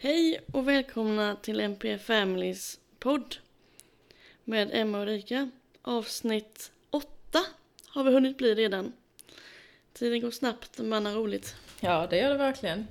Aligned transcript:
Hej 0.00 0.40
och 0.52 0.68
välkomna 0.68 1.36
till 1.36 1.60
MP 1.60 1.98
Families 1.98 2.80
podd 2.98 3.36
med 4.44 4.70
Emma 4.72 4.98
och 4.98 5.04
Erika. 5.04 5.50
Avsnitt 5.82 6.72
åtta 6.90 7.38
har 7.88 8.04
vi 8.04 8.12
hunnit 8.12 8.36
bli 8.36 8.54
redan. 8.54 8.92
Tiden 9.92 10.20
går 10.20 10.30
snabbt 10.30 10.78
när 10.78 10.84
man 10.84 11.06
har 11.06 11.12
roligt. 11.12 11.56
Ja, 11.80 12.06
det 12.10 12.16
gör 12.16 12.30
det 12.30 12.36
verkligen. 12.36 12.86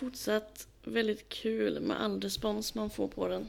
Fortsatt 0.00 0.66
väldigt 0.84 1.28
kul 1.28 1.80
med 1.80 2.00
all 2.00 2.20
respons 2.20 2.74
man 2.74 2.90
får 2.90 3.08
på 3.08 3.28
den. 3.28 3.48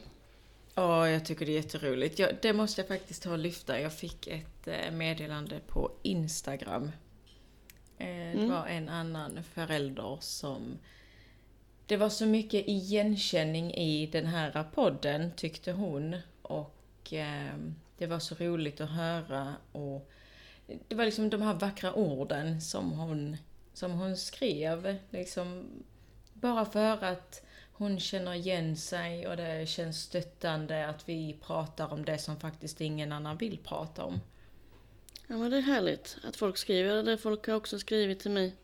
Ja, 0.74 1.08
jag 1.08 1.24
tycker 1.24 1.46
det 1.46 1.52
är 1.52 1.56
jätteroligt. 1.56 2.18
Jag, 2.18 2.30
det 2.42 2.52
måste 2.52 2.80
jag 2.80 2.88
faktiskt 2.88 3.22
ta 3.22 3.32
och 3.32 3.38
lyfta. 3.38 3.80
Jag 3.80 3.92
fick 3.92 4.26
ett 4.26 4.68
eh, 4.68 4.90
meddelande 4.92 5.60
på 5.66 5.90
Instagram. 6.02 6.84
Eh, 7.98 8.06
Det 8.06 8.32
Mm. 8.32 8.50
var 8.50 8.66
en 8.66 8.88
annan 8.88 9.42
förälder 9.54 10.18
som... 10.20 10.78
Det 11.86 11.96
var 11.96 12.08
så 12.08 12.26
mycket 12.26 12.68
igenkänning 12.68 13.74
i 13.74 14.06
den 14.06 14.26
här 14.26 14.64
podden, 14.74 15.30
tyckte 15.36 15.72
hon. 15.72 16.16
Och 16.42 17.12
eh, 17.12 17.54
det 17.98 18.06
var 18.06 18.18
så 18.18 18.34
roligt 18.34 18.80
att 18.80 18.90
höra. 18.90 19.54
Och 19.72 20.10
det 20.88 20.94
var 20.94 21.04
liksom 21.04 21.30
de 21.30 21.42
här 21.42 21.54
vackra 21.54 21.94
orden 21.94 22.60
som 22.60 22.90
hon, 22.92 23.36
som 23.74 23.92
hon 23.92 24.16
skrev. 24.16 24.96
Liksom, 25.10 25.66
bara 26.42 26.64
för 26.64 27.04
att 27.04 27.42
hon 27.72 28.00
känner 28.00 28.34
igen 28.34 28.76
sig 28.76 29.28
och 29.28 29.36
det 29.36 29.68
känns 29.68 30.02
stöttande 30.02 30.86
att 30.88 31.08
vi 31.08 31.36
pratar 31.46 31.92
om 31.92 32.04
det 32.04 32.18
som 32.18 32.40
faktiskt 32.40 32.80
ingen 32.80 33.12
annan 33.12 33.36
vill 33.36 33.58
prata 33.58 34.04
om. 34.04 34.20
Ja 35.26 35.36
men 35.36 35.50
det 35.50 35.56
är 35.56 35.60
härligt 35.60 36.16
att 36.24 36.36
folk 36.36 36.56
skriver 36.58 37.02
det. 37.02 37.18
Folk 37.18 37.46
har 37.46 37.54
också 37.54 37.78
skrivit 37.78 38.20
till 38.20 38.30
mig. 38.30 38.54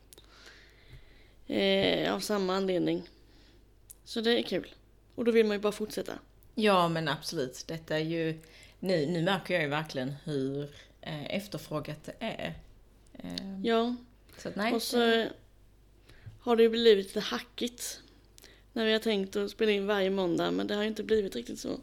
Eh, 1.47 2.13
av 2.13 2.19
samma 2.19 2.55
anledning. 2.55 3.09
Så 4.03 4.21
det 4.21 4.39
är 4.39 4.43
kul. 4.43 4.67
Och 5.15 5.25
då 5.25 5.31
vill 5.31 5.45
man 5.45 5.55
ju 5.57 5.61
bara 5.61 5.71
fortsätta. 5.71 6.13
Ja, 6.55 6.87
men 6.87 7.07
absolut. 7.07 7.63
Detta 7.67 7.95
är 7.95 8.03
ju... 8.03 8.39
Nu, 8.79 9.05
nu 9.05 9.21
märker 9.21 9.53
jag 9.53 9.63
ju 9.63 9.69
verkligen 9.69 10.15
hur 10.23 10.63
eh, 11.01 11.35
efterfrågat 11.35 12.03
det 12.03 12.15
är. 12.19 12.53
Eh, 13.13 13.59
Ja, 13.63 13.95
så 14.37 14.49
att 14.49 14.55
nej. 14.55 14.73
och 14.73 14.81
så 14.81 15.25
har 16.49 16.55
det 16.55 16.63
ju 16.63 16.69
blivit 16.69 17.05
lite 17.05 17.19
hackigt. 17.19 18.01
När 18.73 18.85
vi 18.85 18.91
har 18.91 18.99
tänkt 18.99 19.35
att 19.35 19.51
spela 19.51 19.71
in 19.71 19.87
varje 19.87 20.09
måndag 20.09 20.51
men 20.51 20.67
det 20.67 20.75
har 20.75 20.81
ju 20.81 20.87
inte 20.87 21.03
blivit 21.03 21.35
riktigt 21.35 21.59
så. 21.59 21.79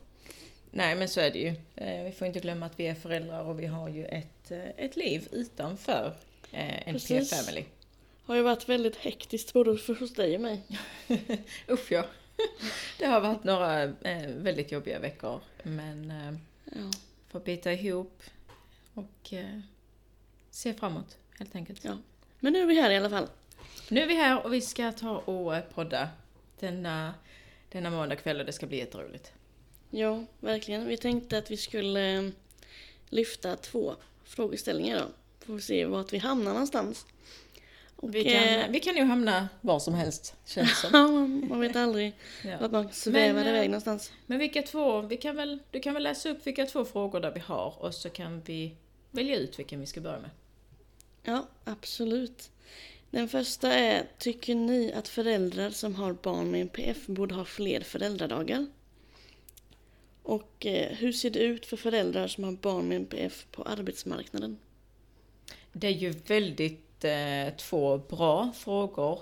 Nej, 0.70 0.94
men 0.94 1.08
så 1.08 1.20
är 1.20 1.30
det 1.30 1.38
ju. 1.38 1.54
Eh, 1.76 2.04
vi 2.04 2.12
får 2.12 2.26
inte 2.26 2.40
glömma 2.40 2.66
att 2.66 2.80
vi 2.80 2.86
är 2.86 2.94
föräldrar 2.94 3.44
och 3.44 3.60
vi 3.60 3.66
har 3.66 3.88
ju 3.88 4.04
ett, 4.04 4.50
eh, 4.50 4.68
ett 4.76 4.96
liv 4.96 5.28
utanför 5.32 6.16
eh, 6.52 6.88
en 6.88 6.94
Precis. 6.94 7.30
P-family. 7.30 7.64
Har 8.24 8.34
ju 8.34 8.42
varit 8.42 8.68
väldigt 8.68 8.96
hektiskt 8.96 9.52
både 9.52 9.76
för 9.76 9.94
hos 9.94 10.14
dig 10.14 10.34
och 10.34 10.40
mig. 10.40 10.62
Usch 11.70 11.92
ja. 11.92 12.06
Det 12.98 13.06
har 13.06 13.20
varit 13.20 13.44
några 13.44 13.86
väldigt 14.26 14.72
jobbiga 14.72 14.98
veckor, 14.98 15.40
men 15.62 16.12
Ja, 16.64 16.90
får 17.28 17.40
bita 17.40 17.72
ihop 17.72 18.22
och 18.94 19.32
se 20.50 20.74
framåt 20.74 21.16
helt 21.38 21.54
enkelt. 21.54 21.84
ja. 21.84 21.98
Men 22.40 22.52
nu 22.52 22.62
är 22.62 22.66
vi 22.66 22.80
här 22.80 22.90
i 22.90 22.96
alla 22.96 23.10
fall. 23.10 23.28
Nu 23.88 24.00
är 24.02 24.06
vi 24.06 24.14
här 24.14 24.44
och 24.46 24.52
vi 24.52 24.60
ska 24.60 24.92
ta 24.92 25.16
och 25.18 25.56
eh, 25.56 25.62
podda 25.74 26.08
denna, 26.60 27.14
denna 27.68 27.90
måndag 27.90 28.16
kväll 28.16 28.40
och 28.40 28.46
det 28.46 28.52
ska 28.52 28.66
bli 28.66 28.78
jätteroligt. 28.78 29.32
Ja, 29.90 30.24
verkligen. 30.40 30.86
Vi 30.86 30.96
tänkte 30.96 31.38
att 31.38 31.50
vi 31.50 31.56
skulle 31.56 32.16
eh, 32.18 32.28
lyfta 33.08 33.56
två 33.56 33.94
frågeställningar 34.24 34.98
då. 34.98 35.06
Får 35.46 35.54
vi 35.54 35.60
se 35.62 35.84
vart 35.84 36.12
vi 36.12 36.18
hamnar 36.18 36.52
någonstans. 36.52 37.06
Och, 37.96 38.14
Vi 38.14 38.24
kan, 38.24 38.42
eh, 38.42 38.68
vi 38.68 38.80
kan 38.80 38.96
ju 38.96 39.02
hamna 39.02 39.48
var 39.60 39.78
som 39.78 39.94
helst, 39.94 40.34
känns 40.44 40.80
som. 40.80 40.90
Man, 41.48 41.60
vet 41.60 41.76
aldrig 41.76 42.12
Ja. 42.44 42.58
vart 42.60 42.70
man 42.70 42.92
svävar 42.92 43.32
Men, 43.34 43.46
eh, 43.46 43.48
iväg 43.48 43.70
någonstans. 43.70 44.12
Men 44.26 44.38
vilka 44.38 44.62
två, 44.62 45.00
vi 45.00 45.16
kan 45.16 45.36
väl, 45.36 45.58
du 45.70 45.80
kan 45.80 45.94
väl 45.94 46.02
läsa 46.02 46.28
upp 46.28 46.46
vilka 46.46 46.66
två 46.66 46.84
frågor 46.84 47.20
där 47.20 47.30
vi 47.30 47.40
har 47.40 47.82
och 47.82 47.94
så 47.94 48.10
kan 48.10 48.40
vi 48.40 48.76
välja 49.10 49.36
ut 49.36 49.58
vilken 49.58 49.80
vi 49.80 49.86
ska 49.86 50.00
börja 50.00 50.18
med. 50.18 50.30
Ja, 51.22 51.46
absolut. 51.64 52.50
Den 53.10 53.28
första 53.28 53.72
är, 53.72 54.06
tycker 54.18 54.54
ni 54.54 54.92
att 54.92 55.08
föräldrar 55.08 55.70
som 55.70 55.94
har 55.94 56.12
barn 56.12 56.50
med 56.50 56.60
NPF 56.60 57.06
borde 57.06 57.34
ha 57.34 57.44
fler 57.44 57.80
föräldradagar? 57.80 58.66
Och 60.22 60.66
eh, 60.66 60.96
hur 60.96 61.12
ser 61.12 61.30
det 61.30 61.38
ut 61.38 61.66
för 61.66 61.76
föräldrar 61.76 62.28
som 62.28 62.44
har 62.44 62.52
barn 62.52 62.88
med 62.88 62.96
NPF 62.96 63.46
på 63.50 63.62
arbetsmarknaden? 63.62 64.58
Det 65.72 65.86
är 65.86 65.90
ju 65.90 66.10
väldigt 66.10 67.04
eh, 67.04 67.56
två 67.56 67.98
bra 67.98 68.52
frågor, 68.54 69.20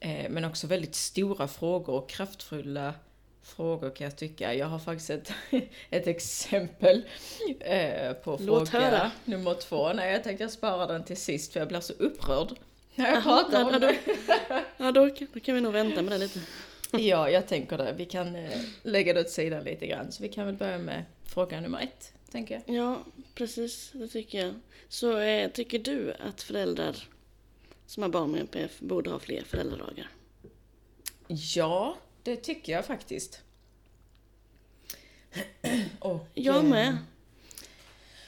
eh, 0.00 0.30
men 0.30 0.44
också 0.44 0.66
väldigt 0.66 0.94
stora 0.94 1.48
frågor 1.48 1.94
och 1.94 2.08
kraftfulla 2.08 2.94
frågor 3.42 3.90
kan 3.90 4.04
jag 4.04 4.16
tycka. 4.16 4.54
Jag 4.54 4.66
har 4.66 4.78
faktiskt 4.78 5.10
ett, 5.10 5.32
ett 5.90 6.06
exempel 6.06 7.04
eh, 7.60 8.12
på 8.12 8.38
Låt 8.40 8.68
fråga 8.68 8.84
höra. 8.84 9.10
nummer 9.24 9.54
två. 9.54 9.92
Nej, 9.92 10.12
jag 10.12 10.24
tänkte 10.24 10.44
jag 10.44 10.50
sparar 10.50 10.88
den 10.88 11.04
till 11.04 11.16
sist 11.16 11.52
för 11.52 11.60
jag 11.60 11.68
blir 11.68 11.80
så 11.80 11.92
upprörd 11.92 12.48
när 12.96 13.14
jag 13.14 13.22
pratar 13.22 13.60
ja, 13.60 13.66
om 13.66 13.72
då- 13.72 13.78
det. 13.78 13.98
Ja, 14.76 14.92
då, 14.92 15.10
då 15.32 15.40
kan 15.40 15.54
vi 15.54 15.60
nog 15.60 15.72
vänta 15.72 16.02
med 16.02 16.12
det 16.12 16.18
lite. 16.18 16.40
Ja, 16.90 17.30
jag 17.30 17.48
tänker 17.48 17.78
det. 17.78 17.94
Vi 17.96 18.04
kan 18.04 18.36
eh, 18.36 18.60
lägga 18.82 19.14
det 19.14 19.20
åt 19.20 19.30
sidan 19.30 19.64
lite 19.64 19.86
grann. 19.86 20.12
Så 20.12 20.22
vi 20.22 20.28
kan 20.28 20.46
väl 20.46 20.54
börja 20.54 20.78
med 20.78 21.04
fråga 21.24 21.60
nummer 21.60 21.80
ett, 21.80 22.12
tänker 22.30 22.62
jag. 22.66 22.76
Ja, 22.76 23.04
precis. 23.34 23.90
Det 23.92 24.08
tycker 24.08 24.44
jag. 24.46 24.54
Så 24.88 25.18
eh, 25.18 25.50
tycker 25.50 25.78
du 25.78 26.14
att 26.28 26.42
föräldrar 26.42 26.96
som 27.86 28.02
har 28.02 28.10
barn 28.10 28.30
med 28.30 28.40
NPF 28.40 28.80
borde 28.80 29.10
ha 29.10 29.18
fler 29.18 29.42
föräldradagar? 29.44 30.08
Ja, 31.28 31.96
det 32.22 32.36
tycker 32.36 32.72
jag 32.72 32.84
faktiskt. 32.86 33.40
Och, 35.98 36.26
Jag 36.34 36.56
eh, 36.56 36.62
med. 36.62 36.96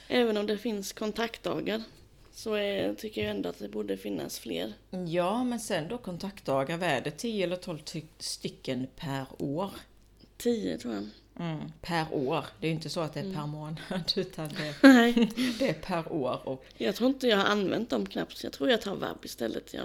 Även 0.08 0.36
om 0.36 0.46
det 0.46 0.58
finns 0.58 0.92
kontaktdagar 0.92 1.82
så 2.38 2.54
är, 2.54 2.94
tycker 2.94 3.22
jag 3.22 3.30
ändå 3.30 3.48
att 3.48 3.58
det 3.58 3.68
borde 3.68 3.96
finnas 3.96 4.38
fler. 4.38 4.72
Ja, 5.06 5.44
men 5.44 5.60
sen 5.60 5.88
då 5.88 5.98
kontaktdagar, 5.98 6.76
vad 6.78 6.88
är 6.88 7.00
det? 7.00 7.10
10 7.10 7.44
eller 7.44 7.56
12 7.56 7.78
ty- 7.78 8.02
stycken 8.18 8.86
per 8.96 9.26
år? 9.38 9.70
Tio 10.36 10.78
tror 10.78 10.94
jag. 10.94 11.06
Mm, 11.40 11.72
per 11.80 12.06
år. 12.14 12.44
Det 12.60 12.66
är 12.66 12.68
ju 12.68 12.74
inte 12.74 12.88
så 12.90 13.00
att 13.00 13.14
det 13.14 13.20
är 13.20 13.34
per 13.34 13.46
månad, 13.46 13.78
utan 14.16 14.48
det, 14.48 14.74
det 15.58 15.68
är 15.68 15.72
per 15.82 16.12
år. 16.12 16.48
Och, 16.48 16.64
jag 16.76 16.94
tror 16.94 17.10
inte 17.10 17.26
jag 17.28 17.36
har 17.36 17.44
använt 17.44 17.90
dem 17.90 18.06
knappt. 18.06 18.44
Jag 18.44 18.52
tror 18.52 18.70
jag 18.70 18.82
tar 18.82 18.94
vab 18.96 19.24
istället. 19.24 19.74
Jag 19.74 19.84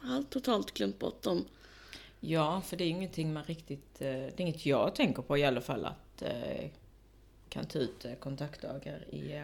har 0.00 0.22
totalt 0.22 0.74
glömt 0.74 0.98
bort 0.98 1.22
dem. 1.22 1.44
ja, 2.20 2.60
för 2.60 2.76
det 2.76 2.84
är 2.84 2.88
ingenting 2.88 3.32
man 3.32 3.44
riktigt... 3.44 4.00
eh, 4.00 4.06
Det 4.08 4.34
är 4.36 4.40
inget 4.40 4.66
jag 4.66 4.94
tänker 4.94 5.22
på 5.22 5.38
i 5.38 5.44
alla 5.44 5.60
fall, 5.60 5.84
att 5.84 6.22
eh, 6.22 6.70
kan 7.48 7.66
ta 7.66 7.78
ut 7.78 8.04
eh, 8.04 8.14
kontaktdagar 8.14 9.14
i, 9.14 9.42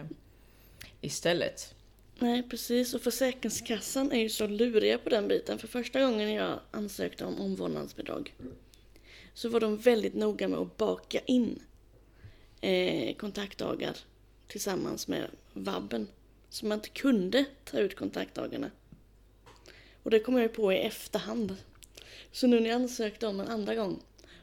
istället. 1.01 1.75
Nej, 2.21 2.43
precis. 2.43 2.93
Och 2.93 3.01
Försäkringskassan 3.01 4.11
är 4.11 4.19
ju 4.19 4.29
så 4.29 4.47
luriga 4.47 4.97
på 4.97 5.09
den 5.09 5.27
biten. 5.27 5.59
För 5.59 5.67
första 5.67 6.01
gången 6.01 6.33
jag 6.33 6.59
ansökte 6.71 7.25
om 7.25 7.41
omvårdnadsbidrag 7.41 8.33
så 9.33 9.49
var 9.49 9.59
de 9.59 9.77
väldigt 9.77 10.13
noga 10.13 10.47
med 10.47 10.59
att 10.59 10.77
baka 10.77 11.19
in 11.19 11.59
eh, 12.61 13.15
kontaktdagar 13.15 13.97
tillsammans 14.47 15.07
med 15.07 15.27
vabben. 15.53 16.07
Så 16.49 16.65
man 16.65 16.77
inte 16.77 16.89
kunde 16.89 17.45
ta 17.63 17.77
ut 17.77 17.95
kontaktdagarna. 17.95 18.71
Och 20.03 20.11
det 20.11 20.19
kom 20.19 20.33
jag 20.33 20.43
ju 20.43 20.49
på 20.49 20.73
i 20.73 20.77
efterhand. 20.77 21.55
Så 22.31 22.47
nu 22.47 22.59
när 22.59 22.69
jag 22.69 22.75
ansökte 22.75 23.27
om 23.27 23.39
en 23.39 23.47
andra 23.47 23.75
gång, 23.75 23.99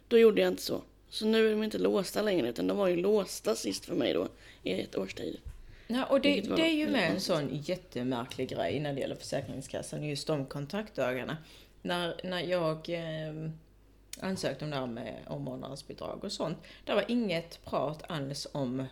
då 0.09 0.19
gjorde 0.19 0.41
jag 0.41 0.49
inte 0.49 0.63
så. 0.63 0.83
Så 1.11 1.27
nu 1.27 1.47
är 1.47 1.51
de 1.51 1.63
inte 1.63 1.79
låsta 1.79 2.23
längre, 2.23 2.49
utan 2.49 2.67
de 2.67 2.77
var 2.77 2.89
ju 2.89 2.97
låsta 2.97 3.55
sist 3.55 3.85
för 3.85 3.95
mig 3.95 4.13
då, 4.13 4.29
i 4.63 4.73
ett 4.73 4.97
års 4.97 5.15
tid. 5.15 5.41
Ja, 5.91 6.05
och 6.05 6.21
det, 6.21 6.41
det 6.41 6.63
är 6.63 6.75
ju 6.75 6.89
med 6.91 7.11
en 7.11 7.21
sån 7.21 7.49
jättemärklig 7.53 8.49
grej 8.49 8.81
när 8.81 8.93
det 8.93 9.01
gäller 9.01 9.17
Försäkringskassan, 9.17 10.03
just 10.03 10.27
de 10.27 10.47
kontaktdagarna. 10.47 11.37
När, 11.83 12.21
när 12.25 12.41
jag 12.41 12.89
eh, 12.89 13.51
ansökte 14.21 14.65
om 14.65 14.71
det 14.71 14.77
här 14.77 14.87
med 14.87 15.25
omvårdnadsbidrag 15.27 16.25
och 16.25 16.33
sånt, 16.33 16.59
det 16.85 16.95
var 16.95 17.05
inget 17.09 17.65
prat 17.65 18.03
alls 18.09 18.47
om 18.53 18.87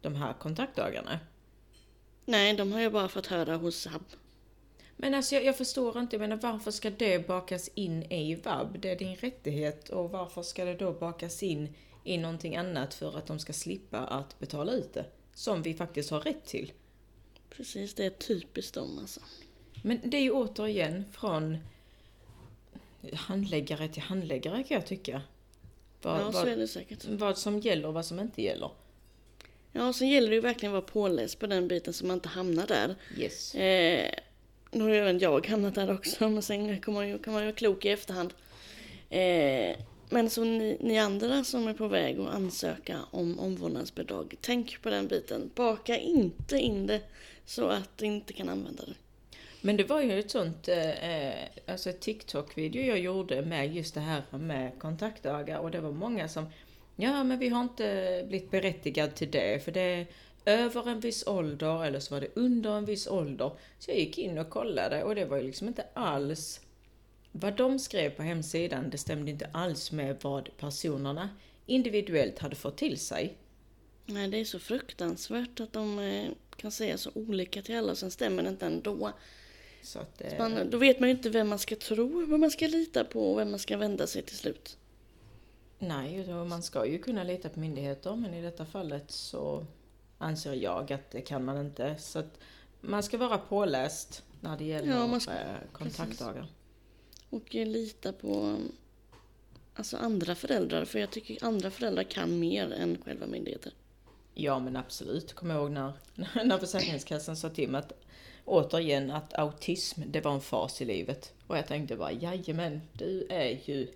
de 0.00 0.14
här 0.14 0.32
kontaktdagarna. 0.32 1.20
Nej, 2.24 2.54
de 2.54 2.72
har 2.72 2.80
jag 2.80 2.92
bara 2.92 3.08
fått 3.08 3.26
höra 3.26 3.56
hos 3.56 3.76
SAB. 3.76 4.02
Men 4.96 5.14
alltså 5.14 5.34
jag, 5.34 5.44
jag 5.44 5.56
förstår 5.56 5.98
inte, 5.98 6.16
jag 6.16 6.20
menar 6.20 6.36
varför 6.36 6.70
ska 6.70 6.90
det 6.90 7.26
bakas 7.26 7.70
in 7.74 8.02
i 8.02 8.34
vab? 8.34 8.80
Det 8.80 8.90
är 8.90 8.96
din 8.96 9.16
rättighet 9.16 9.88
och 9.88 10.10
varför 10.10 10.42
ska 10.42 10.64
det 10.64 10.74
då 10.74 10.92
bakas 10.92 11.42
in 11.42 11.74
i 12.04 12.18
någonting 12.18 12.56
annat 12.56 12.94
för 12.94 13.18
att 13.18 13.26
de 13.26 13.38
ska 13.38 13.52
slippa 13.52 13.98
att 13.98 14.38
betala 14.38 14.72
ut 14.72 14.94
det? 14.94 15.04
Som 15.38 15.62
vi 15.62 15.74
faktiskt 15.74 16.10
har 16.10 16.20
rätt 16.20 16.44
till. 16.46 16.72
Precis, 17.50 17.94
det 17.94 18.04
är 18.04 18.10
typiskt 18.10 18.74
dem 18.74 18.98
alltså. 18.98 19.20
Men 19.82 20.00
det 20.04 20.16
är 20.16 20.20
ju 20.20 20.30
återigen 20.30 21.04
från 21.12 21.58
handläggare 23.14 23.88
till 23.88 24.02
handläggare 24.02 24.62
kan 24.62 24.74
jag 24.74 24.86
tycka. 24.86 25.22
vad, 26.02 26.20
Ja, 26.20 26.32
så 26.32 26.38
vad, 26.38 26.48
är 26.48 26.56
det 26.56 26.68
säkert. 26.68 27.04
vad 27.04 27.38
som 27.38 27.58
gäller 27.60 27.88
och 27.88 27.94
vad 27.94 28.06
som 28.06 28.20
inte 28.20 28.42
gäller. 28.42 28.70
Ja, 29.72 29.92
sen 29.92 30.08
gäller 30.08 30.28
det 30.28 30.34
ju 30.34 30.40
verkligen 30.40 30.74
att 30.74 30.82
vara 30.82 30.92
påläst 30.92 31.38
på 31.38 31.46
den 31.46 31.68
biten 31.68 31.92
så 31.92 32.06
man 32.06 32.14
inte 32.16 32.28
hamnar 32.28 32.66
där. 32.66 32.94
Yes. 33.16 33.54
Eh, 33.54 34.14
nu 34.70 34.82
har 34.84 34.90
ju 34.90 34.96
även 34.96 35.18
jag 35.18 35.46
hamnat 35.46 35.74
där 35.74 35.94
också, 35.94 36.28
men 36.28 36.42
sen 36.42 36.80
kan 36.80 36.94
man 36.94 37.08
ju, 37.08 37.18
kan 37.18 37.32
man 37.32 37.42
ju 37.42 37.46
vara 37.46 37.56
klok 37.56 37.84
i 37.84 37.88
efterhand. 37.88 38.34
Eh, 39.10 39.76
men 40.10 40.30
så 40.30 40.44
ni, 40.44 40.76
ni 40.80 40.98
andra 40.98 41.44
som 41.44 41.68
är 41.68 41.74
på 41.74 41.88
väg 41.88 42.20
att 42.20 42.34
ansöka 42.34 42.98
om 43.10 43.38
omvårdnadsbidrag, 43.38 44.34
tänk 44.40 44.82
på 44.82 44.90
den 44.90 45.08
biten. 45.08 45.50
Baka 45.54 45.98
inte 45.98 46.58
in 46.58 46.86
det 46.86 47.00
så 47.44 47.66
att 47.66 47.98
du 47.98 48.06
inte 48.06 48.32
kan 48.32 48.48
använda 48.48 48.84
det. 48.84 48.94
Men 49.60 49.76
det 49.76 49.84
var 49.84 50.00
ju 50.00 50.18
ett 50.18 50.30
sånt 50.30 50.68
eh, 50.68 51.32
alltså 51.66 51.92
TikTok-video 51.92 52.82
jag 52.82 52.98
gjorde 52.98 53.42
med 53.42 53.74
just 53.74 53.94
det 53.94 54.00
här 54.00 54.38
med 54.38 54.78
kontaktdagar 54.78 55.58
och 55.58 55.70
det 55.70 55.80
var 55.80 55.92
många 55.92 56.28
som 56.28 56.46
Ja 56.96 57.24
men 57.24 57.38
vi 57.38 57.48
har 57.48 57.62
inte 57.62 58.24
blivit 58.28 58.50
berättigad 58.50 59.14
till 59.14 59.30
det 59.30 59.64
för 59.64 59.72
det 59.72 59.80
är 59.80 60.06
över 60.44 60.88
en 60.88 61.00
viss 61.00 61.26
ålder 61.26 61.84
eller 61.84 62.00
så 62.00 62.14
var 62.14 62.20
det 62.20 62.28
under 62.34 62.70
en 62.70 62.84
viss 62.84 63.06
ålder. 63.06 63.50
Så 63.78 63.90
jag 63.90 63.98
gick 63.98 64.18
in 64.18 64.38
och 64.38 64.50
kollade 64.50 65.04
och 65.04 65.14
det 65.14 65.24
var 65.24 65.36
ju 65.36 65.42
liksom 65.42 65.68
inte 65.68 65.84
alls 65.94 66.60
vad 67.40 67.56
de 67.56 67.78
skrev 67.78 68.10
på 68.10 68.22
hemsidan, 68.22 68.90
det 68.90 68.98
stämde 68.98 69.30
inte 69.30 69.50
alls 69.52 69.92
med 69.92 70.16
vad 70.22 70.48
personerna 70.56 71.28
individuellt 71.66 72.38
hade 72.38 72.56
fått 72.56 72.76
till 72.76 72.98
sig. 72.98 73.36
Nej, 74.06 74.28
det 74.28 74.36
är 74.40 74.44
så 74.44 74.58
fruktansvärt 74.58 75.60
att 75.60 75.72
de 75.72 75.98
eh, 75.98 76.30
kan 76.56 76.70
säga 76.70 76.98
så 76.98 77.10
olika 77.14 77.62
till 77.62 77.76
alla 77.78 77.92
och 77.92 77.98
sen 77.98 78.10
stämmer 78.10 78.42
det 78.42 78.48
inte 78.48 78.66
ändå. 78.66 79.12
Så 79.82 79.98
att, 79.98 80.20
eh, 80.20 80.38
Man, 80.38 80.70
då 80.70 80.78
vet 80.78 81.00
man 81.00 81.08
ju 81.08 81.14
inte 81.14 81.30
vem 81.30 81.48
man 81.48 81.58
ska 81.58 81.76
tro, 81.76 82.26
vem 82.26 82.40
man 82.40 82.50
ska 82.50 82.66
lita 82.66 83.04
på 83.04 83.32
och 83.32 83.38
vem 83.38 83.50
man 83.50 83.58
ska 83.58 83.76
vända 83.76 84.06
sig 84.06 84.22
till 84.22 84.36
slut. 84.36 84.76
Nej, 85.78 86.26
man 86.34 86.62
ska 86.62 86.86
ju 86.86 86.98
kunna 86.98 87.22
lita 87.22 87.48
på 87.48 87.60
myndigheter 87.60 88.16
men 88.16 88.34
i 88.34 88.42
detta 88.42 88.66
fallet 88.66 89.10
så 89.10 89.66
anser 90.18 90.52
jag 90.54 90.92
att 90.92 91.10
det 91.10 91.20
kan 91.20 91.44
man 91.44 91.60
inte. 91.60 91.96
Så 91.98 92.18
att 92.18 92.38
man 92.80 93.02
ska 93.02 93.18
vara 93.18 93.38
påläst 93.38 94.22
när 94.40 94.56
det 94.58 94.64
gäller 94.64 94.88
Ja, 94.96 95.20
ska- 95.20 95.32
eh, 95.32 95.38
kontaktdagar. 95.72 96.46
Och 97.30 97.56
eh, 97.56 97.66
lita 97.66 98.12
på 98.12 98.56
alltså 99.74 99.96
andra 99.96 100.34
föräldrar, 100.34 100.84
för 100.84 100.98
jag 100.98 101.10
tycker 101.10 101.44
andra 101.44 101.70
föräldrar 101.70 102.02
kan 102.02 102.38
mer 102.38 102.72
än 102.72 102.98
själva 103.04 103.26
myndigheter. 103.26 103.72
Ja 104.34 104.58
men 104.58 104.76
absolut. 104.76 105.32
Kom 105.32 105.50
ihåg 105.50 105.70
när, 105.70 105.92
när 106.44 106.58
Försäkringskassan 106.58 107.36
sa 107.36 107.50
till 107.50 107.68
mig 107.68 107.78
att 107.78 107.92
återigen 108.44 109.10
att 109.10 109.34
autism 109.34 110.02
det 110.06 110.20
var 110.20 110.32
en 110.32 110.40
fas 110.40 110.82
i 110.82 110.84
livet. 110.84 111.32
Och 111.46 111.58
jag 111.58 111.66
tänkte 111.66 111.96
bara 111.96 112.12
jajamän, 112.12 112.80
du 112.92 113.26
är 113.30 113.58
ju 113.64 113.88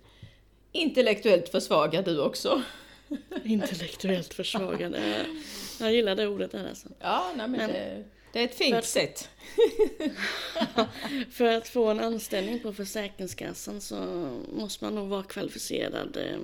intellektuellt 0.71 1.49
försvagad 1.49 2.05
du 2.05 2.21
också. 2.21 2.61
Intellektuellt 3.43 4.33
försvagad. 4.33 4.95
Jag, 5.03 5.25
jag 5.79 5.93
gillar 5.93 6.15
det 6.15 6.27
ordet 6.27 6.51
där 6.51 6.69
alltså. 6.69 6.87
Ja, 6.99 7.31
nej 7.35 7.47
men, 7.47 7.59
Men- 7.59 7.69
det, 7.69 8.03
det 8.33 8.39
är 8.39 8.43
ett 8.43 8.55
För 8.55 8.63
fint 8.63 8.75
att- 8.75 8.85
sätt. 8.85 9.29
För 11.31 11.45
att 11.57 11.67
få 11.67 11.87
en 11.89 11.99
anställning 11.99 12.59
på 12.59 12.73
Försäkringskassan 12.73 13.81
så 13.81 13.95
måste 14.53 14.83
man 14.85 14.95
nog 14.95 15.07
vara 15.07 15.23
kvalificerad 15.23 16.17
eh, 16.17 16.37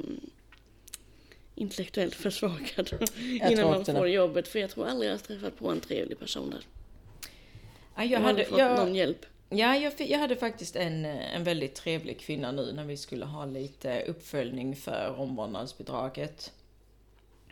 intellektuellt 1.56 2.16
försvagad 2.16 3.08
innan 3.50 3.66
man 3.66 3.86
får 3.86 4.06
det. 4.06 4.10
jobbet. 4.12 4.48
För 4.48 4.60
jag 4.60 4.70
tror 4.70 4.86
aldrig 4.88 5.10
jag 5.10 5.14
har 5.14 5.20
träffat 5.20 5.58
på 5.58 5.70
en 5.70 5.80
trevlig 5.80 6.20
person 6.20 6.50
där. 6.50 6.62
Ja, 7.96 8.04
Jag 8.04 8.08
jag, 8.12 8.20
hade, 8.20 8.46
fått 8.46 8.60
jag, 8.60 8.78
någon 8.80 8.96
hjälp. 8.96 9.26
Ja, 9.50 9.76
jag, 9.78 9.94
jag 9.98 10.20
hade 10.20 10.36
faktiskt 10.36 10.76
en, 10.76 11.06
eh, 11.06 11.36
en 11.36 11.44
väldigt 11.44 11.76
trevlig 11.76 12.20
kvinna 12.20 12.52
nu 12.52 12.72
när 12.74 12.86
vi 12.86 12.98
skulle 12.98 13.26
ha 13.26 13.46
lite 13.46 14.02
uppföljning 14.08 14.76
för 14.76 15.16
omvårdnadsbidraget. 15.18 16.52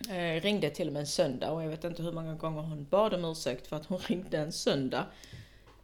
Eh, 0.09 0.41
ringde 0.41 0.69
till 0.69 0.87
och 0.87 0.93
med 0.93 0.99
en 0.99 1.07
söndag 1.07 1.51
och 1.51 1.63
jag 1.63 1.69
vet 1.69 1.83
inte 1.83 2.03
hur 2.03 2.11
många 2.11 2.35
gånger 2.35 2.61
hon 2.61 2.85
bad 2.89 3.13
om 3.13 3.25
ursäkt 3.25 3.67
för 3.67 3.75
att 3.75 3.85
hon 3.85 3.97
ringde 4.07 4.37
en 4.37 4.51
söndag. 4.51 5.05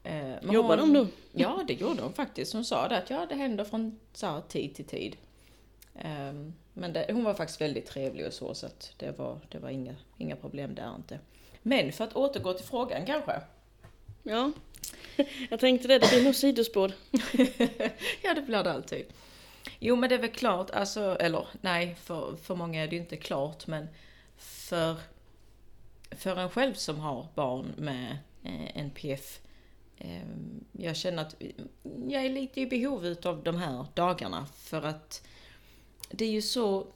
Eh, 0.03 0.51
Jobbar 0.51 0.77
hon, 0.77 0.93
då? 0.93 1.07
Ja, 1.31 1.63
det 1.67 1.73
gjorde 1.73 2.01
hon 2.01 2.13
faktiskt. 2.13 2.53
Hon 2.53 2.65
sa 2.65 2.87
det 2.87 2.97
att 2.97 3.09
ja, 3.09 3.25
det 3.29 3.35
händer 3.35 3.63
från 3.63 3.99
så 4.13 4.27
här, 4.27 4.41
tid 4.41 4.75
till 4.75 4.85
tid. 4.85 5.15
Ehm, 5.99 6.53
men 6.73 6.93
det, 6.93 7.05
hon 7.11 7.23
var 7.23 7.33
faktiskt 7.33 7.61
väldigt 7.61 7.85
trevlig 7.85 8.27
och 8.27 8.33
så, 8.33 8.53
så 8.53 8.65
att 8.65 8.93
det 8.97 9.17
var, 9.17 9.39
det 9.49 9.59
var 9.59 9.69
inga, 9.69 9.95
inga 10.17 10.35
problem 10.35 10.75
där 10.75 10.95
inte. 10.95 11.19
Men 11.61 11.91
för 11.91 12.03
att 12.03 12.15
återgå 12.15 12.53
till 12.53 12.65
frågan 12.65 13.05
kanske. 13.05 13.41
Ja. 14.23 14.51
Jag 15.49 15.59
tänkte 15.59 15.87
det, 15.87 15.99
det 15.99 16.09
blir 16.09 16.23
nog 16.23 16.35
sidospår. 16.35 16.91
ja, 18.21 18.33
det 18.33 18.41
blir 18.41 18.63
det 18.63 18.71
alltid. 18.71 19.05
Jo, 19.79 19.95
men 19.95 20.09
det 20.09 20.15
är 20.15 20.19
väl 20.19 20.31
klart, 20.31 20.69
alltså, 20.69 21.17
eller 21.19 21.47
nej, 21.61 21.95
för, 21.95 22.35
för 22.35 22.55
många 22.55 22.83
är 22.83 22.87
det 22.87 22.95
ju 22.95 23.01
inte 23.01 23.17
klart, 23.17 23.67
men 23.67 23.87
för, 24.37 24.95
för 26.11 26.35
en 26.35 26.49
själv 26.49 26.73
som 26.73 26.99
har 26.99 27.27
barn 27.35 27.73
med 27.77 28.17
eh, 28.43 28.77
NPF, 28.77 29.39
eh, 29.97 30.27
jag 30.71 30.95
känner 30.95 31.21
att 31.21 31.35
jag 32.07 32.25
är 32.25 32.29
lite 32.29 32.61
i 32.61 32.65
behov 32.65 33.15
av 33.23 33.43
de 33.43 33.55
här 33.55 33.85
dagarna, 33.93 34.45
för 34.45 34.81
att 34.81 35.27
det 36.09 36.25
är 36.25 36.31
ju 36.31 36.41
så, 36.41 36.87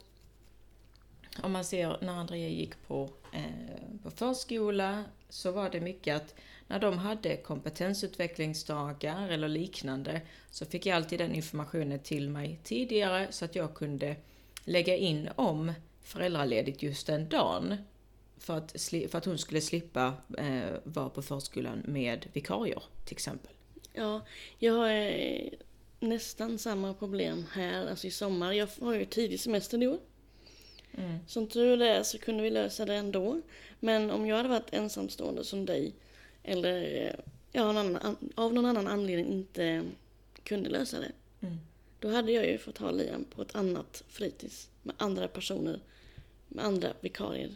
om 1.42 1.52
man 1.52 1.64
ser 1.64 1.98
när 2.00 2.12
Andrea 2.12 2.48
gick 2.48 2.86
på, 2.86 3.10
eh, 3.32 4.02
på 4.02 4.10
förskola, 4.10 5.04
så 5.28 5.52
var 5.52 5.70
det 5.70 5.80
mycket 5.80 6.16
att 6.16 6.34
när 6.68 6.78
de 6.78 6.98
hade 6.98 7.36
kompetensutvecklingsdagar 7.36 9.28
eller 9.28 9.48
liknande 9.48 10.20
så 10.50 10.66
fick 10.66 10.86
jag 10.86 10.96
alltid 10.96 11.18
den 11.18 11.34
informationen 11.34 11.98
till 11.98 12.30
mig 12.30 12.60
tidigare 12.64 13.26
så 13.30 13.44
att 13.44 13.54
jag 13.54 13.74
kunde 13.74 14.16
lägga 14.64 14.96
in 14.96 15.28
om 15.34 15.72
föräldraledigt 16.02 16.82
just 16.82 17.06
den 17.06 17.28
dagen. 17.28 17.76
För 18.38 18.56
att, 18.56 18.72
för 19.10 19.16
att 19.16 19.24
hon 19.24 19.38
skulle 19.38 19.60
slippa 19.60 20.14
eh, 20.38 20.70
vara 20.84 21.08
på 21.08 21.22
förskolan 21.22 21.82
med 21.86 22.26
vikarier 22.32 22.82
till 23.04 23.14
exempel. 23.14 23.52
Ja, 23.92 24.20
jag 24.58 24.72
har 24.72 24.88
eh, 24.88 25.48
nästan 26.00 26.58
samma 26.58 26.94
problem 26.94 27.44
här, 27.52 27.86
alltså 27.86 28.06
i 28.06 28.10
sommar. 28.10 28.52
Jag 28.52 28.68
har 28.80 28.94
ju 28.94 29.04
tidig 29.04 29.40
semester 29.40 29.82
i 29.82 29.86
år. 29.86 29.98
Mm. 30.92 31.18
Som 31.26 31.46
tur 31.46 31.82
är 31.82 32.02
så 32.02 32.18
kunde 32.18 32.42
vi 32.42 32.50
lösa 32.50 32.84
det 32.84 32.94
ändå. 32.94 33.40
Men 33.80 34.10
om 34.10 34.26
jag 34.26 34.36
hade 34.36 34.48
varit 34.48 34.72
ensamstående 34.72 35.44
som 35.44 35.66
dig, 35.66 35.92
eller 36.48 37.06
eh, 37.06 37.14
ja, 37.52 37.62
annan, 37.70 38.16
av 38.34 38.54
någon 38.54 38.66
annan 38.66 38.86
anledning 38.86 39.32
inte 39.32 39.84
kunde 40.42 40.70
lösa 40.70 41.00
det. 41.00 41.12
Mm. 41.40 41.58
Då 42.00 42.08
hade 42.10 42.32
jag 42.32 42.46
ju 42.46 42.58
fått 42.58 42.78
ha 42.78 42.90
Liam 42.90 43.24
på 43.24 43.42
ett 43.42 43.54
annat 43.54 44.04
fritids 44.08 44.68
med 44.82 44.94
andra 44.98 45.28
personer, 45.28 45.80
med 46.48 46.64
andra 46.64 46.92
vikarier. 47.00 47.50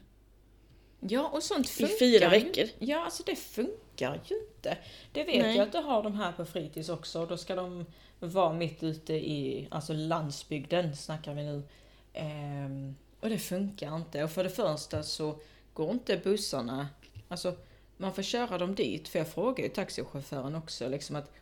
Ja, 1.00 1.28
och 1.28 1.42
sånt 1.42 1.66
I 1.66 1.68
funkar 1.72 1.94
fyra 1.98 2.36
ju- 2.36 2.44
veckor. 2.44 2.68
Ja, 2.78 3.04
alltså 3.04 3.22
det 3.26 3.36
funkar 3.36 4.20
ju 4.26 4.36
inte. 4.36 4.78
Det 5.12 5.24
vet 5.24 5.42
Nej. 5.42 5.56
jag 5.56 5.66
att 5.66 5.72
du 5.72 5.78
har 5.78 6.02
de 6.02 6.14
här 6.14 6.32
på 6.32 6.44
fritids 6.44 6.88
också. 6.88 7.26
Då 7.26 7.36
ska 7.36 7.54
de 7.54 7.86
vara 8.20 8.52
mitt 8.52 8.82
ute 8.82 9.14
i, 9.14 9.68
alltså 9.70 9.92
landsbygden 9.92 10.96
snackar 10.96 11.34
vi 11.34 11.42
nu. 11.42 11.62
Ehm, 12.12 12.94
och 13.20 13.28
det 13.28 13.38
funkar 13.38 13.96
inte. 13.96 14.24
Och 14.24 14.30
för 14.30 14.44
det 14.44 14.50
första 14.50 15.02
så 15.02 15.40
går 15.74 15.90
inte 15.90 16.16
bussarna, 16.16 16.88
alltså 17.28 17.54
man 17.96 18.14
får 18.14 18.22
köra 18.22 18.58
dem 18.58 18.74
dit. 18.74 19.08
För 19.08 19.18
jag 19.18 19.28
frågar 19.28 19.64
ju 19.64 19.70
taxichauffören 19.70 20.54
också 20.54 20.88
liksom 20.88 21.16
att 21.16 21.32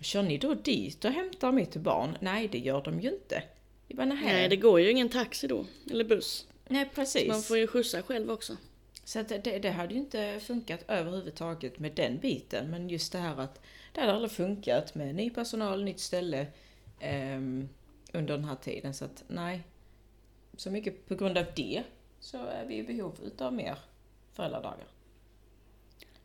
Kör 0.00 0.22
ni 0.22 0.38
då 0.38 0.54
dit 0.54 1.04
och 1.04 1.10
hämtar 1.10 1.52
mitt 1.52 1.76
barn? 1.76 2.18
Nej, 2.20 2.48
det 2.48 2.58
gör 2.58 2.82
de 2.82 3.00
ju 3.00 3.10
inte. 3.10 3.42
Jag 3.86 3.96
bara, 3.96 4.06
nej. 4.06 4.24
Nej, 4.24 4.48
det 4.48 4.56
går 4.56 4.80
ju 4.80 4.90
ingen 4.90 5.08
taxi 5.08 5.46
då, 5.46 5.66
eller 5.90 6.04
buss. 6.04 6.46
nej, 6.68 6.90
precis. 6.94 7.28
Man 7.28 7.42
får 7.42 7.58
ju 7.58 7.66
skjutsa 7.66 8.02
själv 8.02 8.30
också. 8.30 8.56
Så 9.04 9.18
att 9.18 9.28
det, 9.28 9.58
det 9.58 9.70
hade 9.70 9.94
ju 9.94 10.00
inte 10.00 10.40
funkat 10.42 10.84
överhuvudtaget 10.88 11.78
med 11.78 11.92
den 11.92 12.18
biten. 12.18 12.70
Men 12.70 12.88
just 12.88 13.12
det 13.12 13.18
här 13.18 13.40
att 13.40 13.60
det 13.92 14.00
hade 14.00 14.12
aldrig 14.12 14.32
funkat 14.32 14.94
med 14.94 15.14
ny 15.14 15.30
personal, 15.30 15.84
nytt 15.84 16.00
ställe 16.00 16.46
ehm, 17.00 17.68
under 18.12 18.36
den 18.36 18.44
här 18.44 18.56
tiden. 18.56 18.94
Så 18.94 19.04
att 19.04 19.24
nej, 19.28 19.62
så 20.56 20.70
mycket 20.70 21.08
på 21.08 21.14
grund 21.14 21.38
av 21.38 21.44
det 21.56 21.82
så 22.20 22.46
är 22.46 22.64
vi 22.66 22.76
i 22.76 22.82
behov 22.82 23.14
utav 23.24 23.52
mer 23.52 23.78
föräldradagar. 24.32 24.86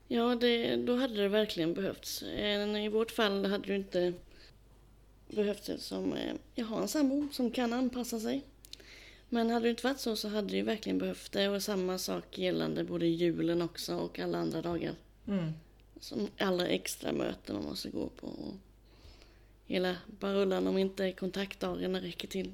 Ja, 0.07 0.35
det, 0.35 0.75
då 0.75 0.95
hade 0.95 1.13
det 1.13 1.27
verkligen 1.27 1.73
behövts. 1.73 2.21
Eh, 2.21 2.85
I 2.85 2.89
vårt 2.89 3.11
fall 3.11 3.45
hade 3.45 3.67
det 3.67 3.75
inte 3.75 4.13
behövts 5.27 5.69
eftersom 5.69 6.13
eh, 6.13 6.33
jag 6.55 6.65
har 6.65 6.81
en 6.81 6.87
sambo 6.87 7.27
som 7.31 7.51
kan 7.51 7.73
anpassa 7.73 8.19
sig. 8.19 8.41
Men 9.29 9.49
hade 9.49 9.65
det 9.65 9.69
inte 9.69 9.87
varit 9.87 9.99
så 9.99 10.15
så 10.15 10.27
hade 10.27 10.47
det 10.47 10.57
ju 10.57 10.63
verkligen 10.63 10.97
behövt 10.97 11.31
det 11.31 11.49
och 11.49 11.63
samma 11.63 11.97
sak 11.97 12.37
gällande 12.37 12.83
både 12.83 13.05
julen 13.05 13.61
också 13.61 13.95
och 13.95 14.19
alla 14.19 14.37
andra 14.37 14.61
dagar. 14.61 14.95
Mm. 15.27 15.53
Som 15.99 16.27
alla 16.37 16.67
extra 16.67 17.11
möten 17.11 17.55
man 17.55 17.65
måste 17.65 17.89
gå 17.89 18.07
på. 18.07 18.27
Och 18.27 18.53
hela 19.65 19.95
barullan 20.19 20.67
om 20.67 20.77
inte 20.77 21.11
kontaktdagarna 21.11 22.01
räcker 22.01 22.27
till. 22.27 22.51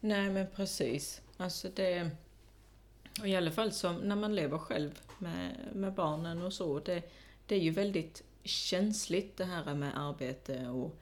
Nej 0.00 0.30
men 0.30 0.46
precis. 0.56 1.20
Alltså 1.36 1.68
det... 1.74 2.10
Och 3.20 3.28
i 3.28 3.36
alla 3.36 3.50
fall 3.50 3.72
som 3.72 3.96
när 3.96 4.16
man 4.16 4.34
lever 4.34 4.58
själv 4.58 5.00
med, 5.18 5.68
med 5.72 5.92
barnen 5.92 6.42
och 6.42 6.52
så. 6.52 6.78
Det, 6.78 7.02
det 7.46 7.54
är 7.54 7.60
ju 7.60 7.70
väldigt 7.70 8.22
känsligt 8.44 9.36
det 9.36 9.44
här 9.44 9.74
med 9.74 10.00
arbete 10.00 10.68
och 10.68 10.98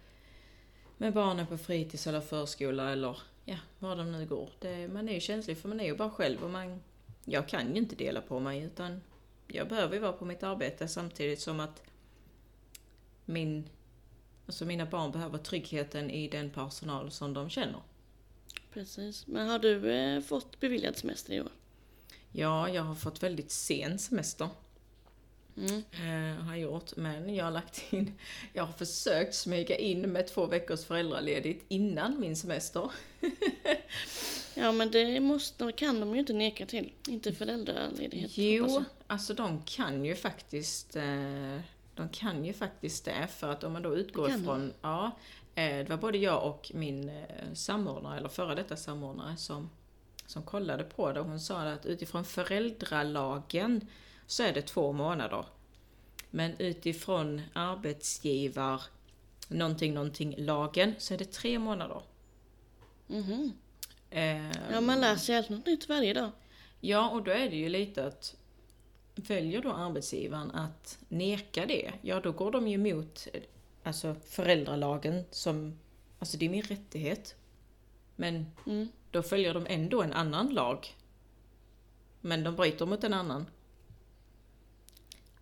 med 0.96 1.12
barnen 1.12 1.46
på 1.46 1.58
fritids 1.58 2.06
eller 2.06 2.20
förskola 2.20 2.92
eller 2.92 3.18
ja, 3.44 3.56
var 3.78 3.96
de 3.96 4.12
nu 4.12 4.26
går. 4.26 4.50
Det, 4.58 4.88
man 4.88 5.08
är 5.08 5.14
ju 5.14 5.20
känslig 5.20 5.58
för 5.58 5.68
man 5.68 5.80
är 5.80 5.84
ju 5.84 5.96
bara 5.96 6.10
själv 6.10 6.44
och 6.44 6.50
man, 6.50 6.80
jag 7.24 7.48
kan 7.48 7.72
ju 7.72 7.78
inte 7.78 7.96
dela 7.96 8.20
på 8.20 8.40
mig 8.40 8.62
utan 8.62 9.00
jag 9.46 9.68
behöver 9.68 9.94
ju 9.94 10.00
vara 10.00 10.12
på 10.12 10.24
mitt 10.24 10.42
arbete 10.42 10.88
samtidigt 10.88 11.40
som 11.40 11.60
att 11.60 11.82
min, 13.24 13.68
alltså 14.46 14.64
mina 14.64 14.86
barn 14.86 15.12
behöver 15.12 15.38
tryggheten 15.38 16.10
i 16.10 16.28
den 16.28 16.50
personal 16.50 17.10
som 17.10 17.34
de 17.34 17.50
känner. 17.50 17.82
Precis. 18.72 19.26
Men 19.26 19.48
har 19.48 19.58
du 19.58 19.92
eh, 19.92 20.20
fått 20.20 20.60
beviljad 20.60 20.96
semester 20.96 21.32
i 21.32 21.40
år? 21.40 21.50
Ja, 22.32 22.68
jag 22.68 22.82
har 22.82 22.94
fått 22.94 23.22
väldigt 23.22 23.50
sen 23.50 23.98
semester. 23.98 24.48
Mm. 25.56 25.82
Eh, 25.92 26.44
har 26.44 26.52
jag 26.52 26.60
gjort, 26.60 26.96
men 26.96 27.34
jag 27.34 27.44
har 27.44 27.52
lagt 27.52 27.92
in, 27.92 28.18
jag 28.52 28.64
har 28.64 28.72
försökt 28.72 29.34
smyga 29.34 29.76
in 29.76 30.00
med 30.00 30.26
två 30.26 30.46
veckors 30.46 30.84
föräldraledigt 30.84 31.64
innan 31.68 32.20
min 32.20 32.36
semester. 32.36 32.90
Ja, 34.54 34.72
men 34.72 34.90
det 34.90 35.20
måste, 35.20 35.72
kan 35.72 36.00
de 36.00 36.12
ju 36.14 36.20
inte 36.20 36.32
neka 36.32 36.66
till. 36.66 36.92
Inte 37.08 37.32
föräldraledighet. 37.32 38.30
Jo, 38.34 38.84
alltså 39.06 39.34
de 39.34 39.62
kan 39.62 40.04
ju 40.04 40.14
faktiskt 40.14 40.96
eh, 40.96 41.60
de 41.94 42.08
kan 42.08 42.44
ju 42.44 42.52
faktiskt 42.52 43.04
det 43.04 43.28
för 43.36 43.48
att 43.48 43.64
om 43.64 43.72
man 43.72 43.82
då 43.82 43.96
utgår 43.96 44.28
de. 44.28 44.34
ifrån, 44.34 44.72
ja, 44.82 45.10
eh, 45.54 45.78
det 45.78 45.86
var 45.88 45.96
både 45.96 46.18
jag 46.18 46.44
och 46.44 46.70
min 46.74 47.08
eh, 47.08 47.52
samordnare, 47.54 48.18
eller 48.18 48.28
före 48.28 48.54
detta 48.54 48.76
samordnare 48.76 49.36
som, 49.36 49.70
som 50.30 50.42
kollade 50.42 50.84
på 50.84 51.12
det. 51.12 51.20
Hon 51.20 51.40
sa 51.40 51.62
att 51.62 51.86
utifrån 51.86 52.24
föräldralagen 52.24 53.86
så 54.26 54.42
är 54.42 54.52
det 54.52 54.62
två 54.62 54.92
månader. 54.92 55.44
Men 56.30 56.52
utifrån 56.58 57.42
arbetsgivar 57.52 58.82
någonting, 59.48 59.94
någonting 59.94 60.34
lagen 60.38 60.94
så 60.98 61.14
är 61.14 61.18
det 61.18 61.32
tre 61.32 61.58
månader. 61.58 62.02
Mhm. 63.06 63.52
Eh, 64.10 64.50
Ja, 64.72 64.80
man 64.80 65.00
lär 65.00 65.16
sig 65.16 65.36
allt 65.36 65.48
något 65.48 65.66
nytt 65.66 65.88
varje 65.88 66.14
dag. 66.14 66.30
Ja, 66.80 67.10
och 67.10 67.22
då 67.22 67.30
är 67.30 67.50
det 67.50 67.56
ju 67.56 67.68
lite 67.68 68.06
att 68.06 68.36
väljer 69.16 69.62
då 69.62 69.72
arbetsgivaren 69.72 70.50
att 70.50 70.98
neka 71.08 71.66
det, 71.66 71.92
ja 72.02 72.20
då 72.20 72.32
går 72.32 72.50
de 72.50 72.68
ju 72.68 72.74
emot 72.74 73.28
alltså 73.82 74.16
föräldralagen 74.26 75.24
som, 75.30 75.78
alltså 76.18 76.36
det 76.38 76.44
är 76.44 76.50
min 76.50 76.62
rättighet. 76.62 77.34
Men 78.16 78.46
Mm. 78.66 78.88
Då 79.10 79.22
följer 79.22 79.54
de 79.54 79.66
ändå 79.68 80.02
en 80.02 80.12
annan 80.12 80.54
lag. 80.54 80.96
Men 82.20 82.44
de 82.44 82.56
bryter 82.56 82.86
mot 82.86 83.04
en 83.04 83.14
annan. 83.14 83.46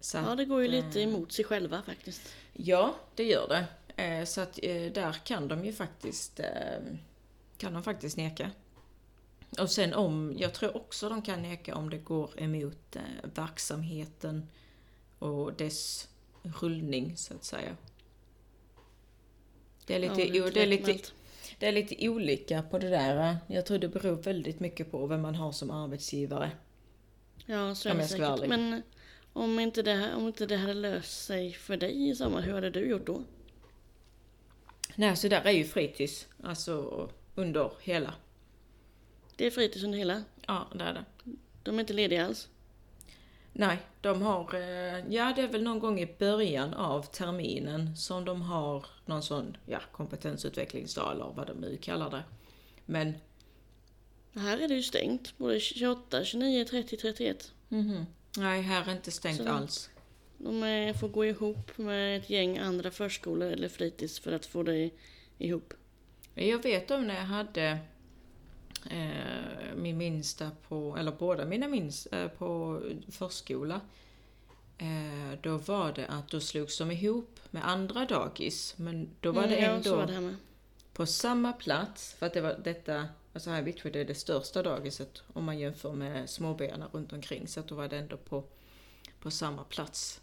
Så 0.00 0.16
Ja, 0.18 0.34
det 0.34 0.44
går 0.44 0.60
ju 0.62 0.66
eh, 0.66 0.84
lite 0.84 1.00
emot 1.00 1.32
sig 1.32 1.44
själva 1.44 1.82
faktiskt. 1.82 2.34
Ja, 2.52 2.94
det 3.14 3.25
gör 3.25 3.48
det. 3.48 3.66
Eh, 4.02 4.25
Så 4.25 4.40
att 4.40 4.58
eh, 4.62 4.92
där 4.92 5.12
kan 5.25 5.48
de 5.48 5.64
ju 5.64 5.72
faktiskt, 5.72 6.40
eh, 6.40 6.80
kan 7.58 7.72
de 7.72 7.82
faktiskt 7.82 8.16
neka. 8.16 8.50
Och 9.58 9.70
sen 9.70 9.94
om, 9.94 10.34
jag 10.38 10.54
tror 10.54 10.76
också 10.76 11.08
de 11.08 11.22
kan 11.22 11.42
neka 11.42 11.75
om 11.75 11.90
det 11.90 11.98
går 11.98 12.30
emot 12.40 12.96
eh, 12.96 13.02
verksamheten 13.34 14.48
och 15.18 15.52
dess 15.52 16.08
rullning 16.42 17.16
så 17.16 17.34
att 17.34 17.44
säga. 17.44 17.76
Det 19.87 19.94
är 19.94 19.98
lite, 19.98 20.37
Ja, 20.38 20.50
det 20.50 20.62
är 20.62 20.66
lite. 20.66 20.98
Det 21.58 21.66
är 21.66 21.72
lite 21.72 22.08
olika 22.08 22.62
på 22.62 22.78
det 22.78 22.88
där. 22.88 23.36
Jag 23.46 23.66
tror 23.66 23.78
det 23.78 23.88
beror 23.88 24.22
väldigt 24.22 24.60
mycket 24.60 24.90
på 24.90 25.06
vem 25.06 25.22
man 25.22 25.34
har 25.34 25.52
som 25.52 25.70
arbetsgivare. 25.70 26.50
Ja, 27.46 27.74
så 27.74 27.88
är 27.88 27.94
det 27.94 28.08
säkert. 28.08 28.28
ärlig. 28.28 28.48
Men 28.48 28.82
om 29.32 29.58
inte, 29.60 29.82
det 29.82 29.94
här, 29.94 30.16
om 30.16 30.26
inte 30.26 30.46
det 30.46 30.56
hade 30.56 30.74
löst 30.74 31.24
sig 31.24 31.52
för 31.52 31.76
dig 31.76 32.08
i 32.08 32.14
sommar, 32.14 32.42
hur 32.42 32.52
hade 32.52 32.70
du 32.70 32.88
gjort 32.88 33.06
då? 33.06 33.22
Nej, 34.94 35.16
så 35.16 35.28
där 35.28 35.44
är 35.44 35.50
ju 35.50 35.64
fritids, 35.64 36.28
alltså 36.42 37.08
under 37.34 37.72
hela. 37.80 38.14
Det 39.36 39.46
är 39.46 39.50
fritids 39.50 39.84
under 39.84 39.98
hela. 39.98 40.24
Ja, 40.46 40.68
det 40.74 40.84
är 40.84 40.94
det. 40.94 41.04
De 41.62 41.76
är 41.76 41.80
inte 41.80 41.92
lediga 41.92 42.26
alls. 42.26 42.48
Nej, 43.60 43.78
de 44.00 44.22
har, 44.22 44.54
eh, 44.54 44.98
ja 45.14 45.32
det 45.36 45.42
är 45.42 45.48
väl 45.48 45.62
någon 45.62 45.78
gång 45.78 46.00
i 46.00 46.14
början 46.18 46.74
av 46.74 47.02
terminen 47.02 47.96
som 47.96 48.24
de 48.24 48.42
har 48.42 48.86
någon 49.06 49.22
sån, 49.22 49.56
ja 49.66 49.80
kompetensutvecklingsdag 49.92 51.12
eller 51.12 51.32
vad 51.36 51.46
de 51.46 51.52
nu 51.52 51.76
kallar 51.76 52.10
det. 52.10 52.22
Men, 52.86 53.14
Här 54.34 54.58
är 54.58 54.68
det 54.68 54.74
ju 54.74 54.82
stängt. 54.82 55.38
Både 55.38 55.60
28, 55.60 56.24
29, 56.24 56.64
30, 56.64 56.96
31. 56.96 57.52
mhm, 57.68 58.06
nej 58.36 58.62
här 58.62 58.88
är 58.88 58.92
inte 58.92 59.10
stängt 59.10 59.36
Så- 59.42 59.48
alls. 59.48 59.90
De 60.38 60.94
får 61.00 61.08
gå 61.08 61.24
ihop 61.24 61.78
med 61.78 62.16
ett 62.16 62.30
gäng 62.30 62.58
andra 62.58 62.90
förskolor 62.90 63.50
eller 63.52 63.68
fritids 63.68 64.20
för 64.20 64.32
att 64.32 64.46
få 64.46 64.62
det 64.62 64.90
ihop. 65.38 65.74
Jag 66.34 66.62
vet 66.62 66.90
om 66.90 67.06
när 67.06 67.14
jag 67.14 67.22
hade 67.24 67.78
min 69.76 69.99
minsta 69.99 70.50
på, 70.68 70.97
eller 70.97 71.12
båda 71.12 71.44
mina 71.44 71.68
minsta 71.68 72.23
eh, 72.23 72.28
på 72.28 72.80
förskola. 73.08 73.80
Eh, 74.78 75.38
då 75.42 75.56
var 75.56 75.92
det 75.92 76.06
att 76.06 76.28
då 76.28 76.40
slogs 76.40 76.78
de 76.78 76.90
ihop 76.90 77.40
med 77.50 77.68
andra 77.68 78.04
dagis. 78.04 78.75
Men 78.76 79.08
då 79.20 79.32
var 79.32 79.47
det 79.47 79.56
Mm, 79.56 79.76
ändå... 79.76 79.90
Ja, 79.90 79.92
så 79.92 79.97
var 79.97 80.06
det 80.06 80.37
på 80.92 81.06
samma 81.06 81.52
plats, 81.52 82.12
för 82.12 82.26
att 82.26 82.35
det 82.35 82.40
var 82.40 82.61
detta, 82.64 83.08
alltså 83.32 83.50
här 83.50 83.58
i 83.58 83.62
Vittsjö 83.62 83.90
det 83.90 84.00
är 84.00 84.04
det 84.04 84.14
största 84.14 84.62
dagiset 84.62 85.23
om 85.32 85.44
man 85.44 85.58
jämför 85.58 85.92
med 85.92 86.30
småbyarna 86.30 86.88
runt 86.92 87.12
omkring, 87.12 87.49
så 87.49 87.61
att 87.61 87.68
då 87.68 87.75
var 87.75 87.88
det 87.88 87.97
ändå 87.99 88.16
på, 88.16 88.44
på 89.20 89.30
samma 89.30 89.64
plats. 89.64 90.20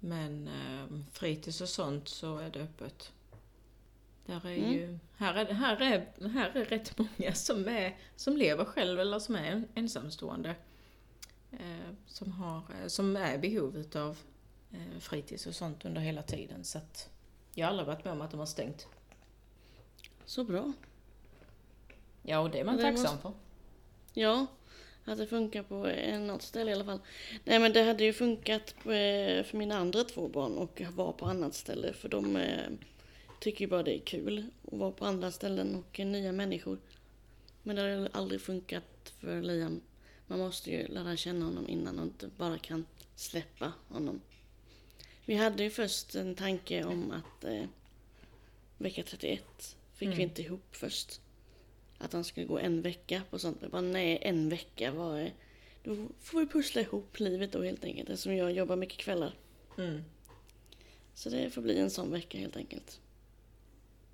Men 0.00 0.48
eh, 0.48 0.98
fritids 1.12 1.60
och 1.60 1.68
sånt 1.68 2.08
så 2.08 2.38
är 2.38 2.50
det 2.50 2.60
öppet. 2.60 3.12
Där 4.28 4.46
är 4.46 4.56
Mm. 4.56 4.72
ju, 4.72 4.98
här 5.16 5.34
är, 5.34 5.52
här, 5.54 5.76
är, 5.82 6.28
här 6.28 6.50
är 6.56 6.64
rätt 6.64 6.98
många 6.98 7.34
som, 7.34 7.68
är, 7.68 7.96
som 8.16 8.36
lever 8.36 8.64
själv 8.64 9.00
eller 9.00 9.18
som 9.18 9.34
är 9.34 9.62
ensamstående. 9.74 10.54
Eh, 11.52 11.90
som, 12.06 12.32
har, 12.32 12.56
eh, 12.82 12.86
som 12.86 13.16
är 13.16 13.34
i 13.34 13.38
behov 13.38 13.76
utav 13.76 14.18
eh, 14.72 14.98
fritids 15.00 15.46
och 15.46 15.54
sånt 15.54 15.84
under 15.84 16.00
hela 16.00 16.22
tiden. 16.22 16.64
Så 16.64 16.78
att 16.78 17.08
jag 17.54 17.66
har 17.66 17.70
aldrig 17.70 17.86
varit 17.86 18.04
med 18.04 18.12
om 18.12 18.20
att 18.20 18.30
de 18.30 18.40
har 18.40 18.46
stängt. 18.46 18.86
Så 20.24 20.44
bra. 20.44 20.72
Ja, 22.22 22.38
och 22.38 22.50
det 22.50 22.60
är 22.60 22.64
man 22.64 22.76
Det 22.76 22.82
tacksam 22.82 23.02
måste- 23.04 23.18
för. 23.22 23.32
Ja, 24.14 24.46
att 25.04 25.18
det 25.18 25.26
funkar 25.26 25.62
på 25.62 25.76
något 26.18 26.42
ställe 26.42 26.70
i 26.70 26.74
alla 26.74 26.84
fall. 26.84 27.00
Nej 27.44 27.58
men 27.58 27.72
det 27.72 27.82
hade 27.82 28.04
ju 28.04 28.12
funkat 28.12 28.74
eh, 28.78 29.44
för 29.44 29.52
mina 29.52 29.76
andra 29.76 30.04
två 30.04 30.28
barn 30.28 30.58
och 30.58 30.82
vara 30.92 31.12
på 31.12 31.26
annat 31.26 31.54
ställe 31.54 31.92
för 31.92 32.08
de 32.08 32.36
eh, 32.36 32.68
tycker 33.40 33.60
ju 33.64 33.68
bara 33.68 33.82
det 33.82 33.94
är 33.94 34.00
kul 34.00 34.46
att 34.66 34.78
vara 34.78 34.92
på 34.92 35.04
andra 35.06 35.30
ställen 35.30 35.74
och 35.74 35.98
nya 35.98 36.32
människor. 36.32 36.78
Men 37.62 37.76
det 37.76 37.82
har 37.82 38.08
aldrig 38.12 38.40
funkat 38.40 39.12
för 39.20 39.42
Liam. 39.42 39.80
Man 40.26 40.38
måste 40.38 40.70
ju 40.70 40.86
lära 40.86 41.16
känna 41.16 41.44
honom 41.44 41.68
innan 41.68 41.98
och 41.98 42.04
inte 42.04 42.28
bara 42.36 42.58
kan 42.58 42.86
släppa 43.16 43.72
honom. 43.88 44.20
Vi 45.24 45.34
hade 45.34 45.62
ju 45.62 45.70
först 45.70 46.14
en 46.14 46.34
tanke 46.34 46.84
om 46.84 47.10
att 47.10 47.44
eh, 47.44 47.64
vecka 48.78 49.02
31 49.02 49.76
fick 49.94 50.06
Mm. 50.06 50.16
vi 50.16 50.22
inte 50.22 50.42
ihop 50.42 50.76
först. 50.76 51.20
Att 51.98 52.12
han 52.12 52.24
skulle 52.24 52.46
gå 52.46 52.58
en 52.58 52.82
vecka 52.82 53.22
på 53.30 53.38
sånt. 53.38 53.58
Jag 53.60 53.70
bara, 53.70 53.82
nej, 53.82 54.18
en 54.22 54.48
vecka, 54.48 54.92
vad 54.92 55.18
är... 55.20 55.34
Då 55.84 56.08
får 56.20 56.40
vi 56.40 56.46
pussla 56.46 56.80
ihop 56.80 57.18
livet 57.20 57.52
då 57.52 57.62
helt 57.62 57.84
enkelt. 57.84 58.08
Eftersom 58.08 58.36
jag 58.36 58.52
jobbar 58.52 58.76
mycket 58.76 58.98
kvällar. 58.98 59.34
Mm. 59.78 60.04
Så 61.14 61.30
det 61.30 61.50
får 61.50 61.62
bli 61.62 61.78
en 61.78 61.90
sån 61.90 62.10
vecka 62.10 62.38
helt 62.38 62.56
enkelt. 62.56 63.00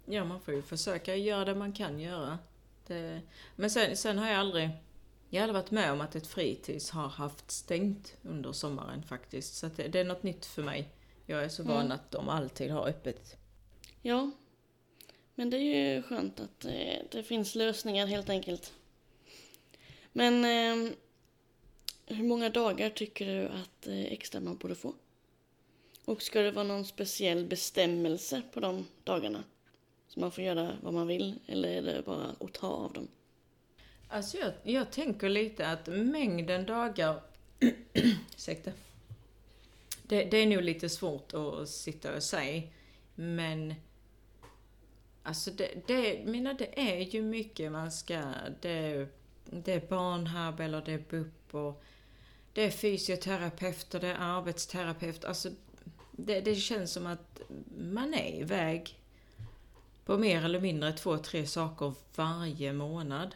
Ja, 0.06 0.24
man 0.24 0.40
får 0.40 0.54
ju 0.54 0.62
försöka 0.62 1.16
göra 1.16 1.44
det 1.44 1.54
man 1.54 1.72
kan 1.72 2.00
göra. 2.00 2.38
Det... 2.86 3.20
Men 3.56 3.70
sen, 3.70 3.96
sen 3.96 4.18
har 4.18 4.28
jag 4.28 4.36
aldrig... 4.38 4.70
Jag 5.30 5.40
har 5.40 5.48
aldrig 5.48 5.62
varit 5.62 5.70
med 5.70 5.92
om 5.92 6.00
att 6.00 6.14
ett 6.16 6.26
fritids 6.26 6.90
har 6.90 7.08
haft 7.08 7.50
stängt 7.50 8.16
under 8.22 8.52
sommaren 8.52 9.02
faktiskt. 9.02 9.54
Så 9.54 9.66
det, 9.76 9.88
det 9.88 10.00
är 10.00 10.04
något 10.04 10.22
nytt 10.22 10.46
för 10.46 10.62
mig. 10.62 10.88
Jag 11.26 11.44
är 11.44 11.48
så 11.48 11.62
van 11.62 11.80
Mm. 11.80 11.92
att 11.92 12.10
de 12.10 12.28
alltid 12.28 12.70
har 12.70 12.88
öppet. 12.88 13.36
Ja, 14.02 14.30
men 15.34 15.50
det 15.50 15.56
är 15.56 15.94
ju 15.94 16.02
skönt 16.02 16.40
att 16.40 16.64
eh, 16.64 16.98
det 17.10 17.22
finns 17.22 17.54
lösningar 17.54 18.06
helt 18.06 18.28
enkelt. 18.30 18.72
Men 20.12 20.44
eh, 20.44 20.92
hur 22.06 22.24
många 22.24 22.50
dagar 22.50 22.90
tycker 22.90 23.26
du 23.26 23.48
att 23.48 23.86
eh, 23.86 24.04
extra 24.04 24.40
man 24.40 24.56
borde 24.56 24.74
få? 24.74 24.94
Och 26.04 26.22
ska 26.22 26.40
det 26.40 26.50
vara 26.50 26.64
någon 26.64 26.84
speciell 26.84 27.44
bestämmelse 27.46 28.42
på 28.52 28.60
de 28.60 28.86
dagarna? 29.04 29.44
Så 30.14 30.20
man 30.20 30.30
får 30.30 30.44
göra 30.44 30.76
vad 30.82 30.94
man 30.94 31.06
vill 31.06 31.40
eller 31.46 31.68
är 31.68 31.82
det 31.82 32.02
bara 32.02 32.34
att 32.40 32.52
ta 32.52 32.66
av 32.66 32.92
dem? 32.92 33.08
Alltså 34.08 34.36
jag, 34.36 34.52
jag 34.62 34.92
tänker 34.92 35.28
lite 35.28 35.68
att 35.68 35.86
mängden 35.86 36.66
dagar... 36.66 37.20
Ursäkta. 38.36 38.70
Det, 40.02 40.24
det 40.24 40.36
är 40.36 40.46
nog 40.46 40.62
lite 40.62 40.88
svårt 40.88 41.34
att 41.34 41.68
sitta 41.68 42.16
och 42.16 42.22
säga. 42.22 42.62
Men... 43.14 43.74
Alltså 45.22 45.50
det, 45.50 45.86
det, 45.86 46.24
mina, 46.26 46.54
det 46.54 46.80
är 46.80 47.00
ju 47.00 47.22
mycket 47.22 47.72
man 47.72 47.92
ska... 47.92 48.22
Det, 48.60 49.06
det 49.44 49.72
är 49.72 49.88
barnhab 49.88 50.60
eller 50.60 50.82
det 50.84 50.92
är 50.92 51.04
BUP 51.10 51.54
och 51.54 51.84
det 52.52 52.62
är 52.62 52.70
fysioterapeuter, 52.70 54.00
det 54.00 54.08
är 54.08 54.18
arbetsterapeut. 54.18 55.24
Alltså 55.24 55.50
det, 56.12 56.40
det 56.40 56.54
känns 56.54 56.92
som 56.92 57.06
att 57.06 57.40
man 57.78 58.14
är 58.14 58.40
iväg 58.40 58.98
på 60.04 60.18
mer 60.18 60.44
eller 60.44 60.60
mindre 60.60 60.92
två, 60.92 61.18
tre 61.18 61.46
saker 61.46 61.92
varje 62.16 62.72
månad. 62.72 63.34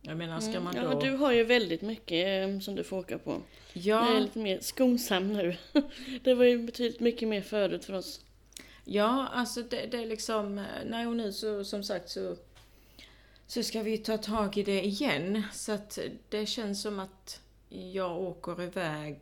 Jag 0.00 0.16
menar, 0.16 0.40
ska 0.40 0.60
man 0.60 0.74
då... 0.74 0.80
Mm. 0.80 0.92
Ja, 0.92 1.00
du 1.00 1.16
har 1.16 1.32
ju 1.32 1.44
väldigt 1.44 1.82
mycket 1.82 2.48
eh, 2.48 2.60
som 2.60 2.74
du 2.74 2.84
får 2.84 2.98
åka 2.98 3.18
på. 3.18 3.42
Ja, 3.72 3.80
Jag 3.82 4.16
är 4.16 4.20
lite 4.20 4.38
mer 4.38 4.60
skonsam 4.60 5.32
nu. 5.32 5.56
Det 6.24 6.34
var 6.34 6.44
ju 6.44 6.58
betydligt 6.58 7.00
mycket 7.00 7.28
mer 7.28 7.42
förut 7.42 7.84
för 7.84 7.92
oss. 7.92 8.20
Ja, 8.84 9.28
alltså 9.32 9.62
det, 9.62 9.86
det 9.86 10.02
är 10.02 10.06
liksom, 10.06 10.64
nej 10.86 11.06
och 11.06 11.16
nu 11.16 11.32
så 11.32 11.64
som 11.64 11.84
sagt 11.84 12.10
så, 12.10 12.36
så 13.46 13.62
ska 13.62 13.82
vi 13.82 13.98
ta 13.98 14.18
tag 14.18 14.58
i 14.58 14.62
det 14.62 14.84
igen. 14.84 15.42
Så 15.52 15.72
att 15.72 15.98
det 16.28 16.46
känns 16.46 16.82
som 16.82 17.00
att 17.00 17.40
jag 17.68 18.20
åker 18.20 18.62
iväg 18.62 19.20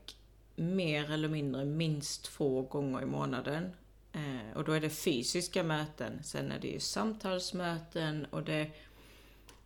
mer 0.56 1.12
eller 1.12 1.28
mindre 1.28 1.64
minst 1.64 2.24
två 2.24 2.62
gånger 2.62 3.02
i 3.02 3.06
månaden. 3.06 3.72
Eh, 4.12 4.56
och 4.56 4.64
då 4.64 4.72
är 4.72 4.80
det 4.80 4.90
fysiska 4.90 5.62
möten. 5.62 6.22
Sen 6.22 6.52
är 6.52 6.58
det 6.58 6.68
ju 6.68 6.80
samtalsmöten 6.80 8.24
och 8.30 8.42
det... 8.42 8.70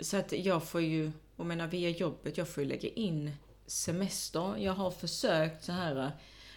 Så 0.00 0.16
att 0.16 0.32
jag 0.32 0.64
får 0.64 0.80
ju, 0.80 1.12
jag 1.36 1.46
menar 1.46 1.66
via 1.66 1.90
jobbet, 1.90 2.38
jag 2.38 2.48
får 2.48 2.62
ju 2.62 2.68
lägga 2.68 2.88
in 2.88 3.32
semester. 3.66 4.56
Jag 4.56 4.72
har 4.72 4.90
försökt 4.90 5.64
så 5.64 5.72
här 5.72 6.12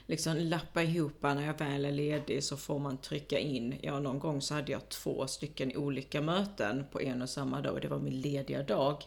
liksom 0.05 0.37
lappa 0.37 0.83
ihop 0.83 1.21
när 1.21 1.45
jag 1.45 1.57
väl 1.57 1.85
är 1.85 1.91
ledig 1.91 2.43
så 2.43 2.57
får 2.57 2.79
man 2.79 2.97
trycka 2.97 3.39
in. 3.39 3.75
Ja, 3.81 3.99
någon 3.99 4.19
gång 4.19 4.41
så 4.41 4.53
hade 4.53 4.71
jag 4.71 4.89
två 4.89 5.27
stycken 5.27 5.77
olika 5.77 6.21
möten 6.21 6.85
på 6.91 7.01
en 7.01 7.21
och 7.21 7.29
samma 7.29 7.61
dag 7.61 7.73
och 7.73 7.81
det 7.81 7.87
var 7.87 7.99
min 7.99 8.21
lediga 8.21 8.63
dag. 8.63 9.03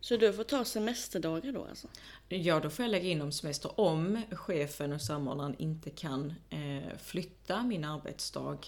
Så 0.00 0.16
du 0.16 0.32
får 0.32 0.44
ta 0.44 0.64
semesterdagar 0.64 1.52
då 1.52 1.64
alltså? 1.64 1.88
Ja, 2.28 2.60
då 2.60 2.70
får 2.70 2.82
jag 2.84 2.90
lägga 2.90 3.08
in 3.08 3.22
om 3.22 3.32
semester 3.32 3.80
om 3.80 4.22
chefen 4.32 4.92
och 4.92 5.02
samordnaren 5.02 5.54
inte 5.58 5.90
kan 5.90 6.34
eh, 6.50 6.98
flytta 6.98 7.62
min 7.62 7.84
arbetsdag 7.84 8.58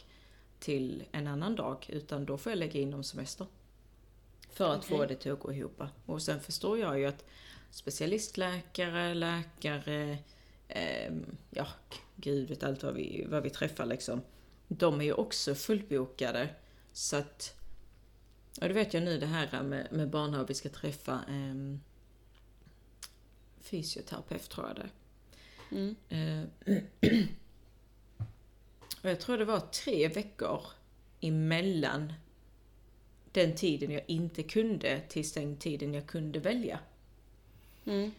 till 0.59 1.05
en 1.13 1.27
annan 1.27 1.57
dag, 1.57 1.87
utan 1.89 2.25
då 2.25 2.39
får 2.39 2.53
jag 2.53 2.59
lägga 2.59 2.81
in 2.81 2.95
om 2.95 3.05
semester. 3.05 3.47
För 4.51 4.75
att 4.75 4.85
få 4.85 5.07
det 5.07 5.15
till 5.15 5.33
att 5.33 5.41
gå 5.41 5.53
ihop. 5.53 5.83
Och 6.07 6.23
sen 6.23 6.41
förstår 6.41 6.79
jag 6.79 6.99
ju 6.99 7.07
att 7.07 7.25
specialistläkare, 7.71 9.15
läkare, 9.15 10.19
ehm, 10.69 11.37
ja, 11.51 11.67
gud 12.17 12.49
vet 12.49 12.63
allt 12.63 12.83
vad 12.83 12.95
vi, 12.95 13.27
vad 13.29 13.43
vi 13.43 13.51
träffar 13.51 13.87
liksom. 13.87 14.23
De 14.69 15.01
är 15.01 15.05
ju 15.05 15.13
också 15.13 15.55
fullbokade. 15.55 16.49
Så 16.93 17.17
att, 17.17 17.62
och 18.61 18.69
det 18.69 18.75
vet 18.75 18.95
jag 18.95 19.03
nu 19.03 19.19
det 19.19 19.27
här 19.27 19.63
med, 19.63 19.89
med 19.93 20.09
barnhav, 20.11 20.47
vi 20.47 20.55
ska 20.55 20.69
träffa 20.69 21.21
ehm, 21.29 21.81
fysioterapeut 23.61 24.51
tror 24.51 24.67
jag 24.67 24.77
det 24.77 24.89
Mm. 25.73 25.97
Eh, 26.09 26.45
och 29.03 29.11
jag 29.11 29.21
tror 29.21 29.39
det 29.39 29.45
var 29.45 29.61
tre 29.61 30.09
veckor 30.09 30.61
emellan 31.21 32.13
den 33.33 33.55
tiden 33.55 33.91
jag 33.91 34.03
inte 34.07 34.43
kunde 34.43 35.01
tills 35.09 35.33
den 35.33 35.57
tiden 35.57 35.95
jag 35.95 36.07
kunde 36.07 36.39
välja. 36.39 36.79
Mm. 37.85 38.13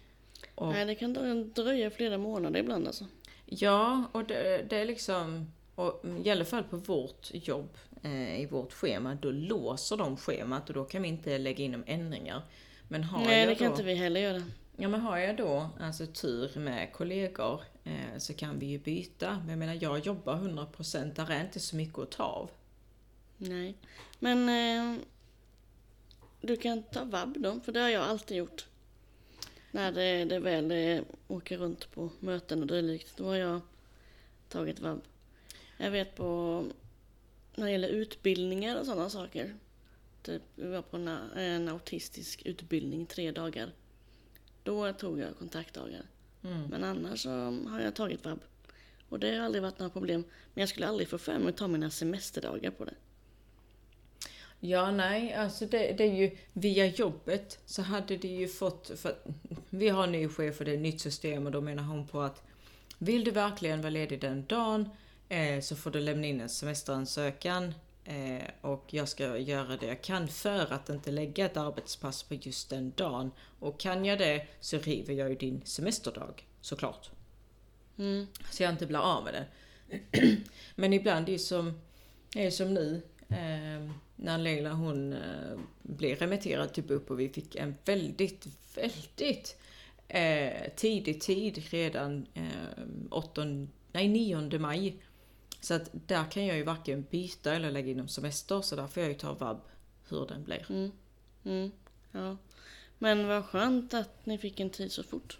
Och, 0.55 0.67
Nej, 0.73 0.85
det 0.85 0.95
kan 0.95 1.15
drö- 1.17 1.53
dröja 1.53 1.91
flera 1.91 2.17
månader 2.17 2.59
ibland 2.59 2.87
alltså. 2.87 3.05
ja, 3.45 4.03
och 4.11 4.25
det, 4.25 4.65
det 4.69 4.77
är 4.77 4.85
liksom, 4.85 5.51
och 5.75 6.05
i 6.23 6.29
alla 6.29 6.45
fall 6.45 6.63
på 6.63 6.77
vårt 6.77 7.29
jobb, 7.33 7.77
eh, 7.91 7.92
i 8.37 8.47
vårt 8.51 8.73
schema, 8.73 9.15
då 9.15 9.31
låser 9.31 9.97
de 9.97 10.17
schemat 10.17 10.69
och 10.69 10.75
då 10.75 10.83
kan 10.83 11.01
vi 11.01 11.07
inte 11.07 11.37
lägga 11.37 11.63
in 11.63 11.71
de 11.71 11.83
ändringar. 11.87 12.41
Men 12.87 13.03
har 13.03 13.25
Nej, 13.25 13.39
jag 13.39 13.49
det 13.49 13.55
kan 13.55 13.67
då, 13.67 13.73
inte 13.73 13.83
vi 13.83 13.93
heller 13.93 14.21
göra. 14.21 14.43
Ja 14.77 14.89
men 14.89 15.01
har 15.01 15.17
jag 15.17 15.37
då 15.37 15.69
alltså 15.79 16.05
tur 16.05 16.59
med 16.59 16.93
kollegor 16.93 17.61
eh, 17.83 18.17
så 18.17 18.33
kan 18.33 18.59
vi 18.59 18.65
ju 18.65 18.79
byta. 18.79 19.37
Men 19.39 19.49
jag 19.49 19.59
menar 19.59 19.77
jag 19.81 19.99
jobbar 19.99 20.35
100% 20.35 21.15
där 21.15 21.31
är 21.31 21.41
inte 21.41 21.59
så 21.59 21.75
mycket 21.75 21.99
att 21.99 22.11
ta 22.11 22.23
av. 22.23 22.49
Nej. 23.37 23.75
Men 24.19 24.49
eh, 24.49 25.01
du 26.41 26.57
kan 26.57 26.83
ta 26.83 27.03
vab 27.03 27.39
då, 27.39 27.59
för 27.59 27.71
det 27.71 27.79
har 27.79 27.89
jag 27.89 28.03
alltid 28.03 28.37
gjort. 28.37 28.65
När 29.71 29.91
det, 29.91 30.25
det 30.25 30.39
väl 30.39 30.71
eh, 30.71 31.03
åker 31.27 31.57
runt 31.57 31.91
på 31.91 32.09
möten 32.19 32.61
och 32.61 32.67
dylikt, 32.67 33.17
då 33.17 33.25
har 33.25 33.35
jag 33.35 33.61
tagit 34.49 34.79
vab. 34.79 35.01
Jag 35.77 35.91
vet 35.91 36.15
på, 36.15 36.63
när 37.55 37.65
det 37.65 37.71
gäller 37.71 37.89
utbildningar 37.89 38.79
och 38.79 38.85
sådana 38.85 39.09
saker. 39.09 39.55
Typ, 40.21 40.41
vi 40.55 40.67
var 40.67 40.81
på 40.81 40.97
en, 40.97 41.07
en 41.07 41.69
autistisk 41.69 42.41
utbildning 42.45 43.05
tre 43.05 43.31
dagar. 43.31 43.69
Då 44.63 44.93
tog 44.93 45.19
jag 45.19 45.37
kontaktdagar. 45.37 46.05
Mm. 46.43 46.63
Men 46.69 46.83
annars 46.83 47.19
så 47.19 47.29
har 47.69 47.79
jag 47.79 47.95
tagit 47.95 48.25
vab. 48.25 48.39
Och 49.09 49.19
det 49.19 49.35
har 49.35 49.45
aldrig 49.45 49.61
varit 49.61 49.79
några 49.79 49.89
problem. 49.89 50.23
Men 50.53 50.61
jag 50.61 50.69
skulle 50.69 50.87
aldrig 50.87 51.07
få 51.07 51.17
för 51.17 51.39
mig 51.39 51.49
att 51.49 51.57
ta 51.57 51.67
mina 51.67 51.89
semesterdagar 51.89 52.71
på 52.71 52.85
det. 52.85 52.95
Ja, 54.59 54.91
nej, 54.91 55.33
alltså 55.33 55.65
det, 55.65 55.93
det 55.97 56.03
är 56.03 56.13
ju 56.13 56.37
via 56.53 56.85
jobbet 56.85 57.59
så 57.65 57.81
hade 57.81 58.17
det 58.17 58.27
ju 58.27 58.47
fått, 58.47 58.99
för 58.99 59.15
vi 59.69 59.89
har 59.89 60.03
en 60.03 60.11
ny 60.11 60.27
chef 60.27 60.59
och 60.59 60.65
det 60.65 60.71
är 60.71 60.75
ett 60.75 60.81
nytt 60.81 61.01
system 61.01 61.45
och 61.45 61.51
då 61.51 61.61
menar 61.61 61.83
hon 61.83 62.07
på 62.07 62.21
att 62.21 62.43
vill 62.97 63.23
du 63.23 63.31
verkligen 63.31 63.81
vara 63.81 63.89
ledig 63.89 64.21
den 64.21 64.45
dagen 64.45 64.89
eh, 65.29 65.59
så 65.59 65.75
får 65.75 65.91
du 65.91 65.99
lämna 65.99 66.27
in 66.27 66.41
en 66.41 66.49
semesteransökan 66.49 67.73
eh, 68.03 68.47
och 68.61 68.85
jag 68.89 69.07
ska 69.09 69.37
göra 69.37 69.77
det 69.77 69.85
jag 69.85 70.01
kan 70.01 70.27
för 70.27 70.73
att 70.73 70.89
inte 70.89 71.11
lägga 71.11 71.45
ett 71.45 71.57
arbetspass 71.57 72.23
på 72.23 72.33
just 72.33 72.69
den 72.69 72.93
dagen. 72.95 73.31
Och 73.59 73.79
kan 73.79 74.05
jag 74.05 74.19
det 74.19 74.47
så 74.59 74.77
river 74.77 75.13
jag 75.13 75.29
ju 75.29 75.35
din 75.35 75.61
semesterdag, 75.65 76.47
såklart. 76.61 77.09
Mm. 77.97 78.27
Så 78.51 78.63
jag 78.63 78.69
inte 78.69 78.85
blir 78.85 78.99
av 78.99 79.23
med 79.23 79.33
det. 79.33 79.45
Men 80.75 80.93
ibland 80.93 81.29
är 81.29 81.33
det 81.33 81.39
som, 81.39 81.81
är 82.35 82.49
som 82.49 82.73
nu. 82.73 83.01
Eh, 83.29 83.91
när 84.15 84.37
Leila 84.37 84.73
hon 84.73 85.13
eh, 85.13 85.59
blev 85.81 86.17
remitterad 86.17 86.73
till 86.73 86.83
BUP 86.83 87.11
och 87.11 87.19
vi 87.19 87.29
fick 87.29 87.55
en 87.55 87.75
väldigt, 87.85 88.47
väldigt 88.75 89.57
eh, 90.07 90.71
tidig 90.75 91.21
tid 91.21 91.63
redan 91.69 92.25
eh, 92.33 92.83
8, 93.09 93.45
nej, 93.91 94.07
9 94.07 94.59
maj. 94.59 94.97
Så 95.63 95.73
att 95.73 95.89
där 95.93 96.31
kan 96.31 96.45
jag 96.45 96.57
ju 96.57 96.63
varken 96.63 97.05
byta 97.09 97.53
eller 97.53 97.71
lägga 97.71 97.91
in 97.91 98.07
semester 98.07 98.61
så 98.61 98.75
där 98.75 98.87
får 98.87 99.03
jag 99.03 99.11
ju 99.11 99.17
ta 99.17 99.33
vab 99.33 99.61
hur 100.09 100.25
den 100.27 100.43
blir. 100.43 100.65
Mm. 100.69 100.91
Mm. 101.43 101.71
Ja. 102.11 102.37
Men 102.97 103.27
vad 103.27 103.45
skönt 103.45 103.93
att 103.93 104.25
ni 104.25 104.37
fick 104.37 104.59
en 104.59 104.69
tid 104.69 104.91
så 104.91 105.03
fort. 105.03 105.37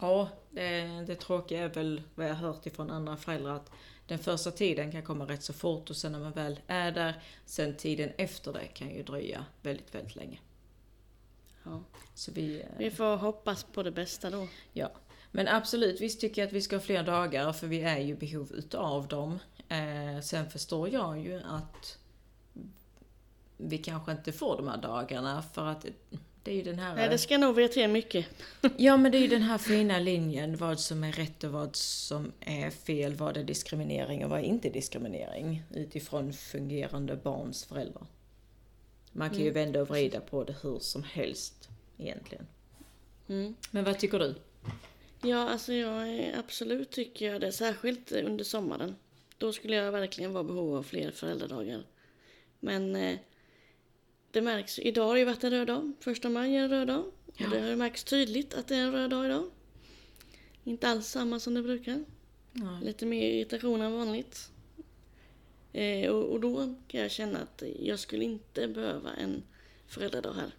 Ja, 0.00 0.28
det, 0.50 1.04
det 1.06 1.14
tråkiga 1.14 1.64
är 1.64 1.68
väl 1.68 2.02
vad 2.14 2.26
jag 2.26 2.34
har 2.34 2.48
hört 2.48 2.66
ifrån 2.66 2.90
andra 2.90 3.16
föräldrar 3.16 3.56
att 3.56 3.70
den 4.06 4.18
första 4.18 4.50
tiden 4.50 4.92
kan 4.92 5.02
komma 5.02 5.24
rätt 5.24 5.42
så 5.42 5.52
fort 5.52 5.90
och 5.90 5.96
sen 5.96 6.12
när 6.12 6.20
man 6.20 6.32
väl 6.32 6.60
är 6.66 6.92
där, 6.92 7.22
sen 7.46 7.76
tiden 7.76 8.10
efter 8.18 8.52
det 8.52 8.66
kan 8.66 8.90
ju 8.90 9.02
dröja 9.02 9.44
väldigt, 9.62 9.94
väldigt 9.94 10.16
länge. 10.16 10.38
Ja. 11.64 11.82
Så 12.14 12.32
vi, 12.32 12.60
eh, 12.60 12.66
Vi 12.78 12.90
får 12.90 13.16
hoppas 13.16 13.64
på 13.64 13.82
det 13.82 13.92
bästa 13.92 14.30
då. 14.30 14.48
ja. 14.72 14.92
Men 15.34 15.48
absolut, 15.48 16.00
visst 16.00 16.20
tycker 16.20 16.42
jag 16.42 16.46
att 16.46 16.52
vi 16.52 16.60
ska 16.60 16.76
ha 16.76 16.80
fler 16.80 17.02
dagar 17.02 17.52
för 17.52 17.66
vi 17.66 17.80
är 17.80 17.98
ju 17.98 18.12
i 18.12 18.14
behov 18.14 18.52
utav 18.52 19.08
dem. 19.08 19.38
Eh, 19.72 20.20
sen 20.20 20.50
förstår 20.50 20.88
jag 20.88 21.20
ju 21.20 21.40
att 21.44 21.98
vi 23.56 23.78
kanske 23.78 24.12
inte 24.12 24.32
får 24.32 24.56
de 24.56 24.68
här 24.68 24.76
dagarna 24.76 25.42
för 25.42 25.66
att 25.66 25.86
det 26.42 26.50
är 26.50 26.54
ju 26.54 26.62
den 26.62 26.78
här... 26.78 26.94
Nej, 26.94 27.08
det 27.08 27.18
ska 27.18 27.38
nog 27.38 27.54
vara 27.54 27.88
mycket. 27.88 28.26
Ja, 28.76 28.96
men 28.96 29.12
det 29.12 29.18
är 29.18 29.22
ju 29.22 29.28
den 29.28 29.42
här 29.42 29.58
fina 29.58 29.98
linjen, 29.98 30.56
vad 30.56 30.80
som 30.80 31.04
är 31.04 31.12
rätt 31.12 31.44
och 31.44 31.52
vad 31.52 31.76
som 31.76 32.32
är 32.40 32.70
fel, 32.70 33.14
vad 33.14 33.36
är 33.36 33.44
diskriminering 33.44 34.24
och 34.24 34.30
vad 34.30 34.38
är 34.38 34.44
inte 34.44 34.68
diskriminering 34.68 35.62
utifrån 35.70 36.32
fungerande 36.32 37.16
barns 37.16 37.64
föräldrar. 37.64 38.06
Man 39.12 39.30
kan 39.30 39.38
ju 39.38 39.50
Mm, 39.50 39.54
vända 39.54 39.82
och 39.82 39.88
vrida 39.88 40.20
på 40.20 40.44
det 40.44 40.54
hur 40.62 40.78
som 40.78 41.02
helst 41.02 41.68
egentligen. 41.98 42.46
Mm. 43.28 43.54
Men 43.70 43.84
vad 43.84 43.98
tycker 43.98 44.18
du? 44.18 44.34
Ja, 45.22 45.48
alltså 45.48 45.72
jag 45.72 46.08
är, 46.08 46.38
absolut 46.38 46.90
tycker 46.90 47.32
jag 47.32 47.40
det. 47.40 47.52
Särskilt 47.52 48.12
under 48.12 48.44
sommaren. 48.44 48.96
Då 49.42 49.52
skulle 49.52 49.76
jag 49.76 49.92
verkligen 49.92 50.32
vara 50.32 50.44
behov 50.44 50.76
av 50.76 50.82
fler 50.82 51.10
föräldradagar. 51.10 51.84
Men 52.60 52.96
eh, 52.96 53.18
det 54.30 54.42
märks. 54.42 54.78
Idag 54.78 55.06
har 55.06 55.14
det 55.14 55.18
ju 55.18 55.24
varit 55.24 55.44
en 55.44 55.50
röd 55.50 55.66
dag. 55.66 55.92
Första 56.00 56.28
maj 56.28 56.56
är 56.56 56.60
en 56.60 56.70
röd 56.70 56.86
dag. 56.86 57.04
Ja. 57.36 57.44
Och 57.44 57.50
det 57.50 57.60
har 57.60 57.76
märkts 57.76 58.04
tydligt 58.04 58.54
att 58.54 58.68
det 58.68 58.74
är 58.76 58.80
en 58.80 58.92
röd 58.92 59.10
dag 59.10 59.26
idag. 59.26 59.50
Inte 60.64 60.88
alls 60.88 61.06
samma 61.06 61.40
som 61.40 61.54
det 61.54 61.62
brukar. 61.62 62.04
Nej. 62.52 62.84
Lite 62.84 63.06
mer 63.06 63.30
irritation 63.30 63.80
än 63.80 63.92
vanligt. 63.92 64.50
Eh, 65.72 66.10
och, 66.10 66.24
och 66.32 66.40
då 66.40 66.74
kan 66.88 67.00
jag 67.00 67.10
känna 67.10 67.38
att 67.38 67.62
jag 67.80 67.98
skulle 67.98 68.24
inte 68.24 68.68
behöva 68.68 69.10
en 69.12 69.42
föräldradag 69.86 70.32
här. 70.32 70.54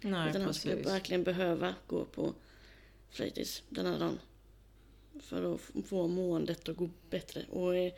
Nej, 0.00 0.30
Utan 0.30 0.42
han 0.42 0.54
skulle 0.54 0.74
verkligen 0.74 1.24
behöva 1.24 1.74
gå 1.86 2.04
på 2.04 2.34
fritids 3.10 3.62
den 3.68 3.86
här 3.86 3.98
dagen. 3.98 4.18
För 5.20 5.54
att 5.54 5.60
få 5.86 6.08
måendet 6.08 6.68
att 6.68 6.76
gå 6.76 6.90
bättre. 7.10 7.44
Och 7.50 7.76
eh, 7.76 7.92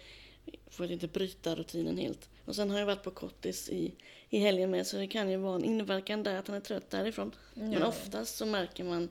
för 0.67 0.85
att 0.85 0.91
inte 0.91 1.09
bryta 1.09 1.55
rutinen 1.55 1.99
helt. 1.99 2.29
Och 2.45 2.57
sen 2.57 2.71
har 2.71 2.79
jag 2.79 2.87
varit 2.87 3.03
på 3.03 3.11
kortis 3.11 3.69
i, 3.69 3.95
i 4.29 4.39
helgen 4.39 4.71
med 4.71 4.87
så 4.87 4.97
det 4.97 5.07
kan 5.07 5.31
ju 5.31 5.37
vara 5.37 5.57
en 5.57 5.65
inverkan 5.65 6.23
där 6.23 6.35
att 6.39 6.49
han 6.49 6.57
är 6.57 6.61
trött 6.61 6.91
därifrån. 6.91 7.35
Men 7.55 7.73
Ja. 7.73 7.87
oftast 7.87 8.37
så 8.37 8.47
märker 8.47 8.85
man 8.85 9.09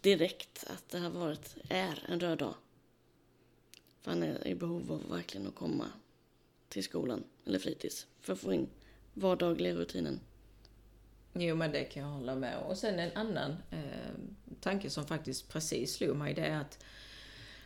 direkt 0.00 0.64
att 0.70 0.88
det 0.88 0.98
har 0.98 1.10
varit, 1.10 1.56
är 1.68 2.04
en 2.08 2.20
röd 2.20 2.38
dag. 2.38 2.54
För 4.02 4.10
han 4.10 4.22
är 4.22 4.46
i 4.46 4.54
behov 4.54 4.92
av 4.92 5.10
verkligen 5.10 5.46
att 5.46 5.54
komma 5.54 5.86
till 6.68 6.84
skolan 6.84 7.24
eller 7.46 7.58
fritids. 7.58 8.06
för 8.20 8.32
att 8.32 8.38
få 8.40 8.52
in 8.52 8.68
vardagliga 9.14 9.74
rutinen. 9.74 10.20
Jo, 11.32 11.56
men 11.56 11.72
det 11.72 11.84
kan 11.84 12.02
jag 12.02 12.10
hålla 12.10 12.34
med. 12.34 12.58
Och 12.58 12.78
sen 12.78 12.98
en 12.98 13.12
annan 13.16 13.56
eh, 13.70 14.10
tanke 14.60 14.90
som 14.90 15.06
faktiskt 15.06 15.48
precis 15.48 15.94
slog 15.94 16.16
mig, 16.16 16.34
det 16.34 16.42
är 16.46 16.60
att 16.60 16.84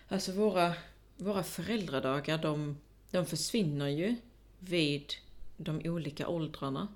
alltså 0.09 0.33
våra, 0.33 0.74
våra 1.16 1.42
föräldradagar, 1.42 2.38
de, 2.38 2.79
de 3.14 3.27
försvinner 3.27 3.88
ju 3.88 4.16
vid 4.59 5.14
de 5.57 5.81
olika 5.85 6.29
åldrarna. 6.29 6.88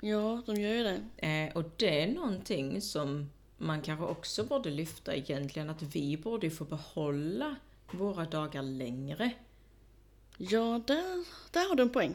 Ja, 0.00 0.42
de 0.46 0.56
gör 0.60 0.74
ju 0.74 0.82
det. 0.82 1.26
Eh, 1.28 1.56
och 1.56 1.64
det 1.76 2.02
är 2.02 2.06
någonting 2.06 2.80
som 2.80 3.30
man 3.58 3.82
kanske 3.82 4.04
också 4.04 4.44
borde 4.44 4.70
lyfta 4.70 5.14
egentligen, 5.14 5.70
att 5.70 5.82
vi 5.82 6.16
borde 6.16 6.50
få 6.50 6.64
behålla 6.64 7.56
våra 7.90 8.24
dagar 8.24 8.62
längre. 8.62 9.30
Ja, 10.38 10.80
där, 10.86 11.24
där 11.50 11.68
har 11.68 11.76
du 11.76 11.82
en 11.82 11.90
poäng. 11.90 12.14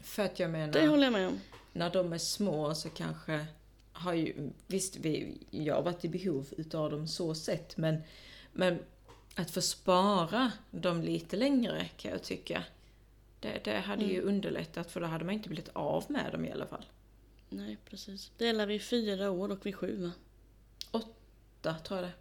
För 0.00 0.24
att 0.24 0.38
jag 0.38 0.50
menar... 0.50 0.72
Det 0.72 0.88
håller 0.88 1.04
jag 1.04 1.12
med 1.12 1.28
om. 1.28 1.40
när 1.72 1.90
de 1.90 2.12
är 2.12 2.18
små 2.18 2.74
så 2.74 2.88
kanske 2.88 3.46
har 3.92 4.14
ju, 4.14 4.50
visst 4.66 4.96
vi, 4.96 5.38
jag 5.50 5.74
har 5.74 5.82
varit 5.82 6.04
i 6.04 6.08
behov 6.08 6.46
utav 6.56 6.90
dem 6.90 7.08
så 7.08 7.34
sett 7.34 7.76
men, 7.76 8.02
men 8.52 8.78
att 9.38 9.50
få 9.50 9.60
spara 9.60 10.52
dem 10.70 11.02
lite 11.02 11.36
längre 11.36 11.88
kan 11.96 12.10
jag 12.10 12.22
tycka. 12.22 12.64
Det, 13.40 13.64
det 13.64 13.78
hade 13.78 14.04
ju 14.04 14.22
underlättat 14.22 14.90
för 14.90 15.00
då 15.00 15.06
hade 15.06 15.24
man 15.24 15.34
inte 15.34 15.48
blivit 15.48 15.68
av 15.72 16.04
med 16.08 16.32
dem 16.32 16.44
i 16.44 16.52
alla 16.52 16.66
fall. 16.66 16.84
Nej, 17.48 17.76
precis. 17.90 18.32
Delar 18.38 18.66
vi 18.66 18.78
fyra 18.78 19.30
år 19.30 19.52
och 19.52 19.66
vi 19.66 19.72
sju, 19.72 19.96
va? 19.96 20.12
Åtta 20.90 21.74
tror 21.74 22.00
jag 22.00 22.08
det. 22.08 22.12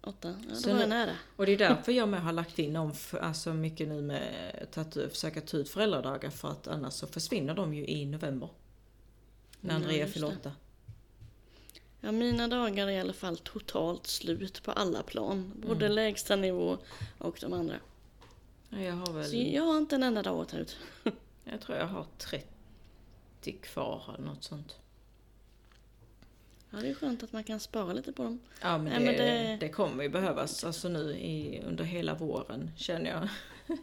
Åtta? 0.00 0.34
Ja, 0.48 0.54
Så 0.54 0.68
då 0.68 0.74
var 0.74 0.80
jag 0.80 0.88
nära. 0.88 1.16
Och 1.36 1.46
det 1.46 1.52
är 1.52 1.58
därför 1.68 1.92
jag 1.92 2.08
med 2.08 2.22
har 2.22 2.32
lagt 2.32 2.58
in 2.58 2.76
om 2.76 2.92
alltså 3.20 3.54
mycket 3.54 3.88
nu 3.88 4.02
med 4.02 4.66
att 4.74 4.94
försöka 4.94 5.40
ta 5.40 5.56
ut 5.56 5.68
föräldradagar 5.68 6.30
för 6.30 6.48
att 6.48 6.68
annars 6.68 6.92
så 6.94 7.06
försvinner 7.06 7.54
de 7.54 7.74
ju 7.74 7.86
i 7.86 8.06
november. 8.06 8.48
När 9.60 9.74
Andrea 9.74 10.06
fyller 10.06 10.26
åtta. 10.26 10.52
Ja, 12.00 12.12
mina 12.12 12.48
dagar 12.48 12.86
är 12.86 12.90
i 12.90 13.00
alla 13.00 13.12
fall 13.12 13.36
totalt 13.38 14.06
slut 14.06 14.62
på 14.62 14.72
alla 14.72 15.02
plan. 15.02 15.52
Både 15.66 15.84
Mm. 15.86 15.94
lägsta 15.96 16.36
nivå 16.36 16.78
och 17.18 17.38
de 17.40 17.52
andra. 17.52 17.76
Ja, 18.68 18.78
Jag 18.78 18.94
har 18.94 19.12
väl... 19.12 19.24
Så 19.24 19.36
jag 19.36 19.62
har 19.62 19.78
inte 19.78 19.94
en 19.96 20.02
enda 20.02 20.22
dag 20.22 20.40
att 20.42 20.48
ta 20.48 20.56
ut. 20.56 20.76
Jag 21.44 21.60
tror 21.60 21.78
jag 21.78 21.86
har 21.86 22.06
30 22.18 23.52
kvar 23.62 24.14
eller 24.14 24.26
något 24.26 24.44
sånt. 24.44 24.76
Ja, 26.70 26.78
det 26.78 26.88
är 26.88 26.94
skönt 26.94 27.22
att 27.22 27.32
man 27.32 27.44
kan 27.44 27.60
spara 27.60 27.92
lite 27.92 28.12
på 28.12 28.22
dem. 28.22 28.40
Ja 28.62 28.78
men, 28.78 28.84
Nej, 28.84 28.98
det, 28.98 29.04
men 29.06 29.16
det... 29.16 29.56
det- 29.60 29.68
kommer 29.72 30.02
ju 30.02 30.08
behövas 30.08 30.64
alltså 30.64 30.88
nu 30.88 31.10
i, 31.12 31.62
under 31.66 31.84
hela 31.84 32.14
våren 32.14 32.70
känner 32.76 33.10
jag. 33.10 33.28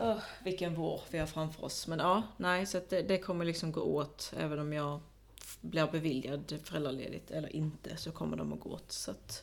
Åh, 0.00 0.18
vilken 0.44 0.74
vår 0.74 1.00
vi 1.10 1.18
har 1.18 1.26
framför 1.26 1.64
oss. 1.64 1.86
Men 1.86 1.98
ja, 1.98 2.22
nej 2.36 2.66
så 2.66 2.80
det, 2.88 3.02
det 3.02 3.18
kommer 3.18 3.44
liksom 3.44 3.72
gå 3.72 3.80
åt 3.80 4.32
även 4.38 4.58
om 4.58 4.72
jag 4.72 5.00
blir 5.60 5.86
beviljad 5.86 6.54
föräldraledigt 6.64 7.30
eller 7.30 7.56
inte 7.56 7.96
så 7.96 8.12
kommer 8.12 8.36
de 8.36 8.52
att 8.52 8.60
gå 8.60 8.70
åt. 8.70 8.92
Så 8.92 9.10
att 9.10 9.42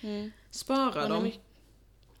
Mm. 0.00 0.30
spara 0.50 1.00
Har, 1.02 1.08
dem. 1.08 1.24
ni 1.24 1.40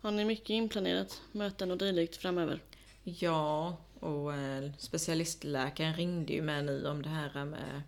har 0.00 0.10
ni 0.10 0.24
mycket 0.24 0.50
inplanerat? 0.50 1.22
Möten 1.32 1.70
och 1.70 1.78
dylikt 1.78 2.16
framöver? 2.16 2.60
Ja, 3.04 3.76
och 4.00 4.34
eh, 4.34 4.70
specialistläkaren 4.78 5.94
ringde 5.94 6.32
ju 6.32 6.42
med 6.42 6.64
nu 6.64 6.88
om 6.88 7.02
det 7.02 7.08
här 7.08 7.44
med 7.44 7.82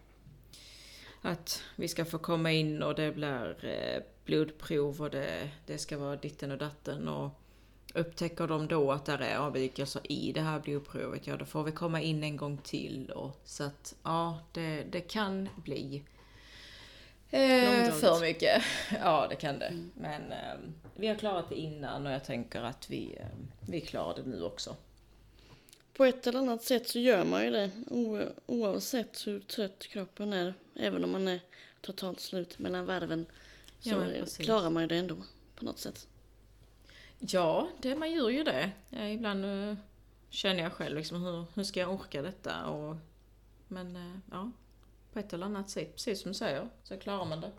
att 1.23 1.63
vi 1.77 1.89
ska 1.89 2.05
få 2.05 2.19
komma 2.19 2.53
in 2.53 2.83
och 2.83 2.95
det 2.95 3.13
blir 3.13 3.65
eh, 3.65 4.03
blodprov 4.25 5.03
och 5.03 5.11
det, 5.11 5.51
det 5.67 5.79
ska 5.79 5.99
vara 5.99 6.17
ditten 6.17 6.51
och 6.53 6.59
datten 6.59 7.09
och 7.09 7.40
upptäcker 7.95 8.47
de 8.47 8.69
då 8.69 8.93
att 8.93 9.05
det 9.05 9.13
är 9.13 9.39
avvikelser 9.39 10.03
i 10.13 10.33
det 10.33 10.41
här 10.41 10.61
blodprovet, 10.61 11.27
ja 11.27 11.37
då 11.37 11.45
får 11.45 11.65
vi 11.65 11.73
komma 11.73 12.01
in 12.01 12.25
en 12.25 12.37
gång 12.37 12.59
till 12.59 13.11
och 13.11 13.41
så 13.45 13.65
att 13.65 13.95
ja, 14.03 14.39
det, 14.53 14.85
det 14.91 15.01
kan 15.01 15.49
bli 15.57 16.05
eh, 17.31 17.93
för 17.93 18.21
mycket. 18.21 18.63
Ja, 19.01 19.27
det 19.31 19.37
kan 19.37 19.59
det. 19.59 19.89
Men 19.95 20.33
eh, 20.33 20.59
vi 20.97 21.07
har 21.07 21.15
klarat 21.15 21.49
det 21.49 21.55
innan 21.55 22.07
och 22.07 22.13
jag 22.13 22.25
tänker 22.25 22.63
att 22.63 22.91
vi, 22.91 23.17
eh, 23.21 23.27
vi 23.69 23.81
klarar 23.81 24.17
det 24.17 24.31
nu 24.31 24.43
också. 24.43 24.77
På 25.93 26.05
ett 26.05 26.27
eller 26.27 26.39
annat 26.39 26.63
sätt 26.63 26.89
så 26.89 26.99
gör 26.99 27.25
man 27.25 27.45
ju 27.45 27.51
det 27.51 27.71
oavsett 28.47 29.27
hur 29.27 29.41
trött 29.41 29.87
kroppen 29.87 30.33
är. 30.33 30.55
Även 30.77 31.05
om 31.05 31.13
man 31.13 31.29
är 31.29 31.41
totalt 31.81 32.21
slut 32.21 32.59
mellan 32.59 32.87
varven 32.87 33.27
så 33.81 33.89
Ja, 33.89 34.27
klarar 34.39 34.71
man 34.71 34.83
ju 34.83 34.87
det 34.87 34.97
ändå 34.97 35.17
på 35.57 35.65
något 35.65 35.79
sätt. 35.79 36.07
Ja, 37.21 37.69
det, 37.79 37.95
man 37.95 38.13
gör 38.13 38.29
ju 38.29 38.45
det. 38.45 38.71
Ja, 38.91 39.09
ibland 39.09 39.45
uh, 39.45 39.75
känner 40.29 40.63
jag 40.63 40.73
själv 40.73 40.97
liksom, 40.97 41.23
hur, 41.23 41.45
hur 41.55 41.65
ska 41.65 41.81
jag 41.81 41.93
orka 41.93 42.23
detta? 42.23 42.67
Och, 42.67 42.97
men 43.69 43.97
uh, 43.97 44.19
ja, 44.31 44.51
på 45.13 45.19
ett 45.19 45.33
eller 45.33 45.47
annat 45.47 45.71
sätt, 45.71 45.93
precis 45.93 46.23
som 46.23 46.31
du 46.31 46.35
säger, 46.35 46.69
så 46.83 46.97
klarar 46.97 47.25
man 47.25 47.41
det. 47.41 47.51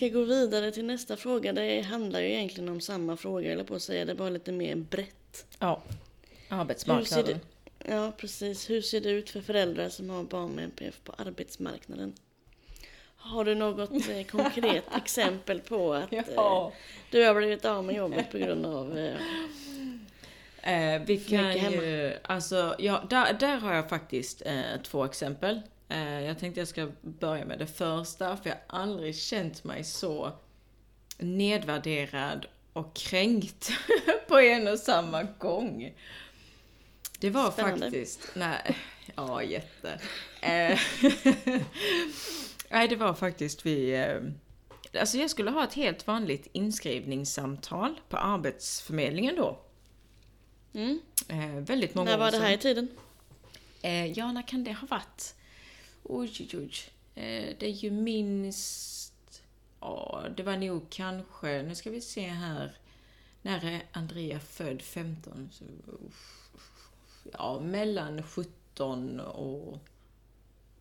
Ska 0.00 0.08
gå 0.08 0.24
vidare 0.24 0.72
till 0.72 0.84
nästa 0.84 1.16
fråga. 1.16 1.52
Det 1.52 1.80
handlar 1.80 2.20
ju 2.20 2.26
egentligen 2.26 2.68
om 2.68 2.80
samma 2.80 3.16
fråga, 3.16 3.52
eller 3.52 3.64
på 3.64 3.74
att 3.74 3.82
säga. 3.82 4.04
Det 4.04 4.12
är 4.12 4.16
bara 4.16 4.30
lite 4.30 4.52
mer 4.52 4.76
brett. 4.76 5.46
Ja, 5.58 5.82
arbetsmarknaden. 6.48 7.40
det, 7.78 7.90
ja, 7.90 8.12
precis. 8.16 8.70
Hur 8.70 8.82
ser 8.82 9.00
det 9.00 9.10
ut 9.10 9.30
för 9.30 9.40
föräldrar 9.40 9.88
som 9.88 10.10
har 10.10 10.22
barn 10.22 10.50
med 10.50 10.64
NPF 10.64 11.00
på 11.04 11.12
arbetsmarknaden? 11.18 12.14
Har 13.16 13.44
du 13.44 13.54
något 13.54 14.08
eh, 14.08 14.24
konkret 14.30 14.84
exempel 14.96 15.60
på 15.60 15.94
att 15.94 16.12
eh, 16.12 16.70
du 17.10 17.24
har 17.24 17.34
blivit 17.34 17.64
av 17.64 17.84
med 17.84 17.96
jobbet 17.96 18.30
på 18.30 18.38
grund 18.38 18.66
av... 18.66 18.98
Eh, 18.98 19.16
Eh, 20.62 21.02
vi 21.06 21.18
kan 21.18 21.52
ju, 21.52 22.12
alltså, 22.22 22.74
ja, 22.78 23.02
där, 23.10 23.32
där 23.32 23.56
har 23.56 23.74
jag 23.74 23.88
faktiskt 23.88 24.42
eh, 24.46 24.80
två 24.82 25.04
exempel. 25.04 25.60
Eh, 25.90 26.20
jag 26.20 26.38
tänkte 26.38 26.60
jag 26.60 26.68
ska 26.68 26.88
börja 27.02 27.44
med 27.44 27.58
det 27.58 27.66
första, 27.66 28.36
för 28.36 28.50
jag 28.50 28.56
har 28.66 28.80
aldrig 28.80 29.16
känt 29.16 29.64
mig 29.64 29.84
så 29.84 30.32
nedvärderad 31.18 32.46
och 32.72 32.94
kränkt 32.96 33.70
på 34.28 34.38
en 34.38 34.68
och 34.68 34.78
samma 34.78 35.22
gång. 35.22 35.94
Det 37.18 37.30
var 37.30 37.50
Spännande. 37.50 37.80
faktiskt, 37.80 38.28
nej, 38.34 38.76
ja 39.16 39.42
jätte. 39.42 40.00
Eh, 40.40 40.78
nej, 42.70 42.88
det 42.88 42.96
var 42.96 43.14
faktiskt 43.14 43.66
vi, 43.66 43.94
eh, 43.94 45.00
alltså 45.00 45.18
jag 45.18 45.30
skulle 45.30 45.50
ha 45.50 45.64
ett 45.64 45.74
helt 45.74 46.06
vanligt 46.06 46.48
inskrivningssamtal 46.52 48.00
på 48.08 48.16
Arbetsförmedlingen 48.16 49.36
då. 49.36 49.58
mm, 50.74 51.00
Eh, 51.28 51.46
väldigt 51.46 51.94
många 51.94 52.10
när 52.10 52.18
var 52.18 52.30
det 52.30 52.38
här 52.38 52.52
i 52.52 52.58
tiden? 52.58 52.88
Eh, 53.82 54.06
ja, 54.06 54.32
när 54.32 54.48
kan 54.48 54.64
det 54.64 54.72
ha 54.72 54.86
varit? 54.86 55.34
Oj, 56.02 56.32
oj, 56.40 56.48
oj. 56.58 56.72
Eh, 57.14 57.56
det 57.58 57.66
är 57.66 57.70
ju 57.70 57.90
minst... 57.90 59.42
Ja, 59.80 60.24
det 60.36 60.42
var 60.42 60.56
nog 60.56 60.90
kanske... 60.90 61.62
Nu 61.62 61.74
ska 61.74 61.90
vi 61.90 62.00
se 62.00 62.28
här. 62.28 62.72
När 63.42 63.64
är 63.64 63.82
Andrea 63.92 64.40
född? 64.40 64.82
15? 64.82 65.50
Så, 65.52 65.64
ja, 67.32 67.60
mellan 67.60 68.22
17 68.22 69.20
och... 69.20 69.78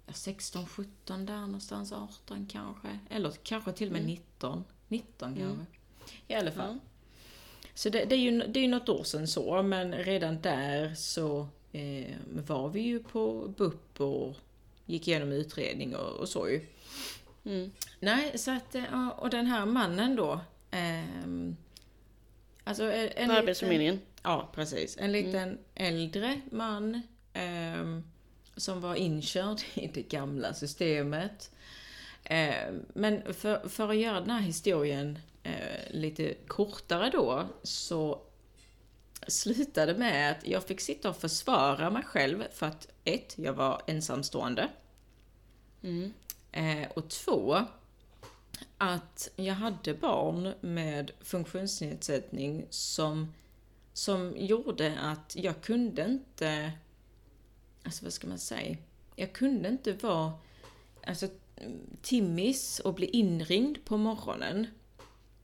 Ja, 0.06 0.14
16, 0.14 0.66
17 0.66 1.26
där 1.26 1.42
någonstans. 1.42 1.92
18 1.92 2.48
kanske. 2.52 3.00
Eller 3.10 3.32
kanske 3.32 3.72
till 3.72 3.88
och 3.88 3.94
med 3.94 4.06
19. 4.06 4.64
19 4.88 5.36
kanske. 5.36 5.66
I 6.28 6.34
alla 6.34 6.52
fall. 6.52 6.80
Ja. 6.84 6.90
Så 7.74 7.90
det, 7.90 8.06
det, 8.06 8.16
är 8.16 8.20
ju, 8.20 8.40
det 8.40 8.60
är 8.60 8.62
ju 8.62 8.68
något 8.68 8.90
år 8.90 9.04
sedan 9.04 9.28
så, 9.28 9.64
men 9.64 9.94
redan 9.94 10.42
där 10.42 10.96
så 10.96 11.48
eh, 11.72 12.16
var 12.46 12.70
vi 12.70 12.82
ju 12.82 13.00
på 13.04 13.54
BUP 13.58 14.02
och 14.02 14.36
gick 14.90 15.08
igenom 15.08 15.32
utredning 15.32 15.96
och, 15.96 16.12
och 16.12 16.30
så 16.30 16.50
ju. 16.50 16.62
Mm. 17.46 17.72
Nej, 18.00 18.38
så 18.38 18.52
att, 18.52 18.76
eh, 18.76 19.08
och 19.08 19.30
den 19.30 19.46
här 19.46 19.66
mannen 19.66 20.16
då. 20.16 20.40
ehm, 20.72 21.56
alltså 22.64 22.84
en, 22.84 22.92
en 22.92 23.08
På 23.08 23.20
liten- 23.20 23.32
Arbetsförmedlingen? 23.32 24.00
Ja, 24.24 24.50
precis. 24.56 24.98
En 25.00 25.12
liten 25.12 25.58
äldre 25.76 26.42
man 26.52 27.02
ehm, 27.34 28.04
som 28.56 28.82
var 28.82 28.96
inkörd 28.96 29.58
i 29.74 29.88
det 29.88 30.02
gamla 30.02 30.54
systemet. 30.54 31.52
Ehm, 32.24 32.86
men 32.94 33.34
för, 33.34 33.70
för 33.70 33.90
att 33.90 33.98
göra 33.98 34.20
den 34.20 34.30
här 34.30 34.42
historien 34.42 35.20
eh, 35.44 35.54
lite 35.92 36.34
kortare 36.48 37.10
då, 37.10 37.46
så 37.64 38.22
slutade 39.28 39.94
med 39.96 40.32
att 40.32 40.48
jag 40.48 40.64
fick 40.64 40.82
sitta 40.82 41.10
och 41.10 41.18
försvara 41.18 41.90
mig 41.90 42.04
själv 42.04 42.44
för 42.54 42.66
att 42.66 42.88
ett, 43.04 43.36
jag 43.38 43.54
var 43.54 43.82
ensamstående. 43.88 44.70
Mm. 45.82 46.14
Eh, 46.52 46.88
och 46.94 47.10
två, 47.10 47.66
att 48.78 49.30
jag 49.36 49.54
hade 49.54 49.94
barn 49.94 50.54
med 50.62 51.12
funktionsnedsättning 51.22 52.66
som, 52.70 53.34
som 53.94 54.34
gjorde 54.38 55.00
att 55.00 55.36
jag 55.36 55.62
kunde 55.62 56.06
inte, 56.06 56.72
alltså 57.84 58.04
vad 58.04 58.14
ska 58.14 58.28
man 58.28 58.40
säga, 58.40 58.78
jag 59.16 59.34
kunde 59.34 59.70
inte 59.70 59.94
vara 59.94 60.34
alltså, 61.04 61.28
timmis 62.02 62.80
och 62.80 62.94
bli 62.94 63.06
inringd 63.06 63.86
på 63.86 63.98
morgonen. 63.98 64.68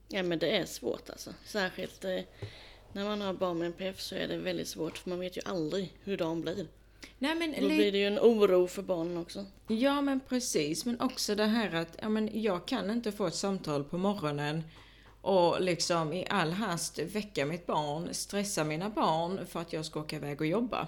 Ja 0.08 0.24
men 0.24 0.40
det 0.40 0.58
är 0.58 0.66
svårt 0.66 1.10
alltså. 1.10 1.34
Särskilt 1.46 2.06
eh, 2.06 2.22
när 2.92 3.04
man 3.04 3.22
har 3.22 3.34
barn 3.34 3.58
med 3.58 3.66
NPF 3.66 4.02
så 4.02 4.16
är 4.16 4.28
det 4.28 4.38
väldigt 4.38 4.68
svårt 4.68 4.98
för 4.98 5.10
man 5.10 5.20
vet 5.20 5.38
ju 5.38 5.42
aldrig 5.46 5.98
hur 6.04 6.18
dagen 6.18 6.42
blir. 6.42 6.68
Nej, 7.20 7.36
men 7.36 7.52
då 7.62 7.68
li- 7.68 7.78
blir 7.78 7.92
det 7.92 7.98
ju 7.98 8.08
en 8.08 8.20
oro 8.20 8.68
för 8.68 8.82
barnen 8.82 9.18
också. 9.18 9.46
Ja, 9.68 10.02
men 10.02 10.20
precis. 10.20 10.86
Men 10.86 11.02
också 11.02 11.36
det 11.36 11.46
här 11.46 11.76
att 11.76 11.98
ja, 12.02 12.10
men 12.10 12.42
jag 12.42 12.66
kan 12.68 12.90
inte 12.92 13.12
få 13.12 13.28
ett 13.28 13.36
samtal 13.36 13.84
på 13.84 13.98
morgonen 13.98 14.64
och 15.22 15.62
liksom 15.62 16.14
i 16.14 16.28
all 16.30 16.52
hast 16.52 17.00
väcka 17.00 17.46
mitt 17.46 17.66
barn, 17.66 18.10
stressa 18.12 18.64
mina 18.64 18.90
barn 18.90 19.48
för 19.48 19.60
att 19.62 19.74
jag 19.74 19.86
ska 19.86 20.00
åka 20.00 20.16
iväg 20.16 20.42
och 20.42 20.48
jobba. 20.48 20.88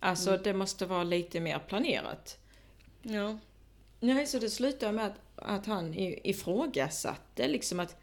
Alltså, 0.00 0.36
det 0.36 0.52
måste 0.54 0.86
vara 0.86 1.04
lite 1.04 1.40
mer 1.40 1.58
planerat. 1.58 2.38
Ja. 3.02 3.38
Nej, 4.00 4.26
så 4.26 4.38
det 4.38 4.50
slutade 4.50 4.92
med 4.92 5.06
att, 5.06 5.20
att 5.36 5.66
han 5.66 5.94
ifrågasatte 5.96 7.48
liksom 7.48 7.80
att 7.80 7.96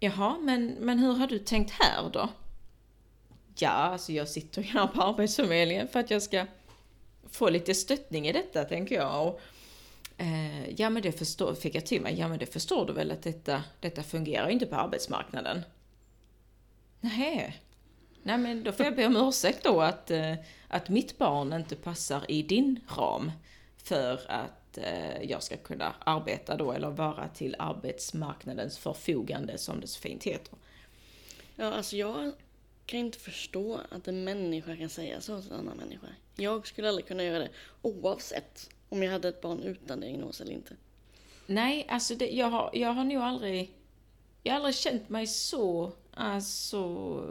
Jaha, 0.00 0.38
men, 0.40 0.66
men 0.66 0.98
hur 0.98 1.12
har 1.12 1.26
du 1.26 1.38
tänkt 1.38 1.70
här 1.70 2.10
då? 2.12 2.28
Ja, 3.56 3.68
alltså 3.68 4.12
jag 4.12 4.28
sitter 4.28 4.62
ju 4.62 4.68
här 4.68 4.86
på 4.86 5.02
Arbetsförmedlingen 5.02 5.88
för 5.88 6.00
att 6.00 6.10
jag 6.10 6.22
ska 6.22 6.46
få 7.30 7.48
lite 7.48 7.74
stöttning 7.74 8.28
i 8.28 8.32
detta, 8.32 8.64
tänker 8.64 8.94
jag. 8.94 9.26
Och, 9.26 9.40
eh, 10.18 10.70
ja, 10.70 10.90
men 10.90 11.02
det 11.02 11.12
förstår, 11.12 11.54
fick 11.54 11.74
jag 11.74 11.86
till 11.86 12.02
mig, 12.02 12.18
ja 12.18 12.28
men 12.28 12.38
det 12.38 12.46
förstår 12.46 12.86
du 12.86 12.92
väl 12.92 13.10
att 13.10 13.22
detta, 13.22 13.62
detta 13.80 14.02
fungerar 14.02 14.46
ju 14.46 14.52
inte 14.52 14.66
på 14.66 14.76
arbetsmarknaden? 14.76 15.62
Nej. 17.00 17.62
Nej, 18.22 18.38
men 18.38 18.64
då 18.64 18.72
får 18.72 18.86
jag 18.86 18.96
be 18.96 19.06
om 19.06 19.16
ursäkt 19.16 19.64
då 19.64 19.80
att, 19.80 20.10
eh, 20.10 20.34
att 20.68 20.88
mitt 20.88 21.18
barn 21.18 21.52
inte 21.52 21.76
passar 21.76 22.30
i 22.30 22.42
din 22.42 22.80
ram 22.96 23.32
för 23.76 24.20
att 24.28 24.78
eh, 24.78 25.22
jag 25.22 25.42
ska 25.42 25.56
kunna 25.56 25.94
arbeta 25.98 26.56
då 26.56 26.72
eller 26.72 26.90
vara 26.90 27.28
till 27.28 27.56
arbetsmarknadens 27.58 28.78
förfogande 28.78 29.58
som 29.58 29.80
det 29.80 29.86
så 29.86 30.00
fint 30.00 30.24
heter. 30.24 30.54
Ja, 31.56 31.72
alltså 31.72 31.96
jag 31.96 32.32
kan 32.86 33.00
inte 33.00 33.18
förstå 33.18 33.80
att 33.90 34.08
en 34.08 34.24
människa 34.24 34.76
kan 34.76 34.88
säga 34.88 35.20
så 35.20 35.42
till 35.42 35.52
en 35.52 35.58
annan 35.58 35.76
människa. 35.76 36.06
Jag 36.36 36.66
skulle 36.66 36.88
aldrig 36.88 37.06
kunna 37.06 37.24
göra 37.24 37.38
det 37.38 37.50
oavsett 37.82 38.70
om 38.88 39.02
jag 39.02 39.12
hade 39.12 39.28
ett 39.28 39.40
barn 39.40 39.62
utan 39.62 40.00
diagnos 40.00 40.40
eller 40.40 40.52
inte. 40.52 40.76
Nej, 41.46 41.86
alltså 41.88 42.14
det, 42.14 42.30
jag, 42.30 42.46
har, 42.46 42.70
jag 42.72 42.92
har 42.92 43.04
nog 43.04 43.22
aldrig, 43.22 43.70
jag 44.42 44.52
har 44.52 44.56
aldrig 44.56 44.74
känt 44.74 45.08
mig 45.08 45.26
så, 45.26 45.92
alltså, 46.14 47.24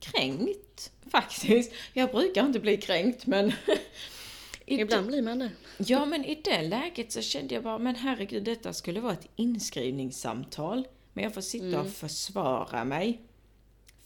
kränkt 0.00 0.92
faktiskt. 1.10 1.72
Jag 1.92 2.10
brukar 2.10 2.46
inte 2.46 2.60
bli 2.60 2.76
kränkt 2.76 3.26
men 3.26 3.52
Ibland 4.66 5.06
blir 5.06 5.22
man 5.22 5.38
det. 5.38 5.50
Ja, 5.76 6.04
men 6.04 6.24
i 6.24 6.34
det 6.44 6.62
läget 6.62 7.12
så 7.12 7.22
kände 7.22 7.54
jag 7.54 7.64
bara, 7.64 7.78
men 7.78 7.94
herregud, 7.94 8.44
detta 8.44 8.72
skulle 8.72 9.00
vara 9.00 9.12
ett 9.12 9.28
inskrivningssamtal. 9.36 10.88
Men 11.12 11.24
jag 11.24 11.34
får 11.34 11.40
sitta 11.40 11.80
och 11.80 11.90
försvara 11.90 12.84
mig 12.84 13.22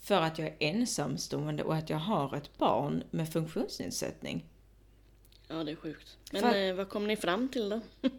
för 0.02 0.20
att 0.20 0.38
jag 0.38 0.48
är 0.48 0.56
ensamstående 0.58 1.62
och 1.62 1.74
att 1.74 1.90
jag 1.90 1.98
har 1.98 2.36
ett 2.36 2.58
barn 2.58 3.04
med 3.10 3.32
funktionsnedsättning. 3.32 4.44
Ja, 5.48 5.64
det 5.64 5.72
är 5.72 5.76
sjukt. 5.76 6.16
Men 6.32 6.42
För- 6.42 6.68
eh, 6.68 6.74
vad 6.74 6.88
kom 6.88 7.06
ni 7.06 7.16
fram 7.16 7.48
till 7.48 7.68
då? 7.68 7.80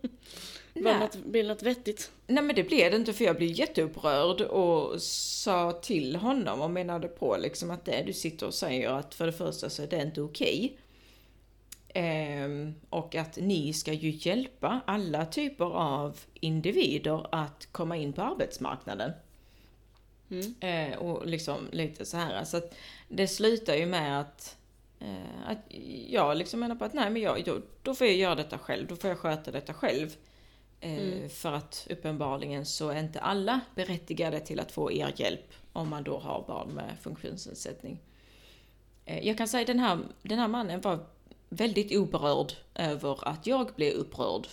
Var 0.74 1.00
något, 1.00 1.16
blev 1.16 1.44
det 1.44 1.50
något 1.50 1.64
vettigt? 1.64 2.12
Nej 2.28 2.44
men 2.44 2.56
det 2.56 2.64
blev 2.64 2.92
det 2.92 2.98
inte 2.98 3.14
för 3.14 3.26
jag 3.26 3.38
blev 3.38 3.50
jätteupprörd 3.50 4.42
och 4.42 5.02
sa 5.02 5.72
till 5.72 6.16
honom 6.16 6.62
och 6.62 6.72
menade 6.72 7.08
på 7.08 7.38
liksom 7.38 7.72
att 7.72 7.86
det 7.86 8.04
du 8.06 8.14
sitter 8.14 8.48
och 8.48 8.54
säger 8.54 8.90
att 8.90 9.16
för 9.16 9.26
det 9.26 9.34
första 9.34 9.70
så 9.70 9.84
är 9.84 9.88
det 9.88 10.02
inte 10.02 10.22
okej. 10.22 10.78
Ehm, 11.94 12.74
och 12.90 13.16
att 13.16 13.38
ni 13.38 13.74
ska 13.74 13.94
ju 13.94 14.10
hjälpa 14.10 14.82
alla 14.86 15.26
typer 15.26 15.66
av 15.66 16.20
individer 16.34 17.28
att 17.32 17.68
komma 17.72 17.98
in 17.98 18.14
på 18.14 18.22
arbetsmarknaden. 18.22 19.12
Mm. 20.60 20.92
Eh, 20.92 20.98
och 20.98 21.28
liksom 21.28 21.68
lite 21.72 22.06
så 22.06 22.18
här, 22.18 22.44
så 22.44 22.58
att 22.58 22.76
det 23.08 23.28
slutar 23.28 23.76
ju 23.76 23.86
med 23.86 24.20
att, 24.22 24.58
eh, 25.00 25.48
att 25.48 25.58
jag 26.08 26.38
liksom 26.38 26.60
menar 26.60 26.76
på 26.76 26.86
att 26.86 26.94
nej 26.94 27.10
men 27.10 27.22
jag, 27.22 27.44
då, 27.46 27.58
då 27.82 27.96
får 27.96 28.08
jag 28.08 28.16
göra 28.16 28.36
detta 28.36 28.58
själv, 28.58 28.88
då 28.88 28.96
får 28.96 29.10
jag 29.10 29.20
sköta 29.20 29.52
detta 29.52 29.74
själv. 29.74 30.16
Eh, 30.80 31.30
För 31.30 31.52
att 31.52 31.88
uppenbarligen 31.90 32.66
så 32.66 32.90
är 32.90 33.00
inte 33.00 33.20
alla 33.20 33.60
berättigade 33.76 34.40
till 34.40 34.60
att 34.60 34.72
få 34.72 34.92
er 34.92 35.14
hjälp 35.16 35.54
om 35.74 35.90
man 35.90 36.04
då 36.04 36.18
har 36.20 36.44
barn 36.48 36.70
med 36.70 36.98
funktionsnedsättning. 37.02 38.00
Eh, 39.06 39.28
jag 39.28 39.38
kan 39.38 39.48
säga 39.48 39.66
den 39.66 39.80
här, 39.80 40.00
den 40.22 40.40
här 40.40 40.48
mannen 40.48 40.82
var 40.82 41.00
väldigt 41.50 41.98
oberörd 41.98 42.54
över 42.76 43.28
att 43.28 43.48
jag 43.48 43.70
blev 43.76 43.94
upprörd. 43.94 44.48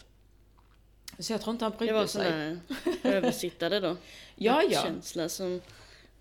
Så 1.19 1.33
jag 1.33 1.41
tror 1.43 1.53
inte 1.53 1.65
han 1.65 1.73
Det 1.73 1.79
brydde 1.79 1.93
var 1.93 2.07
sig. 2.07 2.25
sån 2.25 2.33
där 2.33 2.61
översittare 3.17 3.81
då. 3.81 3.97
Ja, 4.43 4.63
ja. 4.63 4.83
Känsla 4.83 5.29
som 5.29 5.61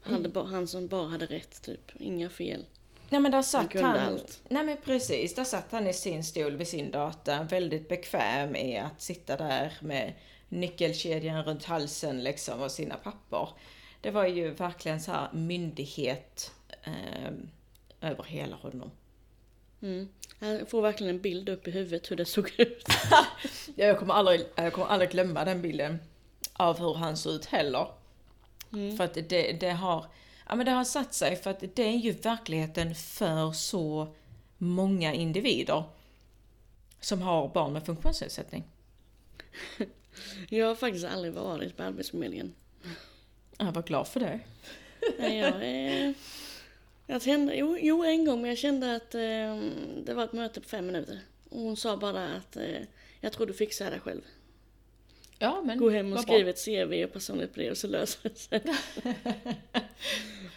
hade 0.02 0.30
ba, 0.30 0.44
han 0.44 0.68
som 0.68 0.88
bara 0.88 1.08
hade 1.08 1.26
rätt 1.26 1.62
typ. 1.62 1.92
Inga 2.00 2.30
fel. 2.30 2.66
Nej 3.10 3.22
men 3.22 3.32
där 3.32 3.42
satt 3.42 3.74
han, 3.74 3.98
allt. 3.98 4.42
nej 4.50 4.64
men 4.64 4.78
precis, 4.78 5.36
där 5.36 5.44
satt 5.44 5.72
han 5.72 5.88
i 5.88 5.94
sin 5.94 6.24
stol 6.24 6.56
vid 6.58 6.68
sin 6.68 6.92
data, 6.92 7.44
väldigt 7.44 7.90
bekväm 7.90 8.56
i 8.56 8.78
att 8.78 9.02
sitta 9.02 9.38
där 9.38 9.78
med 9.82 10.14
nyckelkedjan 10.50 11.44
runt 11.44 11.66
halsen 11.66 12.24
liksom 12.24 12.62
och 12.62 12.72
sina 12.72 12.96
papper. 12.96 13.50
Det 14.02 14.12
var 14.12 14.26
ju 14.26 14.52
verkligen 14.52 15.02
så 15.02 15.12
här 15.12 15.30
myndighet 15.34 16.52
eh, 16.84 17.32
över 18.02 18.24
hela 18.24 18.56
honom. 18.56 18.92
Mm. 19.82 20.10
Jag 20.40 20.70
får 20.70 20.82
verkligen 20.82 21.16
en 21.16 21.22
bild 21.22 21.50
upp 21.50 21.68
i 21.68 21.72
huvudet 21.72 22.12
hur 22.12 22.16
det 22.16 22.26
såg 22.26 22.54
ut. 22.58 22.88
Jag 23.76 24.00
kommer 24.00 24.14
aldrig, 24.14 24.42
jag 24.56 24.74
kommer 24.74 24.88
aldrig 24.88 25.12
glömma 25.12 25.46
den 25.46 25.62
bilden 25.62 26.00
av 26.54 26.80
hur 26.80 26.94
han 26.94 27.18
såg 27.18 27.34
ut 27.34 27.46
heller. 27.46 27.88
För 28.98 29.04
att 29.04 29.14
det, 29.14 29.60
det 29.60 29.72
har, 29.72 30.06
ja 30.48 30.56
men 30.56 30.66
det 30.66 30.72
har 30.72 30.84
satt 30.84 31.14
sig 31.14 31.36
för 31.36 31.50
att 31.50 31.64
det 31.76 31.84
är 31.84 31.98
ju 31.98 32.12
verkligheten 32.12 32.96
för 32.96 33.52
så 33.52 34.16
många 34.58 35.14
individer 35.14 35.84
som 37.00 37.22
har 37.22 37.48
barn 37.48 37.74
med 37.74 37.86
funktionsnedsättning. 37.86 38.64
Jag 40.50 40.68
har 40.68 40.76
faktiskt 40.76 41.06
aldrig 41.06 41.34
varit 41.34 41.78
på 41.78 41.84
Arbetsförmedlingen. 41.84 42.56
Jag 43.58 43.72
var 43.72 43.82
glad 43.82 44.08
för 44.08 44.20
det. 44.20 44.40
Nej, 45.20 45.38
jag, 45.38 45.54
eh, 45.64 46.14
jag 47.08 47.22
kände, 47.22 47.56
jo, 47.56 47.78
jo, 47.82 48.04
en 48.04 48.26
gång, 48.26 48.42
men 48.42 48.50
jag 48.50 48.58
kände 48.58 48.96
att 48.96 49.16
eh, 49.16 49.62
det 50.04 50.14
var 50.14 50.24
ett 50.24 50.34
möte 50.34 50.62
på 50.62 50.70
fem 50.70 50.86
minuter. 50.86 51.20
Och 51.50 51.62
hon 51.62 51.78
sa 51.78 51.98
bara 51.98 52.28
att 52.28 52.56
eh, 52.56 52.82
jag 53.22 53.34
tror 53.34 53.48
du 53.48 53.54
fixar 53.54 53.92
det 53.92 54.00
själv. 54.00 54.22
Ja 55.40 55.62
men 55.62 55.78
Gå 55.78 55.90
hem 55.90 56.14
och 56.14 56.20
skriv 56.20 56.46
bra. 56.46 56.50
ett 56.50 56.66
CV 56.66 57.04
och 57.04 57.14
personligt 57.14 57.54
brev 57.54 57.74
så 57.74 57.88
löser 57.88 58.30
det 58.30 58.36
sig. 58.36 58.62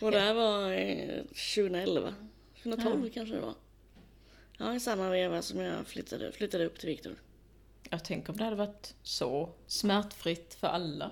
och 0.01 0.11
det 0.11 0.21
här 0.21 0.35
var 0.35 0.73
eh, 0.73 1.23
2011. 1.55 2.15
2012 2.63 3.11
kanske 3.15 3.35
det 3.35 3.41
var. 3.41 3.55
Ja, 4.59 4.75
i 4.75 4.81
samma 4.81 5.11
veva 5.11 5.43
som 5.43 5.61
jag 5.61 5.87
flyttade, 5.87 6.33
flyttade 6.33 6.67
upp 6.67 6.79
till 6.79 6.89
Viktor. 6.89 7.15
Jag 7.91 8.05
tänker 8.05 8.31
om 8.31 8.37
det 8.37 8.45
hade 8.45 8.57
varit 8.57 8.95
så 9.03 9.49
smärtfritt 9.67 10.55
för 10.55 10.69
alla. 10.69 11.11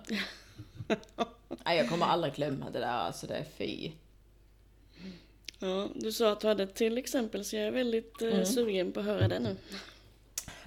Nej 1.64 1.76
jag 1.78 1.88
kommer 1.88 2.06
aldrig 2.06 2.34
glömma 2.34 2.70
det 2.70 2.78
där, 2.78 2.86
alltså 2.86 3.26
det 3.26 3.34
är 3.34 3.44
fy. 3.44 3.90
Ja, 5.58 5.88
du 5.94 6.12
sa 6.12 6.32
att 6.32 6.40
du 6.40 6.46
hade 6.48 6.62
ett 6.62 6.74
till 6.74 6.98
exempel 6.98 7.44
så 7.44 7.56
jag 7.56 7.66
är 7.66 7.70
väldigt 7.70 8.22
eh, 8.22 8.44
sugen 8.44 8.92
på 8.92 9.00
att 9.00 9.06
höra 9.06 9.28
det 9.28 9.38
nu. 9.38 9.56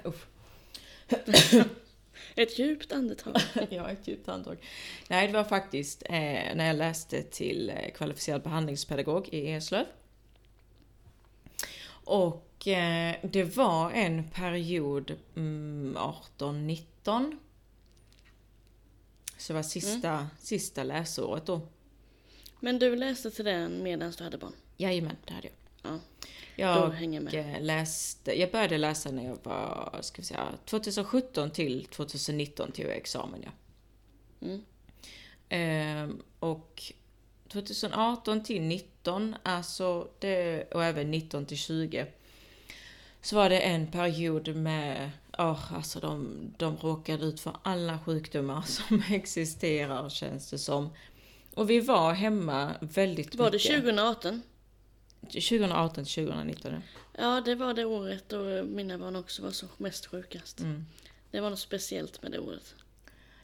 Uff. 0.04 0.28
Ett 2.36 2.60
djupt 2.60 2.92
andetag. 2.92 3.36
Ja, 3.70 3.90
ett 3.90 4.08
djupt 4.08 4.30
andetag. 4.30 4.58
Nej, 5.08 5.28
det 5.28 5.34
var 5.34 5.44
faktiskt 5.44 6.04
eh, 6.06 6.14
när 6.56 6.68
jag 6.68 6.76
läste 6.76 7.24
till 7.24 7.70
eh, 7.70 7.92
kvalificerad 7.94 8.44
behandlingspedagog 8.44 9.30
i 9.32 9.52
Eslöv. 9.52 9.86
Och 12.06 12.68
eh, 12.68 13.16
det 13.24 13.44
var 13.44 13.92
en 13.92 14.30
period 14.30 15.16
mm, 15.36 15.98
18-19. 16.38 17.38
Så 19.38 19.54
det 19.54 19.58
var 19.58 19.64
sista, 19.64 20.28
sista 20.40 20.84
läsåret 20.84 21.46
då. 21.46 21.62
Men 22.60 22.80
du 22.80 22.96
läste 22.96 23.32
till 23.32 23.46
den 23.46 23.84
medan 23.84 24.14
du 24.18 24.24
hade 24.24 24.38
barn? 24.38 24.54
Jajamän, 24.78 25.16
det 25.26 25.34
hade 25.34 25.48
jag. 25.48 25.63
Ja, 25.84 26.00
Jag, 26.56 27.04
jag 27.04 27.34
eh, 27.34 27.62
läste, 27.62 28.40
jag 28.40 28.52
började 28.52 28.78
läsa 28.78 29.12
när 29.12 29.26
jag 29.26 29.38
var, 29.44 29.98
ska 30.02 30.22
vi 30.22 30.26
säga, 30.26 30.48
2017 30.66 31.52
till 31.52 31.86
2019 31.86 32.72
tog 32.72 32.86
jag 32.86 32.96
examen 32.96 33.46
ja. 33.46 33.52
Mm. 34.48 34.62
Ehm, 35.50 36.22
och 36.40 36.94
2018 37.50 38.44
till 38.44 38.62
19, 38.62 39.36
alltså 39.44 40.08
det, 40.20 40.64
och 40.74 40.84
även 40.84 41.12
19 41.12 41.46
till 41.46 41.58
20, 41.58 42.06
så 43.22 43.36
var 43.36 43.50
det 43.50 43.60
en 43.60 43.92
period 43.92 44.56
med 44.56 45.12
oh, 45.38 45.74
alltså 45.74 46.00
de, 46.00 46.38
de 46.58 46.78
råkade 46.78 47.26
ut 47.26 47.40
för 47.40 47.56
alla 47.64 48.00
sjukdomar 48.00 48.62
som 48.68 49.04
existerar 49.10 50.10
känns 50.10 50.50
det 50.50 50.58
som. 50.58 50.90
Och 51.54 51.70
vi 51.70 51.80
var 51.80 52.14
hemma 52.14 52.72
väldigt 52.82 53.36
Var 53.36 53.52
det 53.52 53.58
mycket. 53.58 53.76
2018? 53.76 54.42
2018 55.28 56.06
till 56.06 56.26
2019? 56.26 56.84
Ja, 57.18 57.42
det 57.46 57.56
var 57.56 57.74
det 57.74 57.86
året 57.86 58.24
då 58.28 58.64
mina 58.64 58.98
barn 58.98 59.16
också 59.16 59.42
var 59.44 59.52
som 59.52 59.70
mest 59.78 60.06
sjukast. 60.06 60.60
Mm. 60.60 60.86
Det 61.32 61.42
var 61.42 61.50
något 61.50 61.60
speciellt 61.60 62.22
med 62.22 62.32
det 62.32 62.40
året. 62.40 62.76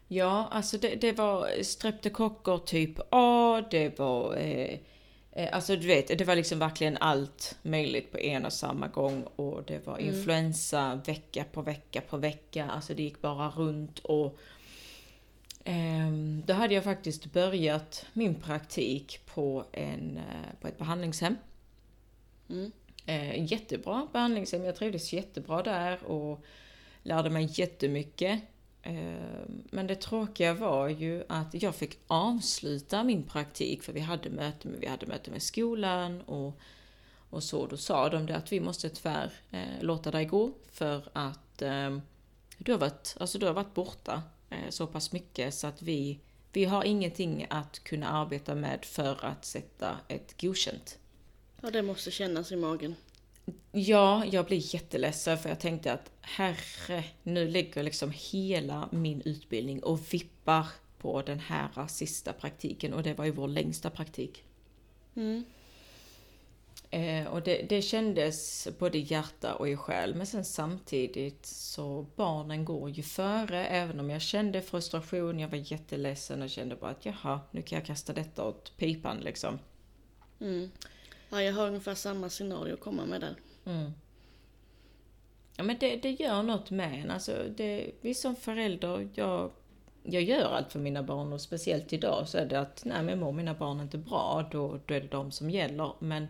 Ja, 0.08 0.48
alltså 0.52 0.78
det, 0.78 0.96
det 0.96 1.12
var 1.12 1.64
streptokocker 1.64 2.58
typ 2.58 3.00
A, 3.12 3.64
det 3.72 4.00
var... 4.00 4.36
Eh, 4.36 4.80
eh, 5.32 5.56
alltså 5.56 5.76
du 5.76 5.88
vet, 5.88 6.18
det 6.18 6.26
var 6.26 6.36
liksom 6.36 6.60
verkligen 6.60 6.98
allt 6.98 7.58
möjligt 7.62 8.12
på 8.12 8.18
en 8.20 8.46
och 8.46 8.54
samma 8.54 8.88
gång. 8.88 9.24
Och 9.24 9.64
det 9.68 9.88
var 9.88 9.98
Mm. 9.98 10.16
influensa 10.16 10.96
vecka 11.06 11.46
på 11.52 11.62
vecka 11.62 12.02
på 12.02 12.18
vecka. 12.18 12.66
Alltså 12.70 12.94
det 12.94 13.04
gick 13.04 13.22
bara 13.22 13.50
runt 13.50 14.00
och... 14.00 14.38
ehm, 15.64 16.44
då 16.46 16.54
hade 16.54 16.74
jag 16.74 16.84
faktiskt 16.84 17.26
börjat 17.34 18.06
min 18.14 18.36
praktik 18.36 19.20
på, 19.26 19.66
en, 19.72 20.18
eh, 20.18 20.62
på 20.62 20.68
ett 20.68 20.78
behandlingshem. 20.78 21.36
Mm. 22.50 22.72
Eh, 23.06 23.52
jättebra 23.52 24.08
behandlingshem, 24.14 24.64
jag 24.64 24.76
trivdes 24.76 25.14
jättebra 25.14 25.64
där 25.64 26.04
och 26.04 26.44
lärde 27.04 27.30
mig 27.30 27.50
jättemycket. 27.52 28.42
Eh, 28.82 29.46
men 29.48 29.88
det 29.88 29.96
tråkiga 29.96 30.54
var 30.54 30.88
ju 30.88 31.24
att 31.30 31.64
jag 31.64 31.76
fick 31.76 32.00
avsluta 32.08 33.04
min 33.04 33.24
praktik 33.24 33.84
för 33.84 33.94
vi 33.94 34.00
hade 34.00 34.30
möte 34.30 34.68
med, 34.68 34.80
vi 34.80 34.88
hade 34.88 35.06
möte 35.06 35.32
med 35.32 35.42
skolan 35.42 36.22
och, 36.22 36.60
och 37.30 37.44
så. 37.44 37.68
Då 37.68 37.78
sa 37.78 38.10
de 38.10 38.26
det 38.26 38.36
att 38.36 38.52
vi 38.52 38.60
måste 38.60 38.90
tyvärr 38.90 39.32
eh, 39.52 39.82
låta 39.82 40.12
dig 40.12 40.26
gå 40.26 40.52
för 40.72 41.10
att 41.14 41.62
eh, 41.62 41.98
du, 42.58 42.72
har 42.72 42.80
varit, 42.80 43.16
alltså 43.20 43.40
du 43.40 43.46
har 43.46 43.54
varit 43.54 43.74
borta 43.74 44.24
eh, 44.50 44.70
så 44.70 44.88
pass 44.88 45.12
mycket 45.12 45.54
så 45.54 45.68
att 45.68 45.82
vi, 45.82 46.20
vi 46.52 46.66
har 46.66 46.84
ingenting 46.84 47.48
att 47.50 47.80
kunna 47.80 48.10
arbeta 48.10 48.56
med 48.56 48.86
för 48.86 49.26
att 49.26 49.46
sätta 49.46 49.98
ett 50.08 50.42
godkänt. 50.42 51.00
Ja, 51.62 51.72
det 51.72 51.82
måste 51.82 52.12
kännas 52.12 52.52
i 52.52 52.56
magen. 52.56 52.96
Ja, 53.72 54.26
jag 54.26 54.46
blir 54.46 54.76
jätteledsen 54.76 55.38
för 55.38 55.50
jag 55.50 55.60
tänkte 55.60 55.94
att 55.94 56.12
herre, 56.22 57.04
nu 57.24 57.48
ligger 57.48 57.84
liksom 57.84 58.14
hela 58.16 58.90
min 58.92 59.22
utbildning 59.22 59.84
och 59.84 60.14
vippar 60.14 60.68
på 60.98 61.22
den 61.22 61.40
här 61.40 61.88
sista 61.88 62.34
praktiken 62.34 62.94
och 62.94 63.04
det 63.04 63.14
var 63.14 63.26
ju 63.26 63.32
vår 63.32 63.48
längsta 63.48 63.90
praktik. 63.90 64.44
Mm. 65.16 65.44
Eh, 66.92 67.28
och 67.28 67.42
det, 67.42 67.66
det 67.70 67.82
kändes 67.82 68.68
både 68.80 68.98
i 68.98 69.02
hjärta 69.02 69.56
och 69.56 69.70
i 69.70 69.76
själ 69.76 70.16
men 70.16 70.28
sen 70.28 70.46
samtidigt 70.46 71.46
så 71.46 72.06
barnen 72.16 72.66
går 72.66 72.90
ju 72.90 73.04
före 73.04 73.66
även 73.66 74.00
om 74.00 74.10
jag 74.10 74.22
kände 74.22 74.62
frustration, 74.62 75.40
jag 75.40 75.50
var 75.50 75.72
jätteledsen 75.72 76.42
och 76.42 76.50
kände 76.50 76.76
bara 76.76 76.92
att 76.92 77.06
jaha, 77.06 77.40
nu 77.52 77.62
kan 77.62 77.78
jag 77.78 77.86
kasta 77.86 78.14
detta 78.14 78.44
åt 78.44 78.78
pipan 78.78 79.18
liksom. 79.18 79.60
Mm. 80.40 80.72
Ja, 81.30 81.42
jag 81.42 81.54
har 81.54 81.68
ungefär 81.68 81.96
samma 81.96 82.30
scenario 82.30 82.74
att 82.74 82.80
komma 82.80 83.06
med 83.06 83.22
där. 83.22 83.36
Mm. 83.66 83.92
Ja 85.58 85.64
men 85.64 85.78
det, 85.80 85.96
det 85.96 86.12
gör 86.12 86.44
något 86.44 86.72
med 86.72 87.02
en. 87.02 87.12
Alltså 87.12 87.44
det, 87.58 87.92
vi 88.02 88.14
som 88.14 88.36
förälder, 88.36 89.10
jag, 89.14 89.52
jag 90.04 90.24
gör 90.24 90.52
allt 90.52 90.72
för 90.72 90.80
mina 90.80 91.04
barn 91.04 91.34
och 91.34 91.42
speciellt 91.42 91.94
idag 91.94 92.28
så 92.28 92.38
är 92.38 92.46
det 92.46 92.60
att 92.60 92.82
nej 92.86 93.04
men 93.04 93.20
mår 93.20 93.32
mina 93.32 93.54
barn 93.54 93.82
inte 93.82 93.98
bra 93.98 94.50
då, 94.52 94.80
då 94.86 94.94
är 94.94 95.02
det 95.02 95.08
de 95.08 95.32
som 95.32 95.50
gäller. 95.50 95.92
Men, 96.00 96.28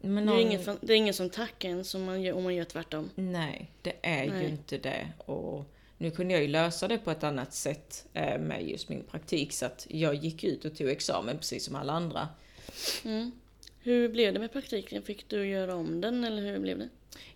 men 0.00 0.26
Det 0.26 0.32
är, 0.32 0.38
ingen, 0.38 0.78
det 0.80 0.92
är 0.92 0.96
ingen 0.96 1.14
som 1.14 1.30
tackar 1.30 1.68
en 1.68 1.84
som 1.84 2.04
man 2.04 2.22
gör, 2.22 2.34
om 2.36 2.42
man 2.42 2.54
gör 2.54 2.64
tvärtom. 2.64 3.10
Nej, 3.14 3.70
det 3.82 3.94
är 4.02 4.24
ju 4.24 4.30
Nej. 4.30 4.50
inte 4.50 4.78
det. 4.78 5.08
Och 5.18 5.64
nu 5.98 6.10
kunde 6.10 6.34
jag 6.34 6.42
ju 6.42 6.48
lösa 6.48 6.88
det 6.88 6.98
på 6.98 7.10
ett 7.10 7.24
annat 7.24 7.54
sätt 7.54 8.06
eh, 8.12 8.38
med 8.38 8.68
just 8.68 8.88
min 8.88 9.04
praktik 9.04 9.52
så 9.52 9.66
att 9.66 9.86
jag 9.90 10.14
gick 10.14 10.44
ut 10.44 10.64
och 10.64 10.76
tog 10.76 10.88
examen 10.88 11.36
precis 11.36 11.64
som 11.64 11.76
alla 11.76 11.92
andra. 11.92 12.28
Mm. 13.04 13.32
Hur 13.82 14.08
blev 14.08 14.34
det 14.34 14.40
med 14.40 14.52
praktiken? 14.52 15.02
Fick 15.02 15.28
du 15.28 15.46
göra 15.46 15.74
om 15.74 16.00
den 16.00 16.24
eller 16.24 16.42
hur 16.42 16.58
blev 16.58 16.78
det? 16.78 16.88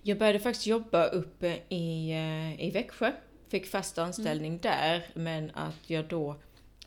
Jag 0.03 0.19
började 0.19 0.41
faktiskt 0.41 0.67
jobba 0.67 1.07
uppe 1.07 1.59
i, 1.69 2.11
eh, 2.11 2.67
i 2.67 2.71
Växjö. 2.71 3.13
Fick 3.49 3.67
fast 3.67 3.99
anställning 3.99 4.59
där, 4.59 5.07
men 5.15 5.51
att 5.55 5.91
jag 5.91 6.05
då 6.09 6.37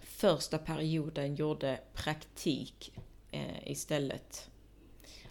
första 0.01 0.57
perioden 0.57 1.35
gjorde 1.35 1.79
praktik 1.93 2.91
eh, 3.31 3.71
istället. 3.71 4.49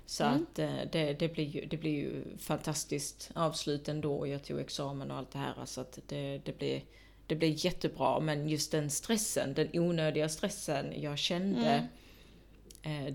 Så 0.07 0.25
Mm. 0.25 0.43
att 0.53 0.59
eh, 0.59 0.77
det, 0.93 1.13
det, 1.13 1.29
blir 1.29 1.45
ju, 1.45 1.67
det 1.67 1.77
blir 1.77 1.93
ju 1.93 2.23
fantastiskt 2.39 3.31
avslut 3.35 3.89
ändå. 3.89 4.27
Jag 4.27 4.45
tog 4.45 4.61
examen 4.61 5.11
och 5.11 5.17
allt 5.17 5.31
det 5.31 5.39
här. 5.39 5.55
Så 5.65 5.81
att 5.81 5.99
det, 6.07 6.41
det, 6.45 6.59
blir, 6.59 6.83
det 7.27 7.35
blir 7.35 7.65
jättebra. 7.67 8.21
Men 8.21 8.49
just 8.49 8.73
den 8.73 8.91
stressen, 8.91 9.55
den 9.55 9.69
onödiga 9.73 10.29
stressen 10.29 11.03
jag 11.03 11.19
kände. 11.19 11.71
Eh, 11.75 11.83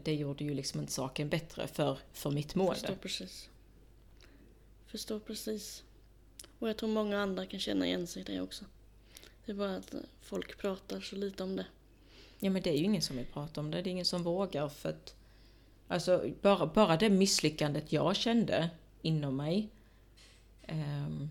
det 0.03 0.15
gjorde 0.15 0.43
ju 0.43 0.53
liksom 0.53 0.79
inte 0.79 0.91
saken 0.91 1.29
bättre 1.29 1.67
för, 1.67 1.99
för 2.13 2.31
mitt 2.31 2.55
mående. 2.55 2.79
Förstår 2.79 2.95
precis. 2.95 3.49
Förstår 4.85 5.19
precis. 5.19 5.83
Och 6.59 6.69
jag 6.69 6.77
tror 6.77 6.89
många 6.89 7.19
andra 7.19 7.45
kan 7.45 7.59
känna 7.59 7.85
igen 7.85 8.07
sig 8.07 8.21
i 8.21 8.25
det 8.25 8.41
också. 8.41 8.65
Det 9.45 9.51
är 9.51 9.55
bara 9.55 9.75
att 9.75 9.95
folk 10.21 10.57
pratar 10.57 11.01
så 11.01 11.15
lite 11.15 11.43
om 11.43 11.55
det. 11.55 11.65
Ja 12.39 12.49
men 12.49 12.61
det 12.61 12.69
är 12.69 12.77
ju 12.77 12.83
ingen 12.83 13.01
som 13.01 13.17
vill 13.17 13.25
prata 13.25 13.59
om 13.59 13.71
det, 13.71 13.81
det 13.81 13.89
är 13.89 13.91
ingen 13.91 14.05
som 14.05 14.23
vågar 14.23 14.69
för 14.69 14.89
att 14.89 15.15
Alltså 15.87 16.31
bara, 16.41 16.65
bara 16.65 16.97
det 16.97 17.09
misslyckandet 17.09 17.91
jag 17.91 18.15
kände 18.15 18.69
inom 19.01 19.35
mig 19.35 19.69
ehm, 20.61 21.29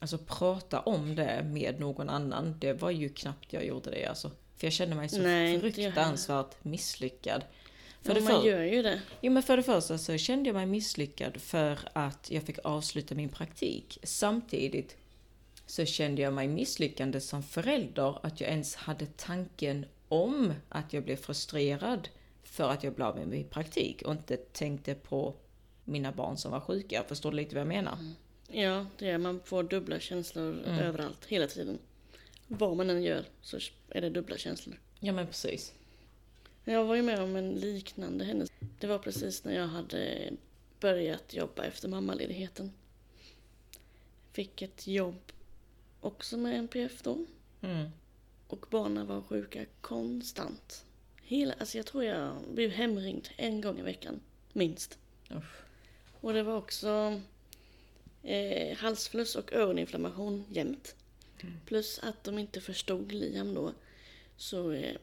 Alltså 0.00 0.18
prata 0.18 0.80
om 0.80 1.14
det 1.14 1.42
med 1.44 1.80
någon 1.80 2.08
annan, 2.08 2.58
det 2.58 2.72
var 2.72 2.90
ju 2.90 3.08
knappt 3.08 3.52
jag 3.52 3.64
gjorde 3.64 3.90
det 3.90 4.06
alltså. 4.06 4.30
För 4.60 4.66
jag 4.66 4.72
kände 4.74 4.96
mig 4.96 5.08
så 5.08 5.18
Nej, 5.18 5.60
fruktansvärt 5.60 6.64
misslyckad. 6.64 7.44
För 8.02 8.10
Ja, 8.10 8.14
det 8.14 8.20
man 8.20 8.40
för, 8.40 8.48
gör 8.48 8.62
ju 8.62 8.82
det. 8.82 9.00
Jo 9.20 9.32
men 9.32 9.42
för 9.42 9.56
det 9.56 9.62
första 9.62 9.98
så 9.98 10.16
kände 10.18 10.48
jag 10.48 10.54
mig 10.54 10.66
misslyckad 10.66 11.40
för 11.40 11.78
att 11.92 12.30
jag 12.30 12.42
fick 12.42 12.58
avsluta 12.64 13.14
min 13.14 13.28
praktik. 13.28 13.98
Samtidigt 14.02 14.96
så 15.66 15.84
kände 15.84 16.22
jag 16.22 16.32
mig 16.32 16.48
misslyckande 16.48 17.20
som 17.20 17.42
förälder 17.42 18.26
att 18.26 18.40
jag 18.40 18.50
ens 18.50 18.74
hade 18.74 19.06
tanken 19.06 19.86
om 20.08 20.52
att 20.68 20.92
jag 20.92 21.04
blev 21.04 21.16
frustrerad 21.16 22.08
för 22.42 22.68
att 22.68 22.84
jag 22.84 22.94
blev 22.94 23.14
med 23.16 23.28
min 23.28 23.44
praktik 23.48 24.02
och 24.02 24.12
inte 24.12 24.36
tänkte 24.36 24.94
på 24.94 25.34
mina 25.84 26.12
barn 26.12 26.36
som 26.36 26.52
var 26.52 26.60
sjuka. 26.60 27.04
Förstår 27.08 27.30
du 27.30 27.36
lite 27.36 27.54
vad 27.54 27.60
jag 27.60 27.68
menar? 27.68 27.98
Ja, 28.48 28.86
det 28.98 29.10
är 29.10 29.18
man 29.18 29.40
får 29.44 29.62
dubbla 29.62 30.00
känslor 30.00 30.62
Mm. 30.66 30.78
överallt, 30.78 31.24
hela 31.28 31.46
tiden. 31.46 31.78
Vad 32.52 32.76
man 32.76 32.90
än 32.90 33.02
gör 33.02 33.24
så 33.42 33.58
är 33.88 34.00
det 34.00 34.10
dubbla 34.10 34.36
känslor. 34.36 34.80
Ja 35.00 35.12
men 35.12 35.26
precis. 35.26 35.74
Jag 36.64 36.84
var 36.84 36.94
ju 36.94 37.02
med 37.02 37.20
om 37.20 37.36
en 37.36 37.54
liknande 37.54 38.24
händelse. 38.24 38.52
Det 38.78 38.86
var 38.86 38.98
precis 38.98 39.44
när 39.44 39.54
jag 39.54 39.66
hade 39.66 40.30
börjat 40.80 41.34
jobba 41.34 41.64
efter 41.64 41.88
mammaledigheten. 41.88 42.72
Fick 44.32 44.62
ett 44.62 44.86
jobb 44.86 45.32
också 46.00 46.36
med 46.36 46.58
NPF 46.58 47.02
då. 47.02 47.26
Mm. 47.60 47.88
Och 48.46 48.66
barnen 48.70 49.06
var 49.06 49.22
sjuka 49.22 49.64
konstant. 49.80 50.84
Hela, 51.22 51.54
alltså 51.58 51.76
jag 51.76 51.86
tror 51.86 52.04
jag 52.04 52.36
blev 52.54 52.70
hemringd 52.70 53.28
en 53.36 53.60
gång 53.60 53.78
i 53.78 53.82
veckan, 53.82 54.20
minst. 54.52 54.98
Usch. 55.30 55.62
Och 56.20 56.32
det 56.32 56.42
var 56.42 56.56
också 56.56 57.20
eh, 58.22 58.76
halsfluss 58.76 59.36
och 59.36 59.52
öroninflammation 59.52 60.44
jämt. 60.48 60.94
Plus 61.66 61.98
att 61.98 62.24
de 62.24 62.38
inte 62.38 62.60
förstod 62.60 63.12
Liam 63.12 63.54
då. 63.54 63.72
Så 64.36 64.72
eh, 64.72 64.96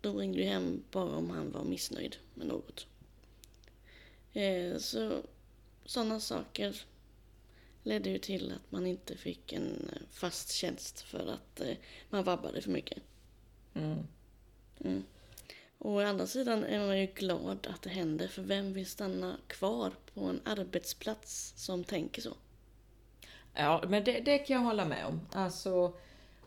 de 0.00 0.16
ringde 0.16 0.38
ju 0.38 0.44
hem 0.44 0.82
bara 0.90 1.16
om 1.16 1.30
han 1.30 1.52
var 1.52 1.64
missnöjd 1.64 2.16
med 2.34 2.46
något. 2.46 2.86
Eh, 4.32 4.78
så 4.78 5.22
sådana 5.84 6.20
saker 6.20 6.82
ledde 7.82 8.10
ju 8.10 8.18
till 8.18 8.52
att 8.52 8.72
man 8.72 8.86
inte 8.86 9.16
fick 9.16 9.52
en 9.52 9.90
eh, 9.92 10.02
fast 10.10 10.52
tjänst 10.52 11.00
för 11.00 11.26
att 11.26 11.60
eh, 11.60 11.76
man 12.10 12.24
vabbade 12.24 12.60
för 12.60 12.70
mycket. 12.70 12.98
Mm. 13.74 13.98
Mm. 14.80 15.04
Och 15.78 15.92
å 15.92 16.00
andra 16.00 16.26
sidan 16.26 16.64
är 16.64 16.86
man 16.86 17.00
ju 17.00 17.06
glad 17.06 17.66
att 17.66 17.82
det 17.82 17.90
händer, 17.90 18.28
för 18.28 18.42
vem 18.42 18.72
vill 18.72 18.86
stanna 18.86 19.36
kvar 19.46 19.92
på 20.14 20.20
en 20.20 20.40
arbetsplats 20.44 21.52
som 21.56 21.84
tänker 21.84 22.22
så? 22.22 22.36
Ja, 23.56 23.82
men 23.88 24.04
det, 24.04 24.20
det 24.20 24.38
kan 24.38 24.56
jag 24.56 24.62
hålla 24.62 24.84
med 24.84 25.06
om. 25.06 25.20
Alltså, 25.32 25.92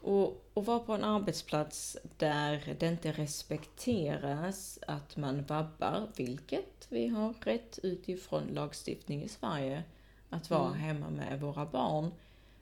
och, 0.01 0.45
och 0.53 0.65
vara 0.65 0.79
på 0.79 0.93
en 0.93 1.03
arbetsplats 1.03 1.97
där 2.17 2.75
det 2.79 2.87
inte 2.87 3.11
respekteras 3.11 4.79
att 4.87 5.17
man 5.17 5.43
vabbar, 5.43 6.07
vilket 6.15 6.87
vi 6.89 7.07
har 7.07 7.33
rätt 7.41 7.79
utifrån 7.83 8.43
lagstiftning 8.53 9.23
i 9.23 9.29
Sverige, 9.29 9.83
att 10.29 10.49
vara 10.49 10.67
Mm. 10.67 10.79
hemma 10.79 11.09
med 11.09 11.39
våra 11.41 11.65
barn. 11.65 12.11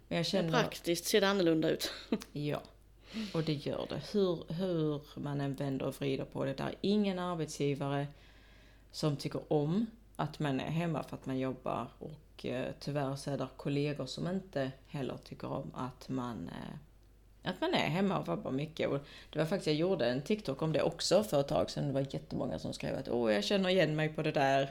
Men 0.07 0.17
jag 0.17 0.25
känner... 0.25 0.51
praktiskt 0.51 1.05
ser 1.05 1.21
det 1.21 1.27
annorlunda 1.29 1.69
ut. 1.69 1.91
Ja, 2.31 2.61
och 3.33 3.43
det 3.43 3.53
gör 3.53 3.85
det. 3.89 4.01
Hur, 4.11 4.53
hur 4.53 5.01
man 5.19 5.41
än 5.41 5.55
vänder 5.55 5.85
och 5.85 5.95
vrider 5.95 6.25
på 6.25 6.45
det. 6.45 6.53
Det 6.53 6.63
är 6.63 6.75
ingen 6.81 7.19
arbetsgivare 7.19 8.07
som 8.91 9.17
tycker 9.17 9.41
om 9.53 9.85
att 10.15 10.39
man 10.39 10.59
är 10.59 10.69
hemma 10.69 11.03
för 11.03 11.15
att 11.15 11.25
man 11.25 11.39
jobbar 11.39 11.87
och 11.99 12.11
eh, 12.45 12.65
tyvärr 12.79 13.15
så 13.15 13.31
är 13.31 13.37
det 13.37 13.47
kollegor 13.57 14.05
som 14.05 14.27
inte 14.27 14.71
heller 14.87 15.17
tycker 15.17 15.51
om 15.51 15.71
att 15.73 16.09
man 16.09 16.49
eh, 16.49 16.77
att 17.49 17.61
man 17.61 17.73
är 17.73 17.87
hemma 17.89 18.19
och 18.19 18.27
vabbar 18.27 18.51
mycket. 18.51 18.89
Och 18.89 18.99
det 19.29 19.39
var 19.39 19.45
faktiskt, 19.45 19.67
jag 19.67 19.75
gjorde 19.75 20.09
en 20.09 20.21
TikTok 20.21 20.61
om 20.61 20.73
det 20.73 20.81
också 20.81 21.23
för 21.23 21.39
ett 21.39 21.47
tag 21.47 21.69
sedan. 21.69 21.87
Det 21.87 21.93
var 21.93 22.05
jättemånga 22.09 22.59
som 22.59 22.73
skrev 22.73 22.97
att 22.97 23.09
åh, 23.09 23.33
jag 23.33 23.43
känner 23.43 23.69
igen 23.69 23.95
mig 23.95 24.09
på 24.09 24.21
det 24.21 24.31
där. 24.31 24.69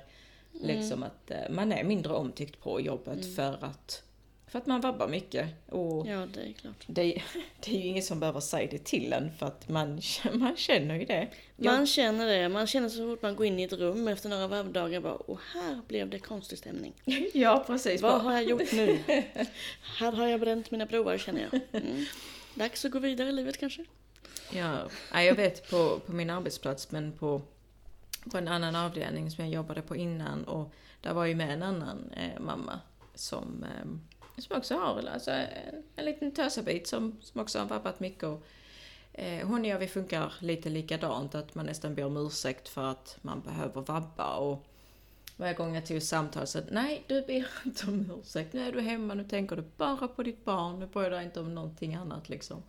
Liksom 0.53 1.03
att 1.03 1.31
eh, 1.31 1.51
man 1.51 1.73
är 1.73 1.85
mindre 1.85 2.12
omtyckt 2.12 2.61
på 2.61 2.81
jobbet 2.81 3.35
för 3.37 3.64
att 3.64 4.03
för 4.49 4.59
att 4.59 4.66
man 4.66 4.80
vabbar 4.80 5.09
mycket. 5.09 5.49
Och 5.68 6.07
Ja, 6.07 6.26
det 6.34 6.40
är 6.40 6.53
klart. 6.53 6.84
det, 6.86 7.03
det 7.61 7.70
är 7.70 7.80
ju 7.80 7.86
ingen 7.86 8.03
som 8.03 8.20
behöver 8.20 8.40
säga 8.40 8.68
det 8.70 8.84
till 8.84 9.12
en 9.12 9.32
för 9.38 9.47
att 9.47 9.68
man, 9.68 10.01
man 10.32 10.57
känner 10.57 10.94
ju 10.94 11.05
det. 11.05 11.28
Man 11.57 11.86
känner 11.86 12.26
det. 12.26 12.49
Man 12.49 12.66
känner 12.66 12.88
så 12.88 12.97
fort 12.97 13.22
man 13.22 13.36
går 13.36 13.47
in 13.47 13.59
i 13.59 13.62
ett 13.62 13.72
rum 13.72 14.09
efter 14.09 14.28
några 14.28 14.47
vabbdagar 14.49 15.01
bara, 15.01 15.14
och 15.14 15.40
här 15.55 15.80
blev 15.88 16.11
det 16.11 16.18
konstig 16.18 16.59
stämning. 16.59 16.92
Ja, 17.34 17.64
precis. 17.66 18.03
Vad 18.03 18.20
har 18.22 18.32
jag 18.32 18.44
gjort 18.44 18.72
nu? 18.72 18.99
här 19.99 20.12
har 20.12 20.26
jag 20.26 20.40
bränt 20.40 20.70
mina 20.70 20.86
broar 20.86 21.18
känner 21.18 21.49
jag. 21.51 21.82
Mm. 21.82 22.05
Dags 22.55 22.84
att 22.84 22.90
gå 22.90 22.99
vidare 22.99 23.28
i 23.28 23.32
livet 23.32 23.61
kanske. 23.61 23.84
Ja, 24.53 24.88
ja, 25.12 25.22
jag 25.22 25.34
vet 25.34 25.70
på, 25.70 26.01
på 26.07 26.12
min 26.12 26.30
arbetsplats 26.30 26.90
men 26.90 27.12
på, 27.12 27.42
på 28.30 28.38
en 28.38 28.49
annan 28.49 28.76
avdelning 28.76 29.30
som 29.30 29.44
jag 29.44 29.55
jobbade 29.55 29.82
på 29.82 29.97
innan 29.97 30.44
och 30.44 30.72
där 31.01 31.14
var 31.14 31.24
ju 31.24 31.34
med 31.34 31.51
en 31.51 31.62
annan 31.62 32.11
eh, 32.16 32.40
mamma 32.40 32.80
som, 33.14 33.64
eh, 33.64 33.86
som 34.39 34.57
också 34.57 34.74
har 34.74 35.09
alltså, 35.09 35.30
en, 35.30 35.49
en 35.97 36.05
liten 36.05 36.32
tösabit 36.32 36.87
som, 36.87 37.16
som 37.20 37.41
också 37.41 37.59
har 37.59 37.66
vabbat 37.66 38.01
mycket. 38.01 38.24
Och, 38.24 38.43
eh, 39.12 39.47
hon 39.47 39.61
och 39.61 39.66
jag 39.66 39.78
vi 39.78 39.89
funkar 39.89 40.32
lite 40.41 40.68
likadant, 40.68 41.34
att 41.34 41.55
man 41.55 41.66
nästan 41.66 41.95
ber 41.95 42.05
om 42.05 42.16
ursäkt 42.16 42.68
för 42.68 42.84
att 42.91 43.18
man 43.22 43.41
behöver 43.41 43.80
vabba. 43.80 44.37
Och 44.37 44.66
varje 45.37 45.55
gång 45.55 45.74
jag 45.74 45.87
tog 45.87 46.03
samtal 46.03 46.47
så 46.47 46.61
nej 46.70 47.03
du 47.07 47.22
ber 47.22 47.47
inte 47.64 47.87
om 47.87 48.20
ursäkt, 48.20 48.53
nu 48.53 48.61
är 48.61 48.72
du 48.72 48.80
hemma, 48.80 49.14
nu 49.14 49.24
tänker 49.24 49.57
du 49.57 49.64
bara 49.76 50.09
på 50.09 50.22
ditt 50.22 50.45
barn, 50.45 50.80
nu 50.80 50.87
bryr 50.87 51.11
dig 51.11 51.24
inte 51.24 51.41
om 51.41 51.55
någonting 51.55 51.95
annat 51.95 52.28
liksom. 52.28 52.62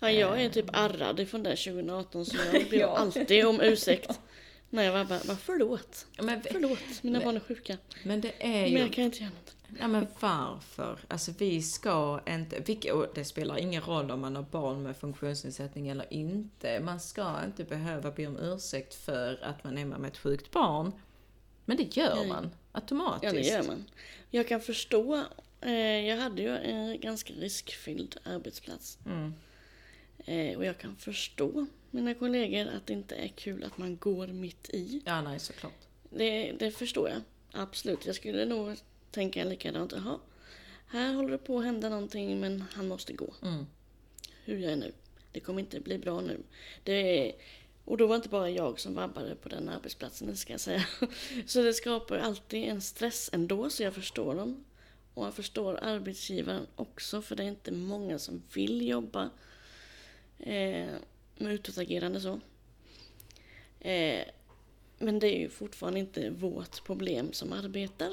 Ja, 0.00 0.10
jag 0.10 0.42
är 0.42 0.50
typ 0.50 0.66
arrad 0.72 1.20
ifrån 1.20 1.42
det 1.42 1.56
2018 1.56 2.26
så 2.26 2.36
jag 2.52 2.70
ber 2.70 2.76
Ja. 2.80 2.96
alltid 2.96 3.46
om 3.46 3.60
ursäkt. 3.60 4.20
När 4.70 4.82
jag 4.82 4.92
vabbar. 4.92 5.20
Bara, 5.26 5.36
förlåt. 5.36 6.06
Men, 6.18 6.42
Förlåt, 6.52 7.02
mina 7.02 7.20
barn 7.20 7.36
är 7.36 7.40
sjuka. 7.40 7.78
men 8.04 8.20
det 8.20 8.32
är 8.38 8.62
Men 8.62 8.70
ju... 8.70 8.78
jag 8.78 8.92
kan 8.92 9.04
inte 9.04 9.18
göra 9.18 9.30
något. 9.30 9.56
Ja 9.80 9.88
men 9.88 10.06
varför? 10.20 10.98
Alltså 11.08 11.32
vi 11.38 11.62
ska 11.62 12.20
inte, 12.28 12.60
vilka, 12.60 12.94
och 12.94 13.06
det 13.14 13.24
spelar 13.24 13.58
ingen 13.58 13.82
roll 13.82 14.10
om 14.10 14.20
man 14.20 14.36
har 14.36 14.42
barn 14.42 14.82
med 14.82 14.96
funktionsnedsättning 14.96 15.88
eller 15.88 16.12
inte. 16.12 16.80
Man 16.80 17.00
ska 17.00 17.44
inte 17.44 17.64
behöva 17.64 18.10
be 18.10 18.26
om 18.26 18.36
ursäkt 18.36 18.94
för 18.94 19.44
att 19.44 19.64
man 19.64 19.78
är 19.78 19.84
med 19.84 20.04
ett 20.04 20.18
sjukt 20.18 20.50
barn. 20.50 20.92
Men 21.64 21.76
det 21.76 21.96
gör 21.96 22.16
Nej. 22.16 22.28
man 22.28 22.50
automatiskt. 22.72 23.24
Ja, 23.34 23.40
det 23.40 23.46
gör 23.46 23.62
man. 23.62 23.84
Jag 24.30 24.48
kan 24.48 24.60
förstå. 24.60 25.24
Eh, 25.60 25.72
jag 26.06 26.16
hade 26.16 26.42
ju 26.42 26.56
en 26.56 27.00
ganska 27.00 27.32
riskfylld 27.32 28.16
arbetsplats. 28.24 28.98
Mm. 29.06 29.34
Eh, 30.18 30.56
och 30.58 30.64
jag 30.64 30.78
kan 30.78 30.96
förstå 30.96 31.66
mina 31.96 32.14
kollegor 32.14 32.66
att 32.66 32.86
det 32.86 32.92
inte 32.92 33.14
är 33.14 33.28
kul 33.28 33.64
att 33.64 33.78
man 33.78 33.96
går 33.96 34.26
mitt 34.26 34.70
i. 34.70 35.02
Ja, 35.04 35.22
nej 35.22 35.38
såklart. 35.38 35.86
Det, 36.10 36.52
det 36.52 36.70
förstår 36.70 37.08
jag. 37.08 37.20
Absolut. 37.52 38.06
Jag 38.06 38.14
skulle 38.14 38.44
nog 38.44 38.76
tänka 39.10 39.44
likadant. 39.44 39.92
Jaha, 39.92 40.18
här 40.86 41.14
håller 41.14 41.30
det 41.30 41.38
på 41.38 41.58
att 41.58 41.64
hända 41.64 41.88
någonting 41.88 42.40
men 42.40 42.64
han 42.72 42.88
måste 42.88 43.12
gå. 43.12 43.34
Mm. 43.42 43.66
Hur 44.44 44.58
jag 44.58 44.72
är 44.72 44.76
nu. 44.76 44.92
Det 45.32 45.40
kommer 45.40 45.60
inte 45.60 45.80
bli 45.80 45.98
bra 45.98 46.20
nu. 46.20 46.38
Det 46.84 47.32
och 47.84 47.96
då 47.96 48.06
var 48.06 48.16
inte 48.16 48.28
bara 48.28 48.50
jag 48.50 48.80
som 48.80 48.94
vabbade 48.94 49.34
på 49.34 49.48
den 49.48 49.68
arbetsplatsen, 49.68 50.28
det 50.28 50.36
ska 50.36 50.52
jag 50.52 50.60
säga. 50.60 50.84
Så 51.46 51.62
det 51.62 51.74
skapar 51.74 52.18
alltid 52.18 52.64
en 52.64 52.80
stress 52.80 53.30
ändå, 53.32 53.70
så 53.70 53.82
jag 53.82 53.94
förstår 53.94 54.34
dem. 54.34 54.64
Och 55.14 55.26
jag 55.26 55.34
förstår 55.34 55.78
arbetsgivaren 55.82 56.66
också, 56.76 57.22
för 57.22 57.36
det 57.36 57.42
är 57.42 57.48
inte 57.48 57.72
många 57.72 58.18
som 58.18 58.42
vill 58.54 58.88
jobba 58.88 59.30
eh, 60.38 60.94
med 61.38 61.52
utåtagerande 61.52 62.20
så. 62.20 62.40
Eh, 63.80 64.24
men 64.98 65.18
det 65.18 65.36
är 65.36 65.38
ju 65.38 65.50
fortfarande 65.50 66.00
inte 66.00 66.30
vårt 66.30 66.84
problem 66.84 67.32
som 67.32 67.52
arbetar 67.52 68.12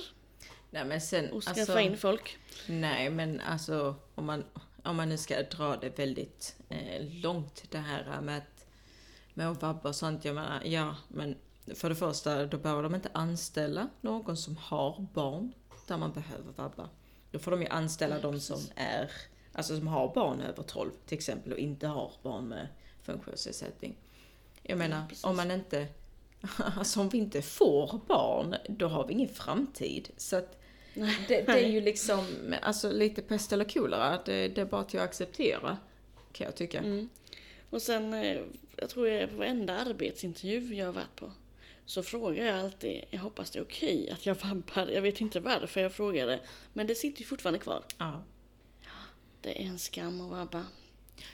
Nej 0.73 0.85
men 0.85 1.01
sen, 1.01 1.31
och 1.31 1.43
skaffa 1.43 1.59
alltså, 1.59 1.79
in 1.79 1.97
folk. 1.97 2.37
nej 2.67 3.09
men 3.09 3.39
alltså 3.39 3.95
om 4.15 4.25
man, 4.25 4.43
om 4.83 4.95
man 4.95 5.09
nu 5.09 5.17
ska 5.17 5.43
dra 5.43 5.75
det 5.75 5.99
väldigt 5.99 6.55
eh, 6.69 7.05
långt 7.21 7.63
det 7.69 7.77
här 7.77 8.21
med 8.21 8.37
att, 8.37 8.65
med 9.33 9.49
att 9.49 9.61
vabba 9.61 9.89
och 9.89 9.95
sånt. 9.95 10.25
Jag 10.25 10.35
menar, 10.35 10.63
ja 10.65 10.95
men 11.07 11.35
för 11.75 11.89
det 11.89 11.95
första 11.95 12.45
då 12.45 12.57
behöver 12.57 12.83
de 12.83 12.95
inte 12.95 13.09
anställa 13.13 13.89
någon 14.01 14.37
som 14.37 14.57
har 14.57 15.07
barn 15.13 15.53
där 15.87 15.97
man 15.97 16.13
behöver 16.13 16.51
vabba. 16.55 16.89
Då 17.31 17.39
får 17.39 17.51
de 17.51 17.61
ju 17.61 17.67
anställa 17.67 18.15
Nej, 18.15 18.21
de 18.21 18.39
som 18.39 18.59
är, 18.75 19.11
alltså 19.53 19.77
som 19.77 19.87
har 19.87 20.13
barn 20.13 20.41
över 20.41 20.63
12 20.63 20.91
till 21.05 21.17
exempel 21.17 21.53
och 21.53 21.59
inte 21.59 21.87
har 21.87 22.11
barn 22.23 22.47
med 22.47 22.67
funktionsnedsättning. 23.03 23.95
Jag 24.63 24.77
menar, 24.77 25.07
precis. 25.07 25.23
om 25.23 25.35
man 25.35 25.51
inte, 25.51 25.87
alltså 26.77 26.99
om 26.99 27.09
vi 27.09 27.17
inte 27.17 27.41
får 27.41 27.99
barn, 28.07 28.55
då 28.69 28.87
har 28.87 29.07
vi 29.07 29.13
ingen 29.13 29.29
framtid. 29.29 30.09
Så 30.17 30.35
att 30.35 30.59
det, 31.27 31.41
det 31.41 31.65
är 31.65 31.69
ju 31.69 31.81
liksom, 31.81 32.55
alltså 32.61 32.91
lite 32.91 33.21
pest 33.21 33.53
eller 33.53 33.65
kolera, 33.65 34.19
det, 34.25 34.47
det 34.47 34.61
är 34.61 34.65
bara 34.65 34.83
till 34.83 34.99
att 34.99 35.05
acceptera, 35.05 35.77
kan 36.31 36.45
jag 36.45 36.55
tycka. 36.55 36.79
Mm. 36.79 37.09
Och 37.69 37.81
sen, 37.81 38.13
eh, 38.13 38.41
jag 38.75 38.89
tror 38.89 39.07
jag 39.07 39.29
på 39.29 39.35
varenda 39.35 39.77
arbetsintervju 39.77 40.75
jag 40.75 40.85
har 40.85 40.93
varit 40.93 41.15
på. 41.15 41.31
Så 41.85 42.03
frågar 42.03 42.45
jag 42.45 42.59
alltid, 42.59 43.03
jag 43.09 43.19
hoppas 43.19 43.51
det 43.51 43.59
är 43.59 43.63
okej 43.63 44.09
att 44.09 44.25
jag 44.25 44.35
vabbar. 44.35 44.87
Jag 44.87 45.01
vet 45.01 45.21
inte 45.21 45.39
varför 45.39 45.81
jag 45.81 45.93
frågade. 45.93 46.39
Men 46.73 46.87
det 46.87 46.95
sitter 46.95 47.21
ju 47.21 47.25
fortfarande 47.25 47.59
kvar. 47.59 47.83
Ja. 47.97 48.23
Det 49.41 49.63
är 49.63 49.65
en 49.65 49.79
skam 49.79 50.21
att 50.21 50.31
vabba. 50.31 50.65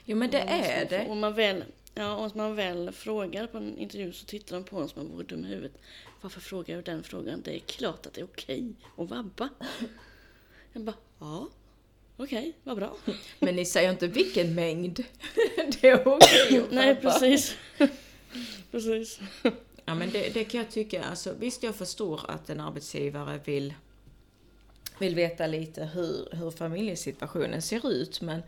Jo 0.05 0.17
men 0.17 0.31
det 0.31 0.39
är 0.39 0.89
det. 0.89 1.07
Om 1.09 1.19
man 1.19 1.33
väl, 1.33 1.63
ja, 1.93 2.15
om 2.15 2.31
man 2.35 2.55
väl 2.55 2.91
frågar 2.91 3.47
på 3.47 3.57
en 3.57 3.77
intervju 3.77 4.13
så 4.13 4.25
tittar 4.25 4.55
de 4.55 4.63
på 4.63 4.77
en 4.81 4.89
som 4.89 5.01
om 5.01 5.07
man 5.07 5.15
vore 5.15 5.27
dum 5.27 5.45
i 5.45 5.47
huvudet. 5.47 5.77
Varför 6.21 6.41
frågar 6.41 6.75
jag 6.75 6.83
den 6.83 7.03
frågan? 7.03 7.41
Det 7.45 7.55
är 7.55 7.59
klart 7.59 8.05
att 8.05 8.13
det 8.13 8.21
är 8.21 8.25
okej 8.25 8.73
att 8.97 9.09
vabba. 9.09 9.49
Jag 10.73 10.83
bara, 10.83 10.95
ja, 11.19 11.47
okej, 12.17 12.53
vad 12.63 12.77
bra. 12.77 12.95
Men 13.39 13.55
ni 13.55 13.65
säger 13.65 13.89
inte 13.89 14.07
vilken 14.07 14.55
mängd. 14.55 14.95
det 15.81 15.89
är 15.89 16.07
okej 16.07 16.59
att 16.59 16.71
Nej, 16.71 16.95
precis. 16.95 17.55
precis. 18.71 19.19
Ja 19.89 19.95
men 19.95 20.09
det, 20.09 20.33
det 20.33 20.43
kan 20.43 20.59
jag 20.59 20.71
tycka, 20.71 21.03
alltså 21.03 21.33
visst 21.39 21.63
jag 21.63 21.75
förstår 21.75 22.21
att 22.27 22.49
en 22.49 22.59
arbetsgivare 22.59 23.39
vill, 23.45 23.73
vill 24.99 25.15
veta 25.15 25.47
lite 25.47 25.85
hur, 25.85 26.27
hur 26.31 26.51
familjesituationen 26.51 27.61
ser 27.61 27.91
ut 27.91 28.21
men 28.21 28.41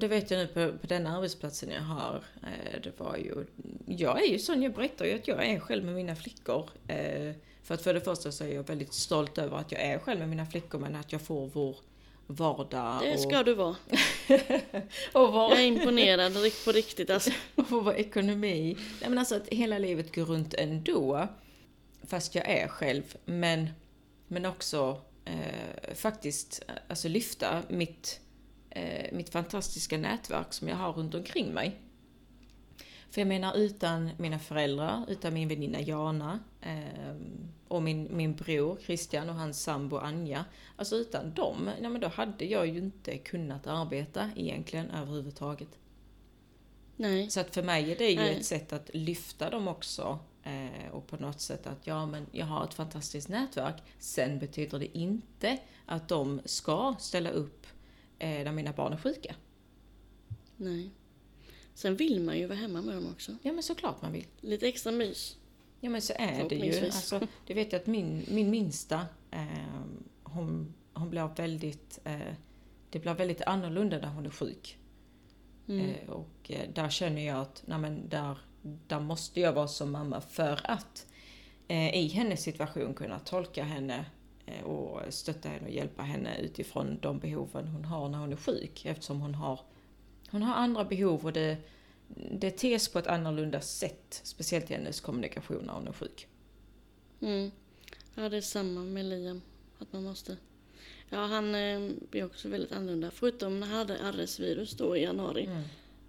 det 0.00 0.08
vet 0.08 0.30
jag 0.30 0.38
nu 0.38 0.46
på, 0.46 0.78
på 0.78 0.86
den 0.86 1.06
arbetsplatsen 1.06 1.70
jag 1.70 1.82
har. 1.82 2.24
Eh, 2.42 2.80
det 2.82 3.00
var 3.00 3.16
ju, 3.16 3.46
jag 3.86 4.22
är 4.22 4.26
ju 4.26 4.38
sån, 4.38 4.62
jag 4.62 4.72
berättar 4.72 5.04
ju 5.04 5.14
att 5.14 5.28
jag 5.28 5.46
är 5.46 5.60
själv 5.60 5.84
med 5.84 5.94
mina 5.94 6.16
flickor. 6.16 6.70
Eh, 6.88 7.34
för 7.62 7.74
att 7.74 7.82
för 7.82 7.94
det 7.94 8.00
första 8.00 8.32
så 8.32 8.44
är 8.44 8.54
jag 8.54 8.66
väldigt 8.66 8.94
stolt 8.94 9.38
över 9.38 9.56
att 9.56 9.72
jag 9.72 9.80
är 9.80 9.98
själv 9.98 10.20
med 10.20 10.28
mina 10.28 10.46
flickor 10.46 10.78
men 10.78 10.96
att 10.96 11.12
jag 11.12 11.20
får 11.20 11.46
vår 11.46 11.76
vardag 12.26 13.00
Det 13.02 13.14
och, 13.14 13.20
ska 13.20 13.42
du 13.42 13.54
vara. 13.54 13.76
och 15.12 15.32
vår, 15.32 15.50
Jag 15.50 15.60
är 15.60 15.66
imponerad 15.66 16.32
på 16.64 16.72
riktigt 16.72 17.10
alltså. 17.10 17.30
och 17.54 17.70
vår 17.70 17.94
ekonomi. 17.94 18.76
Nej 19.00 19.10
men 19.10 19.18
alltså 19.18 19.34
att 19.36 19.48
hela 19.48 19.78
livet 19.78 20.14
går 20.14 20.24
runt 20.24 20.54
ändå. 20.54 21.28
Fast 22.06 22.34
jag 22.34 22.48
är 22.48 22.68
själv. 22.68 23.16
Men, 23.24 23.68
men 24.28 24.46
också 24.46 25.00
eh, 25.24 25.94
faktiskt 25.94 26.62
alltså 26.88 27.08
lyfta 27.08 27.62
mitt, 27.68 28.20
eh, 28.70 29.12
mitt 29.12 29.30
fantastiska 29.30 29.98
nätverk 29.98 30.52
som 30.52 30.68
jag 30.68 30.76
har 30.76 30.92
runt 30.92 31.14
omkring 31.14 31.54
mig. 31.54 31.80
För 33.10 33.20
jag 33.20 33.28
menar 33.28 33.56
utan 33.56 34.10
mina 34.18 34.38
föräldrar, 34.38 35.04
utan 35.08 35.34
min 35.34 35.48
väninna 35.48 35.80
Jana 35.80 36.38
eh, 36.60 37.16
och 37.68 37.82
min, 37.82 38.16
min 38.16 38.34
bror 38.34 38.78
Christian 38.84 39.28
och 39.28 39.34
hans 39.34 39.62
sambo 39.62 39.96
Anja. 39.96 40.44
Alltså 40.76 40.96
utan 40.96 41.34
dem, 41.34 41.70
ja, 41.82 41.88
men 41.88 42.00
då 42.00 42.08
hade 42.08 42.44
jag 42.44 42.66
ju 42.66 42.78
inte 42.78 43.18
kunnat 43.18 43.66
arbeta 43.66 44.30
egentligen 44.36 44.90
överhuvudtaget. 44.90 45.78
Nej. 46.96 47.30
Så 47.30 47.40
att 47.40 47.54
för 47.54 47.62
mig 47.62 47.92
är 47.92 47.96
det 47.96 48.10
ju 48.10 48.16
Nej. 48.16 48.36
ett 48.36 48.44
sätt 48.44 48.72
att 48.72 48.90
lyfta 48.94 49.50
dem 49.50 49.68
också. 49.68 50.18
Eh, 50.42 50.90
och 50.92 51.06
på 51.06 51.16
något 51.16 51.40
sätt 51.40 51.66
att 51.66 51.86
ja, 51.86 52.06
men 52.06 52.26
jag 52.32 52.46
har 52.46 52.64
ett 52.64 52.74
fantastiskt 52.74 53.28
nätverk. 53.28 53.82
Sen 53.98 54.38
betyder 54.38 54.78
det 54.78 54.98
inte 54.98 55.58
att 55.86 56.08
de 56.08 56.40
ska 56.44 56.94
ställa 56.98 57.30
upp 57.30 57.66
eh, 58.20 58.44
när 58.44 58.52
mina 58.52 58.72
barn 58.72 58.92
är 58.92 58.96
sjuka. 58.96 59.34
Nej. 60.56 60.90
Sen 61.74 61.96
vill 61.96 62.20
man 62.20 62.38
ju 62.38 62.46
vara 62.46 62.58
hemma 62.58 62.82
med 62.82 62.94
dem 62.94 63.12
också. 63.12 63.36
Ja 63.42 63.52
men 63.52 63.62
såklart 63.62 64.02
man 64.02 64.12
vill. 64.12 64.26
Lite 64.40 64.68
extra 64.68 64.92
mys. 64.92 65.36
Ja 65.80 65.90
men 65.90 66.02
så 66.02 66.12
är 66.16 66.48
det 66.48 66.54
ju. 66.54 66.84
Alltså, 66.84 67.26
det 67.46 67.54
vet 67.54 67.72
jag 67.72 67.80
att 67.80 67.86
min, 67.86 68.24
min 68.28 68.50
minsta, 68.50 69.06
eh, 69.30 69.80
hon, 70.22 70.74
hon 70.92 71.10
blir 71.10 71.30
väldigt, 71.36 71.98
eh, 72.04 72.34
det 72.90 72.98
blir 72.98 73.14
väldigt 73.14 73.42
annorlunda 73.42 73.98
när 73.98 74.08
hon 74.08 74.26
är 74.26 74.30
sjuk. 74.30 74.78
Mm. 75.68 75.90
Eh, 75.90 76.10
och 76.10 76.50
eh, 76.50 76.68
där 76.74 76.88
känner 76.88 77.26
jag 77.26 77.38
att 77.40 77.62
nej 77.66 77.78
men 77.78 78.08
där, 78.08 78.38
där 78.62 79.00
måste 79.00 79.40
jag 79.40 79.52
vara 79.52 79.68
som 79.68 79.90
mamma 79.90 80.20
för 80.20 80.60
att 80.64 81.06
eh, 81.68 81.94
i 81.94 82.08
hennes 82.08 82.42
situation 82.42 82.94
kunna 82.94 83.18
tolka 83.18 83.64
henne 83.64 84.04
och 84.64 85.00
stötta 85.14 85.48
henne 85.48 85.66
och 85.66 85.74
hjälpa 85.74 86.02
henne 86.02 86.40
utifrån 86.40 86.98
de 87.00 87.18
behoven 87.18 87.68
hon 87.68 87.84
har 87.84 88.08
när 88.08 88.18
hon 88.18 88.32
är 88.32 88.36
sjuk 88.36 88.84
eftersom 88.84 89.20
hon 89.20 89.34
har, 89.34 89.60
hon 90.30 90.42
har 90.42 90.54
andra 90.54 90.84
behov 90.84 91.24
och 91.24 91.32
det, 91.32 91.56
det 92.30 92.50
tes 92.50 92.88
på 92.88 92.98
ett 92.98 93.06
annorlunda 93.06 93.60
sätt, 93.60 94.20
speciellt 94.24 94.70
i 94.70 94.74
hennes 94.74 95.00
kommunikation 95.00 95.62
när 95.66 95.72
hon 95.72 95.88
är 95.88 95.92
sjuk. 95.92 96.26
Mm. 97.20 97.50
Ja, 98.14 98.28
det 98.28 98.36
är 98.36 98.40
samma 98.40 98.80
med 98.80 99.04
Liam. 99.04 99.42
Att 99.78 99.92
man 99.92 100.04
måste... 100.04 100.36
Ja, 101.08 101.26
han 101.26 101.54
eh, 101.54 101.90
är 102.12 102.24
också 102.24 102.48
väldigt 102.48 102.72
annorlunda. 102.72 103.10
Förutom 103.10 103.60
när 103.60 103.66
han 103.66 103.76
hade 103.76 103.94
RS-virus 103.94 104.72
då 104.72 104.96
i 104.96 105.02
januari. 105.02 105.44
Mm. 105.44 105.62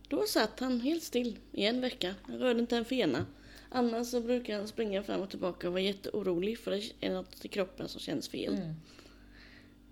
Då 0.07 0.25
satt 0.27 0.59
han 0.59 0.81
helt 0.81 1.03
still 1.03 1.37
i 1.51 1.65
en 1.65 1.81
vecka. 1.81 2.15
Han 2.21 2.39
rörde 2.39 2.59
inte 2.59 2.77
en 2.77 2.85
fena. 2.85 3.25
Annars 3.73 4.07
så 4.07 4.21
brukar 4.21 4.57
han 4.57 4.67
springa 4.67 5.03
fram 5.03 5.21
och 5.21 5.29
tillbaka 5.29 5.67
och 5.67 5.73
vara 5.73 5.81
jätteorolig 5.81 6.59
för 6.59 6.71
det 6.71 6.91
är 7.01 7.13
något 7.13 7.45
i 7.45 7.47
kroppen 7.47 7.89
som 7.89 8.01
känns 8.01 8.29
fel. 8.29 8.53
Mm. 8.53 8.73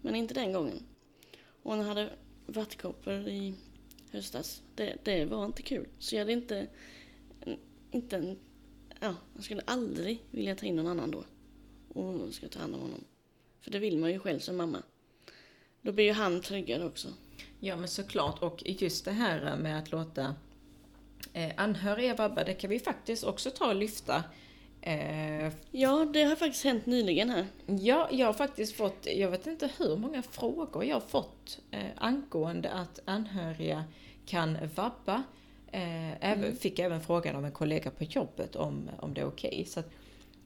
Men 0.01 0.15
inte 0.15 0.33
den 0.33 0.53
gången. 0.53 0.83
Och 1.63 1.75
han 1.75 1.85
hade 1.85 2.09
vattkoppor 2.45 3.13
i 3.13 3.53
höstas. 4.11 4.61
Det, 4.75 4.97
det 5.03 5.25
var 5.25 5.45
inte 5.45 5.61
kul. 5.61 5.87
Så 5.99 6.15
jag 6.15 6.19
hade 6.19 6.33
inte... 6.33 6.67
inte 7.91 8.17
en, 8.17 8.39
ja, 8.99 9.15
jag 9.35 9.43
skulle 9.43 9.61
aldrig 9.65 10.23
vilja 10.31 10.55
ta 10.55 10.65
in 10.65 10.75
någon 10.75 10.87
annan 10.87 11.11
då. 11.11 11.23
Och 11.93 12.33
ska 12.33 12.47
ta 12.47 12.59
hand 12.59 12.75
om 12.75 12.81
honom. 12.81 13.03
För 13.61 13.71
det 13.71 13.79
vill 13.79 13.97
man 13.97 14.11
ju 14.11 14.19
själv 14.19 14.39
som 14.39 14.57
mamma. 14.57 14.83
Då 15.81 15.91
blir 15.91 16.05
ju 16.05 16.11
han 16.11 16.41
tryggare 16.41 16.85
också. 16.85 17.07
Ja 17.59 17.75
men 17.75 17.87
såklart 17.87 18.41
och 18.41 18.63
just 18.65 19.05
det 19.05 19.11
här 19.11 19.57
med 19.57 19.79
att 19.79 19.91
låta 19.91 20.35
eh, 21.33 21.51
anhöriga 21.57 22.15
vabba, 22.15 22.43
det 22.43 22.53
kan 22.53 22.69
vi 22.69 22.79
faktiskt 22.79 23.23
också 23.23 23.49
ta 23.49 23.67
och 23.67 23.75
lyfta. 23.75 24.23
Eh, 24.81 25.51
Ja, 25.71 26.05
det 26.13 26.23
har 26.23 26.35
faktiskt 26.35 26.63
hänt 26.63 26.85
nyligen 26.85 27.29
här. 27.29 27.45
ja, 27.65 28.07
jag 28.11 28.25
har 28.25 28.33
faktiskt 28.33 28.75
fått, 28.75 29.07
jag 29.15 29.31
vet 29.31 29.47
inte 29.47 29.69
hur 29.77 29.95
många 29.97 30.21
frågor 30.21 30.85
jag 30.85 30.95
har 30.95 31.01
fått 31.07 31.59
eh, 31.71 31.79
angående 31.97 32.71
att 32.71 32.99
anhöriga 33.05 33.83
kan 34.25 34.57
vabba. 34.75 35.23
Eh, 35.71 36.25
även, 36.31 36.55
Fick 36.55 36.79
även 36.79 37.01
frågan 37.01 37.35
av 37.35 37.45
en 37.45 37.51
kollega 37.51 37.91
på 37.91 38.03
jobbet 38.03 38.55
om, 38.55 38.89
om 38.99 39.13
det 39.13 39.21
är 39.21 39.27
okej. 39.27 39.65
Så 39.67 39.79
att 39.79 39.89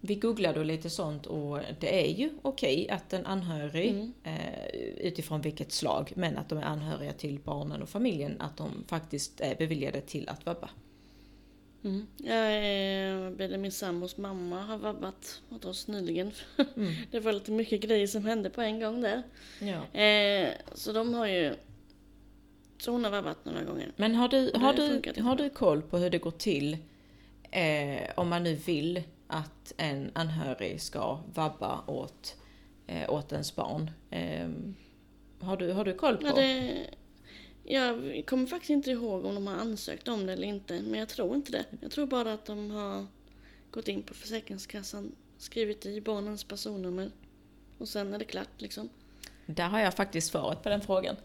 vi 0.06 0.16
googlade 0.16 0.60
och 0.60 0.66
lite 0.66 0.90
sånt 0.90 1.26
och 1.26 1.60
det 1.80 2.06
är 2.06 2.12
ju 2.14 2.30
okej 2.42 2.90
att 2.90 3.14
en 3.14 3.26
anhörig, 3.26 3.90
Mm. 3.92 4.14
eh, 4.24 4.66
utifrån 5.08 5.42
vilket 5.42 5.72
slag, 5.72 6.12
men 6.16 6.38
att 6.38 6.50
de 6.50 6.58
är 6.58 6.64
anhöriga 6.64 7.14
till 7.14 7.40
barnen 7.40 7.82
och 7.82 7.90
familjen, 7.90 8.42
att 8.42 8.58
de 8.58 8.70
faktiskt 8.88 9.42
är 9.42 9.56
beviljade 9.56 10.02
till 10.02 10.30
att 10.30 10.46
vabba. 10.46 10.70
Mm. 11.84 12.08
Jag, 12.18 12.48
eh, 12.56 13.30
Benjamin 13.32 13.72
Sambos 13.72 14.18
mamma 14.18 14.62
har 14.62 14.78
vabbat 14.78 15.42
åt 15.50 15.66
oss 15.66 15.88
nyligen. 15.88 16.32
Mm. 16.76 16.94
det 17.12 17.20
var 17.20 17.34
lite 17.34 17.52
mycket 17.52 17.82
grejer 17.82 18.08
som 18.08 18.26
hände 18.26 18.50
på 18.50 18.62
en 18.62 18.80
gång 18.80 19.02
där. 19.02 19.24
Ja. 19.60 20.00
Eh, 20.00 20.50
så 20.74 20.92
de 20.92 21.14
har 21.14 21.28
ju... 21.28 21.54
Så 22.78 22.92
hon 22.92 23.04
har 23.04 23.12
vabbat 23.12 23.46
några 23.46 23.64
gånger. 23.64 23.92
Men 23.96 24.16
har 24.16 24.28
du, 24.30 24.52
har, 24.56 24.74
du, 24.74 25.22
har 25.22 25.36
du 25.36 25.50
koll 25.50 25.82
på 25.82 25.98
hur 25.98 26.10
det 26.10 26.18
går 26.18 26.32
till 26.32 26.78
eh, 27.52 28.10
om 28.16 28.30
man 28.30 28.44
nu 28.44 28.54
vill 28.56 29.04
att 29.34 29.74
en 29.78 30.12
anhörig 30.16 30.82
ska 30.82 31.20
vabba 31.34 31.84
åt, 31.88 32.36
eh, 32.88 33.14
åt 33.14 33.32
ens 33.32 33.56
barn? 33.56 33.92
Eh, 34.10 34.50
har, 35.40 35.58
du, 35.58 35.72
har 35.72 35.86
du 35.86 35.94
koll 35.94 36.18
på? 36.18 36.28
Ja, 36.28 36.34
det, 36.34 36.88
jag 37.64 38.24
kommer 38.28 38.48
faktiskt 38.48 38.70
inte 38.70 38.92
ihåg 38.92 39.26
om 39.26 39.36
de 39.36 39.48
har 39.48 39.56
ansökt 39.56 40.08
om 40.08 40.26
det 40.26 40.34
eller 40.34 40.48
inte. 40.48 40.82
Men 40.82 41.00
jag 41.00 41.10
tror 41.10 41.36
inte 41.36 41.52
det. 41.52 41.66
Jag 41.82 41.92
tror 41.92 42.06
bara 42.06 42.34
att 42.34 42.46
de 42.46 42.72
har 42.72 43.06
gått 43.72 43.88
in 43.88 44.04
på 44.04 44.14
Försäkringskassan, 44.14 45.16
skrivit 45.38 45.86
i 45.86 46.02
barnens 46.02 46.44
personnummer. 46.44 47.12
Och 47.78 47.88
sen 47.88 48.14
är 48.14 48.20
det 48.20 48.26
klart 48.26 48.62
liksom. 48.62 48.90
Där 49.46 49.68
har 49.68 49.80
jag 49.80 49.94
faktiskt 49.94 50.32
svaret 50.32 50.64
på 50.64 50.70
den 50.70 50.82
frågan. 50.82 51.16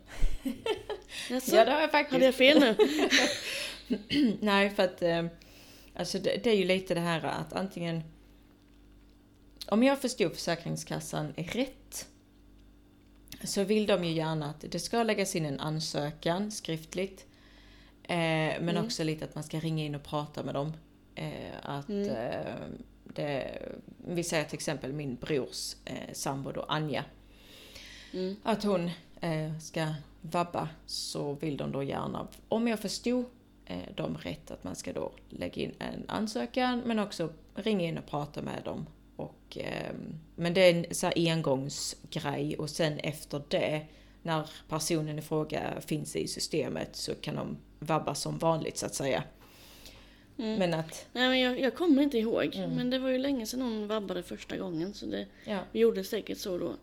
Jaså? 1.30 1.56
Ja, 1.56 1.64
det 1.64 1.70
har 1.70 1.80
jag 1.80 1.90
faktiskt. 1.90 2.12
Hade 2.12 2.24
jag 2.24 2.34
fel 2.34 2.60
nu? 2.60 2.76
Nej, 4.40 4.70
för 4.70 4.82
att 4.82 5.02
eh, 5.02 5.26
alltså 5.98 6.18
det, 6.18 6.44
det 6.44 6.50
är 6.50 6.54
ju 6.56 6.64
lite 6.64 6.94
det 6.94 7.00
här 7.00 7.24
att 7.24 7.52
antingen 7.52 8.02
om 9.68 9.82
jag 9.82 10.00
förstod 10.00 10.32
Försäkringskassan 10.34 11.32
rätt 11.36 12.08
så 13.44 13.64
vill 13.64 13.86
de 13.86 14.04
ju 14.04 14.12
gärna 14.12 14.50
att 14.50 14.64
det 14.68 14.78
ska 14.78 15.02
läggas 15.02 15.36
in 15.36 15.46
en 15.46 15.60
ansökan 15.60 16.50
skriftligt. 16.50 17.26
Eh, 18.02 18.16
men 18.16 18.68
Mm. 18.68 18.84
också 18.84 19.04
lite 19.04 19.24
att 19.24 19.34
man 19.34 19.44
ska 19.44 19.60
ringa 19.60 19.84
in 19.84 19.94
och 19.94 20.02
prata 20.04 20.42
med 20.42 20.54
dem. 20.54 20.72
Eh, 21.14 21.32
att 21.62 21.88
Mm. 21.88 22.08
eh, 22.08 22.54
det, 23.04 23.62
vi 24.06 24.24
säger 24.24 24.44
till 24.44 24.54
exempel 24.54 24.92
min 24.92 25.14
brors 25.14 25.74
eh, 25.84 26.12
sambo 26.12 26.52
då, 26.52 26.62
Anja. 26.62 27.04
Mm. 28.12 28.36
Att 28.42 28.64
hon 28.64 28.90
eh, 29.20 29.58
ska 29.58 29.94
vabba 30.20 30.68
så 30.86 31.32
vill 31.34 31.56
de 31.56 31.72
då 31.72 31.82
gärna, 31.82 32.28
om 32.48 32.68
jag 32.68 32.80
förstod 32.80 33.24
dem 33.94 34.18
rätt, 34.22 34.50
att 34.50 34.64
man 34.64 34.76
ska 34.76 34.92
då 34.92 35.12
lägga 35.28 35.62
in 35.62 35.74
en 35.78 36.04
ansökan 36.08 36.82
men 36.86 36.98
också 36.98 37.32
ringa 37.54 37.84
in 37.84 37.98
och 37.98 38.06
prata 38.06 38.42
med 38.42 38.62
dem. 38.64 38.86
Och, 39.16 39.58
eh, 39.58 39.94
men 40.36 40.54
det 40.54 40.60
är 40.60 40.74
en 40.74 40.94
så 40.94 41.10
engångsgrej 41.16 42.56
och 42.56 42.70
sen 42.70 42.98
efter 42.98 43.42
det, 43.48 43.86
när 44.22 44.50
personen 44.68 45.18
i 45.18 45.22
fråga 45.22 45.80
finns 45.80 46.16
i 46.16 46.28
systemet 46.28 46.96
så 46.96 47.14
kan 47.14 47.34
de 47.34 47.56
vabba 47.78 48.14
som 48.14 48.38
vanligt 48.38 48.78
så 48.78 48.86
att 48.86 48.94
säga. 48.94 49.24
Mm. 50.38 50.58
Men 50.58 50.74
att, 50.74 51.06
Nej, 51.12 51.28
men 51.28 51.40
jag, 51.40 51.60
jag 51.60 51.74
kommer 51.74 52.02
inte 52.02 52.18
ihåg. 52.18 52.54
Mm. 52.54 52.70
Men 52.70 52.90
det 52.90 52.98
var 52.98 53.08
ju 53.08 53.18
länge 53.18 53.46
sedan 53.46 53.62
hon 53.62 53.86
vabbade 53.86 54.22
första 54.22 54.56
gången. 54.56 54.94
Så 54.94 55.06
det, 55.06 55.26
ja. 55.44 55.58
vi 55.72 55.80
gjorde 55.80 56.04
säkert 56.04 56.38
så 56.38 56.58
då. 56.58 56.74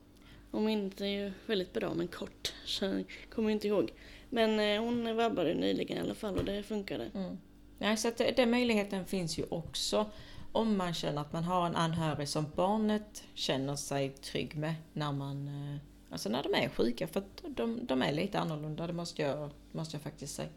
Om 0.51 0.67
inte 0.67 1.05
är 1.05 1.25
ju 1.25 1.31
väldigt 1.45 1.73
bra 1.73 1.93
men 1.93 2.07
kort. 2.07 2.53
Så 2.65 2.85
jag 2.85 3.05
kommer 3.29 3.49
inte 3.49 3.67
ihåg. 3.67 3.91
Men 4.29 4.59
eh, 4.59 4.83
hon 4.83 5.15
vabbade 5.15 5.53
nyligen 5.53 5.97
i 5.97 6.01
alla 6.01 6.15
fall 6.15 6.37
och 6.37 6.45
det 6.45 6.63
funkade. 6.63 7.11
Mm. 7.13 7.37
Nej, 7.79 7.97
så 7.97 8.07
att 8.07 8.17
den 8.17 8.51
möjligheten 8.51 9.05
finns 9.05 9.37
ju 9.37 9.43
också 9.49 10.05
om 10.51 10.77
man 10.77 10.93
känner 10.93 11.21
att 11.21 11.33
man 11.33 11.43
har 11.43 11.65
en 11.65 11.75
anhörig 11.75 12.29
som 12.29 12.45
barnet 12.55 13.23
känner 13.33 13.75
sig 13.75 14.09
trygg 14.09 14.55
med 14.55 14.75
när 14.93 15.11
man 15.11 15.47
eh, 15.47 15.79
Alltså 16.15 16.29
när 16.29 16.43
de 16.43 16.53
är 16.53 16.69
sjuka, 16.69 17.07
för 17.07 17.19
att 17.19 17.43
de, 17.47 17.85
de 17.85 18.01
är 18.01 18.13
lite 18.13 18.39
annorlunda, 18.39 18.87
det 18.87 18.93
måste 18.93 19.21
jag, 19.21 19.49
måste 19.71 19.95
jag 19.95 20.01
faktiskt 20.01 20.35
säga. 20.35 20.49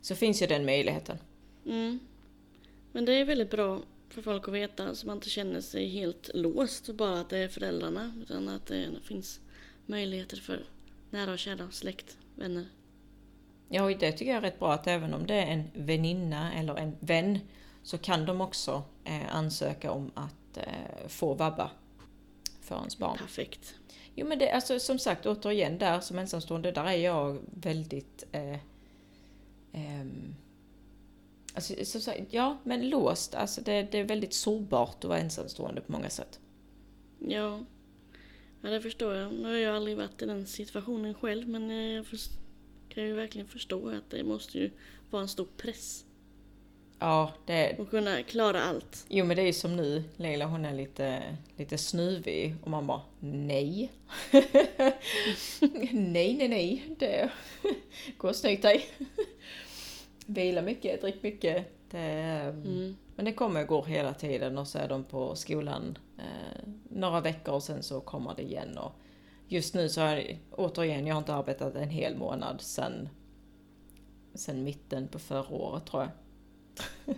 Så 0.00 0.14
finns 0.14 0.42
ju 0.42 0.46
den 0.46 0.64
möjligheten. 0.64 1.18
Mm. 1.66 1.98
Men 2.92 3.04
det 3.04 3.12
är 3.12 3.24
väldigt 3.24 3.50
bra 3.50 3.82
för 4.08 4.22
folk 4.22 4.48
att 4.48 4.54
veta 4.54 4.94
så 4.94 5.06
man 5.06 5.16
inte 5.16 5.30
känner 5.30 5.60
sig 5.60 5.88
helt 5.88 6.30
låst 6.34 6.88
bara 6.88 7.20
att 7.20 7.30
det 7.30 7.38
är 7.38 7.48
föräldrarna. 7.48 8.14
Utan 8.22 8.48
att 8.48 8.66
det 8.66 8.88
finns 9.02 9.40
möjligheter 9.86 10.36
för 10.36 10.64
nära 11.10 11.32
och 11.32 11.38
kära, 11.38 11.70
släkt, 11.70 12.18
vänner. 12.34 12.66
Ja, 13.68 13.82
och 13.82 13.98
det 13.98 14.12
tycker 14.12 14.32
jag 14.32 14.36
är 14.36 14.40
rätt 14.40 14.58
bra 14.58 14.72
att 14.72 14.86
även 14.86 15.14
om 15.14 15.26
det 15.26 15.34
är 15.34 15.46
en 15.46 15.70
väninna 15.74 16.54
eller 16.54 16.76
en 16.76 16.96
vän 17.00 17.38
så 17.82 17.98
kan 17.98 18.26
de 18.26 18.40
också 18.40 18.82
eh, 19.04 19.36
ansöka 19.36 19.92
om 19.92 20.10
att 20.14 20.56
eh, 20.56 21.08
få 21.08 21.34
vabba 21.34 21.70
för 22.60 22.76
ens 22.76 22.98
barn. 22.98 23.18
Perfekt. 23.18 23.74
Jo 24.14 24.26
men 24.26 24.38
det, 24.38 24.50
alltså 24.50 24.78
som 24.78 24.98
sagt 24.98 25.26
återigen 25.26 25.78
där 25.78 26.00
som 26.00 26.18
ensamstående, 26.18 26.72
där 26.72 26.84
är 26.84 26.96
jag 26.96 27.38
väldigt... 27.54 28.24
Eh, 28.32 28.58
ehm, 29.72 30.34
alltså, 31.54 31.84
som 31.84 32.00
sagt, 32.00 32.20
ja 32.30 32.58
men 32.62 32.88
låst, 32.88 33.34
alltså 33.34 33.60
det, 33.60 33.82
det 33.82 33.98
är 33.98 34.04
väldigt 34.04 34.34
sårbart 34.34 34.96
att 34.98 35.04
vara 35.04 35.18
ensamstående 35.18 35.80
på 35.80 35.92
många 35.92 36.10
sätt. 36.10 36.40
Ja. 37.18 37.60
Ja, 38.64 38.70
det 38.70 38.80
förstår 38.80 39.14
jag. 39.14 39.32
Nu 39.32 39.48
har 39.48 39.56
jag 39.56 39.76
aldrig 39.76 39.96
varit 39.96 40.22
i 40.22 40.26
den 40.26 40.46
situationen 40.46 41.14
själv 41.14 41.48
men 41.48 41.70
eh, 41.70 41.76
jag 41.76 42.06
kan 42.88 43.04
ju 43.04 43.12
verkligen 43.12 43.46
förstå 43.48 43.88
att 43.88 44.10
det 44.10 44.24
måste 44.24 44.58
ju 44.58 44.70
vara 45.10 45.22
en 45.22 45.28
stor 45.28 45.48
press 45.56 46.04
Ja, 46.98 47.32
det, 47.46 47.76
att 47.80 47.90
kunna 47.90 48.22
klara 48.22 48.62
allt. 48.62 49.06
jo 49.08 49.24
men 49.24 49.36
det 49.36 49.42
är 49.42 49.46
ju 49.46 49.52
som 49.52 49.76
nu, 49.76 50.04
Leila 50.16 50.44
hon 50.46 50.64
är 50.64 50.74
lite, 50.74 51.36
lite 51.56 51.78
snuvig 51.78 52.54
och 52.62 52.70
man 52.70 52.86
bara 52.86 53.00
nej. 53.20 53.92
nej, 55.92 56.34
nej, 56.34 56.48
nej, 56.48 56.84
det 56.98 57.30
gå 58.16 58.28
och 58.28 58.36
snyk 58.36 58.62
dig. 58.62 58.86
Vila 60.26 60.62
mycket, 60.62 61.00
drick 61.00 61.22
mycket. 61.22 61.66
Det, 61.90 62.00
Mm. 62.64 62.96
Men 63.16 63.24
det 63.24 63.32
kommer 63.32 63.62
och 63.62 63.68
går 63.68 63.84
hela 63.84 64.14
tiden 64.14 64.58
och 64.58 64.68
så 64.68 64.78
är 64.78 64.88
de 64.88 65.04
på 65.04 65.34
skolan 65.36 65.98
eh, 66.18 66.68
några 66.90 67.20
veckor 67.20 67.54
och 67.54 67.62
sen 67.62 67.82
så 67.82 68.00
kommer 68.00 68.34
det 68.34 68.42
igen. 68.42 68.78
Och 68.78 68.92
just 69.48 69.74
nu 69.74 69.88
så 69.88 70.00
har 70.00 70.16
jag, 70.16 70.38
återigen, 70.50 71.06
jag 71.06 71.14
har 71.14 71.20
inte 71.20 71.34
arbetat 71.34 71.74
en 71.74 71.90
hel 71.90 72.16
månad 72.16 72.60
sen, 72.60 73.08
sen 74.34 74.64
mitten 74.64 75.08
på 75.08 75.18
förra 75.18 75.48
året 75.48 75.86
tror 75.86 76.02
jag. 76.02 76.10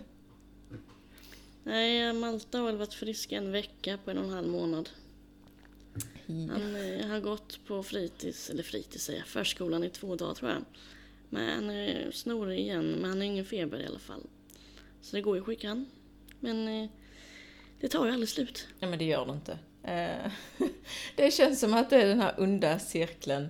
Nej, 1.63 2.13
Malta 2.13 2.57
har 2.57 2.65
väl 2.65 2.77
varit 2.77 2.93
frisk 2.93 3.31
en 3.31 3.51
vecka 3.51 3.97
på 4.05 4.11
en 4.11 4.17
och 4.17 4.23
en 4.23 4.29
halv 4.29 4.47
månad. 4.47 4.89
Han 6.27 6.75
eh, 6.75 7.07
har 7.07 7.19
gått 7.19 7.65
på 7.65 7.83
fritids, 7.83 8.49
eller 8.49 8.63
fritids 8.63 9.05
säger 9.05 9.19
jag, 9.19 9.27
förskolan 9.27 9.83
i 9.83 9.89
två 9.89 10.15
dagar 10.15 10.33
tror 10.33 10.51
jag. 10.51 10.61
Men 11.29 11.49
han 11.49 11.69
är 11.69 12.11
snorig 12.11 12.59
igen, 12.59 12.91
men 12.91 13.09
han 13.09 13.17
har 13.17 13.25
ingen 13.25 13.45
feber 13.45 13.79
i 13.79 13.85
alla 13.85 13.99
fall. 13.99 14.23
Så 15.07 15.15
det 15.15 15.21
går 15.21 15.35
ju 15.35 15.41
att 15.41 15.45
skicka 15.45 15.67
han. 15.67 15.85
Men 16.39 16.67
eh, 16.67 16.89
Det 17.79 17.87
tar 17.87 18.05
ju 18.05 18.11
aldrig 18.11 18.29
slut. 18.29 18.67
Nej 18.79 18.89
men 18.89 18.99
det 18.99 19.05
gör 19.05 19.25
det 19.25 19.31
inte. 19.31 19.59
Eh, 19.83 20.31
det 21.15 21.33
känns 21.33 21.59
som 21.59 21.73
att 21.73 21.89
det 21.89 22.01
är 22.01 22.07
den 22.07 22.21
här 22.21 22.35
onda 22.37 22.79
cirkeln. 22.79 23.47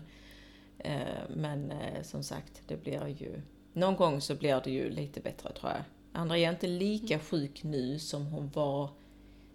Eh, 0.80 1.30
men 1.30 1.74
som 2.04 2.24
sagt, 2.24 2.62
det 2.68 2.84
blir 2.84 3.08
ju... 3.08 3.42
Någon 3.74 3.96
gång 3.96 4.22
så 4.22 4.36
blir 4.36 4.62
det 4.64 4.72
ju 4.72 4.90
lite 4.90 5.20
bättre 5.20 5.52
tror 5.52 5.72
jag. 5.72 5.82
Andrea 6.12 6.50
är 6.50 6.54
inte 6.54 6.68
lika 6.68 7.20
sjuk 7.20 7.64
nu 7.64 8.00
som 8.00 8.26
hon 8.26 8.50
var 8.50 8.90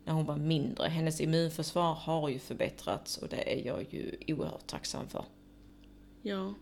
när 0.04 0.12
hon 0.12 0.24
var 0.24 0.36
mindre. 0.36 0.88
Hennes 0.88 1.20
immunförsvar 1.20 1.94
har 1.94 2.28
ju 2.28 2.38
förbättrats 2.38 3.18
och 3.18 3.28
det 3.28 3.60
är 3.60 3.66
jag 3.66 3.86
ju 3.90 4.16
oerhört 4.26 4.66
tacksam 4.66 5.08
för. 5.08 5.24
Ja. 6.22 6.54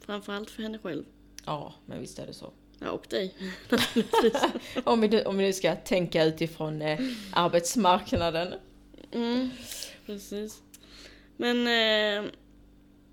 Framförallt 0.00 0.50
för 0.50 0.62
henne 0.62 0.78
själv. 0.78 1.04
Ja, 1.46 1.74
men 1.86 2.00
visst 2.00 2.18
är 2.18 2.26
det 2.26 2.34
så. 2.34 2.52
Ja, 2.80 2.90
och 2.90 3.06
dig. 3.08 3.34
om, 4.84 5.00
vi 5.00 5.08
nu, 5.08 5.22
om 5.22 5.38
vi 5.38 5.44
nu 5.44 5.52
ska 5.52 5.76
tänka 5.76 6.24
utifrån 6.24 6.82
eh, 6.82 7.00
arbetsmarknaden. 7.32 8.54
Mm, 9.12 9.50
precis. 10.06 10.62
Men 11.36 11.56
eh, 11.56 12.30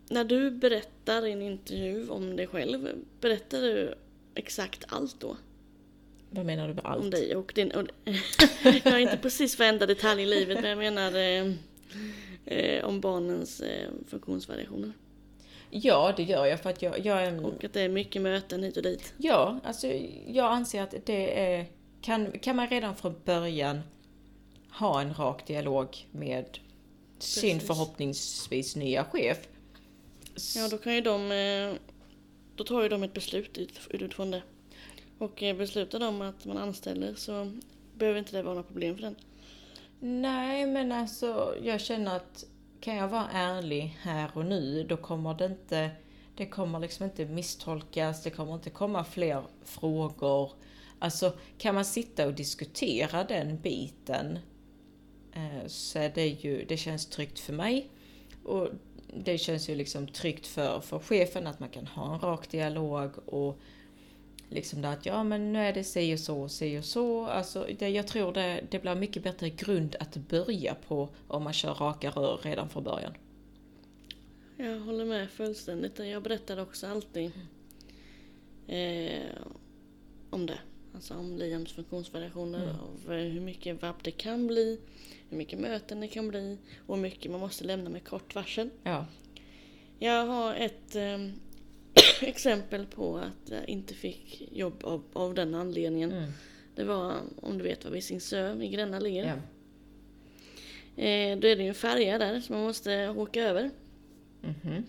när 0.10 0.24
du 0.24 0.52
berättar 0.52 1.26
i 1.26 1.32
en 1.32 1.42
intervju 1.42 2.10
om 2.10 2.36
dig 2.36 2.48
själv, 2.48 2.90
berättar 3.22 3.62
du 3.62 3.96
exakt 4.36 4.86
allt 4.88 5.20
då? 5.20 5.38
Vad 6.30 6.46
menar 6.46 6.68
du 6.68 6.74
med 6.74 6.86
allt? 6.86 7.04
Om 7.04 7.10
dig 7.10 7.36
och 7.36 7.52
din... 7.56 7.72
Och, 7.72 7.88
jag 8.64 8.92
har 8.92 8.98
inte 8.98 9.18
precis 9.18 9.60
varenda 9.60 9.86
detalj 9.86 10.24
i 10.24 10.26
livet, 10.26 10.62
men 10.62 10.70
jag 10.70 10.78
menar 10.78 11.16
eh, 11.16 11.54
eh, 12.46 12.86
om 12.86 13.02
barnens 13.02 13.62
eh, 13.62 13.90
funktionsvariationer. 14.08 14.94
Ja, 15.70 16.14
det 16.18 16.24
gör 16.24 16.46
jag 16.46 16.60
för 16.60 16.70
att 16.70 16.82
jag, 16.82 17.06
jag 17.06 17.24
är... 17.24 17.46
Och 17.46 17.64
att 17.64 17.74
det 17.74 17.82
är 17.82 17.90
mycket 17.90 18.22
möten 18.22 18.64
hit 18.64 18.78
och 18.78 18.84
dit. 18.84 19.14
Ja, 19.18 19.60
alltså 19.64 19.88
jag 20.28 20.46
anser 20.52 20.82
att 20.82 20.94
det 21.06 21.40
är... 21.40 21.66
Kan, 22.02 22.32
kan 22.32 22.56
man 22.56 22.68
redan 22.68 22.96
från 22.96 23.16
början 23.26 23.82
ha 24.72 25.02
en 25.02 25.14
rak 25.14 25.48
dialog 25.48 25.98
med 26.12 26.46
sin 27.20 27.52
Precis. 27.52 27.68
förhoppningsvis 27.68 28.76
nya 28.76 29.04
chef. 29.04 29.38
Ja, 30.56 30.68
då 30.72 30.78
kan 30.78 30.96
ju 30.96 31.02
de... 31.02 31.32
eh, 31.32 31.74
Då 32.56 32.64
tar 32.64 32.84
ju 32.84 32.90
de 32.90 33.04
ett 33.04 33.14
beslut 33.14 33.58
ut- 33.58 33.80
utifrån 33.90 34.32
det. 34.32 34.42
Och 35.18 35.44
eh, 35.44 35.56
beslutar 35.56 36.00
de 36.00 36.22
att 36.22 36.46
man 36.46 36.58
anställer 36.58 37.16
så 37.16 37.52
behöver 37.98 38.20
inte 38.20 38.38
det 38.38 38.44
vara 38.44 38.56
något 38.56 38.68
problem 38.68 38.96
för 38.96 39.02
den. 39.02 39.16
Nej, 40.00 40.66
men 40.68 40.92
alltså 40.92 41.56
jag 41.64 41.82
känner 41.82 42.16
att 42.16 42.46
kan 42.88 42.96
jag 42.96 43.08
vara 43.08 43.30
ärlig 43.32 43.98
här 44.02 44.32
och 44.34 44.46
nu, 44.46 44.84
då 44.84 44.98
kommer 44.98 45.34
det 45.34 45.46
inte, 45.46 45.92
det 46.36 46.46
kommer 46.46 46.80
liksom 46.80 47.06
inte 47.06 47.26
misstolkas, 47.26 48.24
det 48.24 48.30
kommer 48.30 48.54
inte 48.54 48.70
komma 48.70 49.04
fler 49.04 49.44
frågor. 49.64 50.52
Alltså 51.00 51.34
kan 51.58 51.76
man 51.76 51.86
sitta 51.86 52.28
och 52.28 52.34
diskutera 52.34 53.24
den 53.24 53.60
biten 53.60 54.40
eh, 55.34 55.68
så 55.68 56.00
är 56.00 56.12
det 56.16 56.28
ju, 56.28 56.66
det 56.66 56.78
känns 56.78 57.06
tryggt 57.06 57.40
för 57.40 57.54
mig. 57.54 57.90
Och 58.44 58.68
det 59.14 59.38
känns 59.38 59.70
ju 59.70 59.76
liksom 59.76 60.08
tryggt 60.08 60.48
för, 60.48 60.80
för 60.80 61.00
chefen 61.00 61.48
att 61.48 61.60
man 61.60 61.70
kan 61.70 61.88
ha 61.88 62.14
en 62.14 62.20
rak 62.20 62.50
dialog 62.50 63.12
och 63.26 63.60
liksom 64.50 64.82
det 64.82 64.90
att 64.90 65.06
ja 65.06 65.24
men 65.24 65.54
nu 65.54 65.60
är 65.60 65.74
det 65.74 65.84
si 65.84 66.16
och 66.16 66.20
så, 66.20 66.50
si 66.50 66.80
och 66.80 66.86
så. 66.86 67.26
Alltså 67.26 67.68
det, 67.80 67.90
jag 67.90 68.08
tror 68.08 68.34
det, 68.34 68.64
det 68.70 68.80
blir 68.80 68.96
mycket 68.96 69.24
bättre 69.24 69.50
grund 69.50 69.96
att 70.00 70.16
börja 70.18 70.76
på 70.88 71.10
om 71.28 71.44
man 71.44 71.54
kör 71.54 71.74
raka 71.74 72.10
rör 72.10 72.38
redan 72.44 72.70
från 72.70 72.84
början. 72.84 73.14
Jag 74.58 74.80
håller 74.80 75.06
med 75.06 75.30
fullständigt. 75.30 76.00
Jag 76.00 76.24
berättar 76.24 76.60
också 76.62 76.88
alltid 76.88 77.32
eh, 78.68 79.32
om 80.30 80.46
det. 80.46 80.60
Alltså 80.96 81.14
om 81.14 81.38
Liams 81.38 81.72
funktionsvariationer, 81.72 82.64
Mm. 82.64 82.76
av 82.80 83.14
eh, 83.14 83.20
hur 83.32 83.42
mycket 83.42 83.82
vab 83.82 83.96
det 84.04 84.12
kan 84.12 84.48
bli, 84.48 84.80
hur 85.30 85.38
mycket 85.38 85.60
möten 85.60 86.00
det 86.00 86.08
kan 86.08 86.28
bli 86.28 86.58
och 86.88 86.96
hur 86.96 87.02
mycket 87.02 87.32
man 87.32 87.40
måste 87.40 87.64
lämna 87.64 87.90
med 87.90 88.04
kort 88.04 88.36
varsel. 88.36 88.70
Ja. 88.84 89.06
Jag 90.00 90.26
har 90.26 90.54
ett 90.56 90.96
eh, 90.96 91.18
exempel 92.22 92.86
på 92.86 93.18
att 93.18 93.50
jag 93.50 93.70
inte 93.70 93.94
fick 93.94 94.50
jobb 94.52 94.84
av, 94.84 95.04
av 95.14 95.34
den 95.34 95.56
anledningen. 95.56 96.12
Mm. 96.12 96.32
Det 96.76 96.84
var, 96.84 97.16
om 97.42 97.58
du 97.58 97.64
vet 97.64 97.84
vad 97.84 97.94
Visingsö 97.94 98.62
i 98.62 98.70
Gränna 98.70 99.00
ligger. 99.00 99.26
ja. 99.26 99.34
Eh, 101.04 101.38
då 101.40 101.48
är 101.48 101.56
det 101.56 101.64
ju 101.64 101.70
en 101.70 101.76
färja 101.76 102.18
där 102.18 102.42
som 102.42 102.56
man 102.56 102.66
måste 102.66 103.10
åka 103.10 103.44
över. 103.44 103.72
Mhm. 104.42 104.84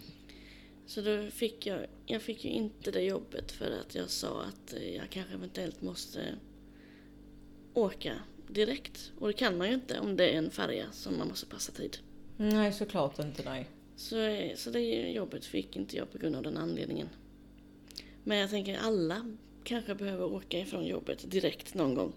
Så 0.87 1.01
då 1.01 1.31
fick 1.31 1.67
jag, 1.67 1.87
jag 2.07 2.23
fick 2.23 2.45
ju 2.45 2.51
inte 2.51 2.91
det 2.91 3.03
jobbet 3.03 3.53
för 3.53 3.71
att 3.71 3.95
jag 3.95 4.11
sa 4.11 4.43
att 4.43 4.75
jag 4.95 5.11
kanske 5.11 5.35
eventuellt 5.35 5.83
måste 5.83 6.21
åka 7.75 8.13
direkt. 8.49 9.13
Och 9.19 9.27
det 9.27 9.33
kan 9.33 9.59
man 9.59 9.69
ju 9.69 9.75
inte 9.75 10.01
om 10.01 10.17
det 10.17 10.29
är 10.29 10.39
en 10.39 10.51
färja 10.51 10.85
som 10.93 11.19
man 11.19 11.29
måste 11.29 11.47
passa 11.47 11.73
tid. 11.73 11.99
Nej, 12.37 12.73
såklart 12.73 13.19
inte 13.19 13.43
nej. 13.45 13.69
Så, 13.99 14.17
så 14.57 14.71
det 14.71 14.81
jobbet 15.11 15.45
fick 15.45 15.77
inte 15.77 15.97
jag 15.97 16.13
på 16.13 16.19
grund 16.19 16.37
av 16.37 16.43
den 16.43 16.57
anledningen. 16.57 17.09
Men 18.25 18.39
jag 18.39 18.51
tänker 18.51 18.79
alla 18.79 19.35
kanske 19.65 19.95
behöver 19.95 20.25
åka 20.25 20.59
ifrån 20.59 20.87
jobbet 20.87 21.31
direkt 21.31 21.75
någon 21.75 21.95
gång. 21.95 22.13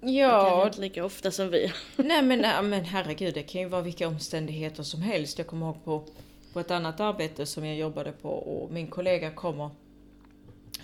Ja, 0.00 0.66
inte 0.66 0.80
lika 0.80 1.04
ofta 1.04 1.30
som 1.30 1.50
vi. 1.50 1.72
nej 1.96 2.22
men, 2.22 2.38
nej, 2.38 2.62
men 2.62 2.84
herregud, 2.84 3.34
det 3.34 3.42
kan 3.42 3.60
ju 3.60 3.68
vara 3.68 3.82
vilka 3.82 4.08
omständigheter 4.08 4.82
som 4.82 5.02
helst. 5.02 5.38
Jag 5.38 5.46
kommer 5.46 5.66
ihåg 5.66 5.84
på, 5.84 6.04
på 6.52 6.60
ett 6.60 6.70
annat 6.70 7.00
arbete 7.00 7.46
som 7.46 7.66
jag 7.66 7.76
jobbade 7.76 8.12
på 8.12 8.28
och 8.28 8.72
min 8.72 8.86
kollega 8.86 9.30
kommer, 9.30 9.70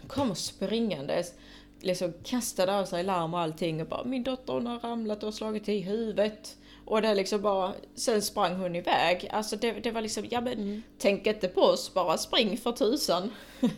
kommer 0.07 0.35
springandes, 0.35 1.35
liksom 1.81 2.13
kastade 2.25 2.79
av 2.79 2.85
sig 2.85 3.05
larm 3.05 3.35
och 3.35 3.41
allting 3.41 3.81
och 3.81 3.89
bara 3.89 4.05
min 4.05 4.23
dotter 4.23 4.53
hon 4.53 4.67
har 4.67 4.79
ramlat 4.79 5.23
och 5.23 5.35
slagit 5.35 5.69
i 5.69 5.81
huvudet. 5.81 6.57
Och 6.89 7.03
det 7.03 7.15
liksom 7.15 7.43
bara, 7.43 7.75
sen 7.95 8.23
sprang 8.23 8.55
hon 8.57 8.77
iväg. 8.77 9.29
Alltså 9.33 9.57
det, 9.57 9.73
det 9.73 9.91
var 9.91 10.01
liksom, 10.01 10.27
ja 10.31 10.41
men 10.41 10.53
Mm. 10.53 10.83
tänk 10.99 11.27
inte 11.27 11.49
på 11.49 11.61
oss, 11.61 11.95
bara 11.95 12.19
spring 12.19 12.59
för 12.59 12.73
tusan. 12.73 13.31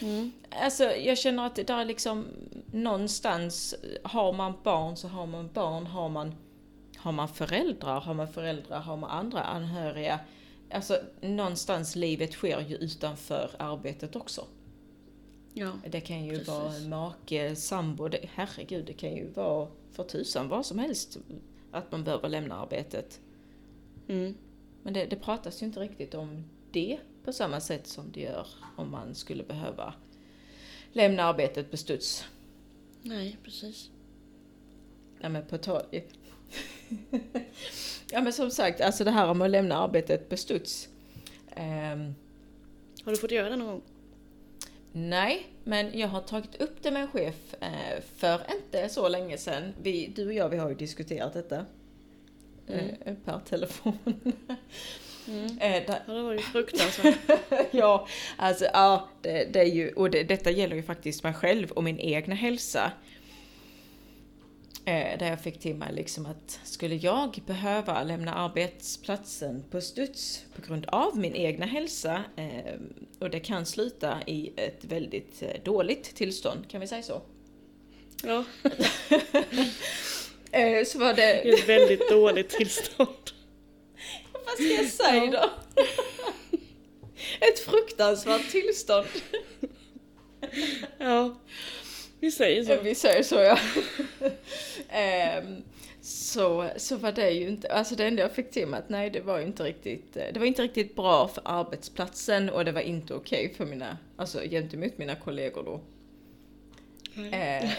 Mm. 0.00 0.32
Alltså 0.50 0.84
jag 0.84 1.18
känner 1.18 1.46
att 1.46 1.54
det 1.56 1.62
där 1.62 1.78
är 1.78 1.84
liksom 1.84 2.26
någonstans, 2.72 3.74
har 4.02 4.32
man 4.32 4.52
barn 4.62 4.96
så 4.96 5.08
har 5.08 5.26
man 5.26 5.50
barn, 5.52 5.86
har 5.86 6.08
man, 6.08 6.34
har 6.96 7.12
man 7.12 7.28
föräldrar, 7.28 8.00
har 8.00 8.14
man 8.14 8.28
föräldrar, 8.32 8.80
har 8.80 8.96
man 8.96 9.10
andra 9.10 9.42
anhöriga. 9.42 10.20
Alltså 10.70 10.98
någonstans 11.20 11.96
livet 11.96 12.32
sker 12.32 12.60
ju 12.60 12.76
utanför 12.76 13.50
arbetet 13.58 14.16
också. 14.16 14.44
Ja. 15.54 15.72
Det 15.88 16.00
kan 16.00 16.24
ju 16.24 16.30
Precis. 16.30 16.48
vara 16.48 16.78
make, 16.88 17.56
sambo, 17.56 18.08
det, 18.08 18.28
herregud 18.34 18.84
det 18.86 18.92
kan 18.92 19.14
ju 19.14 19.30
vara 19.30 19.68
för 19.92 20.04
tusan 20.04 20.48
vad 20.48 20.66
som 20.66 20.78
helst 20.78 21.18
att 21.70 21.92
man 21.92 22.04
behöver 22.04 22.28
lämna 22.28 22.54
arbetet. 22.54 23.20
Mm. 24.08 24.34
Men 24.82 24.92
det, 24.94 25.04
det 25.04 25.16
pratas 25.16 25.62
ju 25.62 25.66
inte 25.66 25.80
riktigt 25.80 26.14
om 26.14 26.44
det 26.70 26.98
på 27.24 27.32
samma 27.32 27.60
sätt 27.60 27.86
som 27.86 28.12
det 28.12 28.20
gör 28.20 28.46
om 28.76 28.90
man 28.90 29.14
skulle 29.14 29.44
behöva 29.44 29.94
lämna 30.92 31.22
arbetet 31.22 31.70
på 31.70 31.76
studs. 31.76 32.24
Nej, 33.02 33.36
precis. 33.44 33.90
Ja 35.20 35.28
men 35.28 35.46
på 35.46 35.58
tal... 35.58 35.82
ja 38.10 38.20
men 38.20 38.32
som 38.32 38.50
sagt, 38.50 38.80
alltså 38.80 39.04
det 39.04 39.10
här 39.10 39.28
om 39.30 39.42
att 39.42 39.50
lämna 39.50 39.76
arbetet 39.76 40.28
på 40.28 40.36
studs. 40.36 40.88
Ehm, 41.56 42.14
Har 43.04 43.12
du 43.12 43.18
fått 43.18 43.30
göra 43.30 43.50
det 43.50 43.56
någon 43.56 43.66
gång? 43.66 43.82
nej, 44.92 45.46
men 45.68 45.98
jag 45.98 46.08
har 46.08 46.20
tagit 46.20 46.60
upp 46.60 46.82
det 46.82 46.90
med 46.90 47.02
en 47.02 47.08
chef 47.08 47.54
eh, 47.60 48.02
för 48.16 48.40
inte 48.54 48.88
så 48.88 49.08
länge 49.08 49.38
sedan. 49.38 49.74
Vi, 49.82 50.12
du 50.16 50.26
och 50.26 50.32
jag 50.32 50.48
vi 50.48 50.56
har 50.56 50.68
ju 50.68 50.74
diskuterat 50.74 51.32
detta. 51.32 51.64
Mm. 52.68 52.94
Eh, 53.04 53.14
per 53.24 53.38
telefon. 53.38 53.98
Mm. 55.28 55.46
eh, 55.46 55.86
där, 55.86 56.14
det 56.14 56.22
var 56.22 56.32
ju 56.32 56.38
fruktansvärt. 56.38 57.18
ja, 57.70 58.08
alltså 58.36 58.64
ja, 58.64 59.08
det, 59.22 59.52
det 59.52 59.60
är 59.60 59.74
ju, 59.74 59.92
och 59.92 60.10
det, 60.10 60.22
detta 60.22 60.50
gäller 60.50 60.76
ju 60.76 60.82
faktiskt 60.82 61.22
mig 61.22 61.34
själv 61.34 61.70
och 61.70 61.84
min 61.84 61.98
egna 61.98 62.34
hälsa. 62.34 62.92
Eh, 64.88 65.18
där 65.18 65.30
jag 65.30 65.40
fick 65.40 65.60
till 65.60 65.74
mig 65.74 65.92
liksom 65.92 66.26
att 66.26 66.60
skulle 66.64 66.94
jag 66.94 67.42
behöva 67.46 68.02
lämna 68.02 68.34
arbetsplatsen 68.34 69.64
på 69.70 69.80
studs 69.80 70.44
på 70.56 70.62
grund 70.62 70.86
av 70.88 71.18
min 71.18 71.34
egna 71.34 71.66
hälsa 71.66 72.24
eh, 72.36 72.74
och 73.18 73.30
det 73.30 73.40
kan 73.40 73.66
sluta 73.66 74.18
i 74.26 74.52
ett 74.56 74.84
väldigt 74.84 75.42
eh, 75.42 75.62
dåligt 75.64 76.14
tillstånd, 76.14 76.68
kan 76.68 76.80
vi 76.80 76.86
säga 76.86 77.02
så? 77.02 77.22
Ja, 78.22 78.44
så 80.86 80.98
var 80.98 81.14
det 81.14 81.22
är 81.22 81.44
det, 81.44 81.50
ett 81.50 81.68
väldigt 81.68 82.10
dåligt 82.10 82.50
tillstånd. 82.50 83.30
vad 84.32 84.54
ska 84.54 84.64
jag 84.64 84.86
säga 84.86 85.30
då? 85.30 85.50
Ett 87.40 87.58
fruktansvärt 87.58 88.50
tillstånd. 88.50 89.06
Ja, 90.98 91.36
vi 92.20 92.30
säger 92.30 92.64
så. 92.64 92.82
vi 92.82 92.94
säger 92.94 93.22
så 93.22 93.34
ja. 93.34 93.58
Ehm, 94.90 95.62
så, 96.00 96.70
så 96.76 96.96
var 96.96 97.12
det 97.12 97.30
ju 97.30 97.48
inte, 97.48 97.72
alltså 97.72 97.94
det 97.94 98.06
enda 98.06 98.22
jag 98.22 98.32
fick 98.32 98.50
till 98.50 98.66
mig 98.66 98.78
att 98.78 98.88
nej 98.88 99.10
det 99.10 99.20
var 99.20 99.38
ju 99.38 99.44
inte 99.44 99.62
riktigt, 99.62 100.16
eh, 100.16 100.24
det 100.32 100.38
var 100.38 100.46
inte 100.46 100.62
riktigt 100.62 100.96
bra 100.96 101.28
för 101.28 101.42
arbetsplatsen 101.44 102.50
och 102.50 102.64
det 102.64 102.72
var 102.72 102.80
inte 102.80 103.14
okej 103.14 103.54
för 103.56 103.66
mina, 103.66 103.98
alltså 104.16 104.40
gentemot 104.40 104.98
mina 104.98 105.14
kollegor 105.14 105.64
då. 105.64 105.80
Eh, 107.22 107.70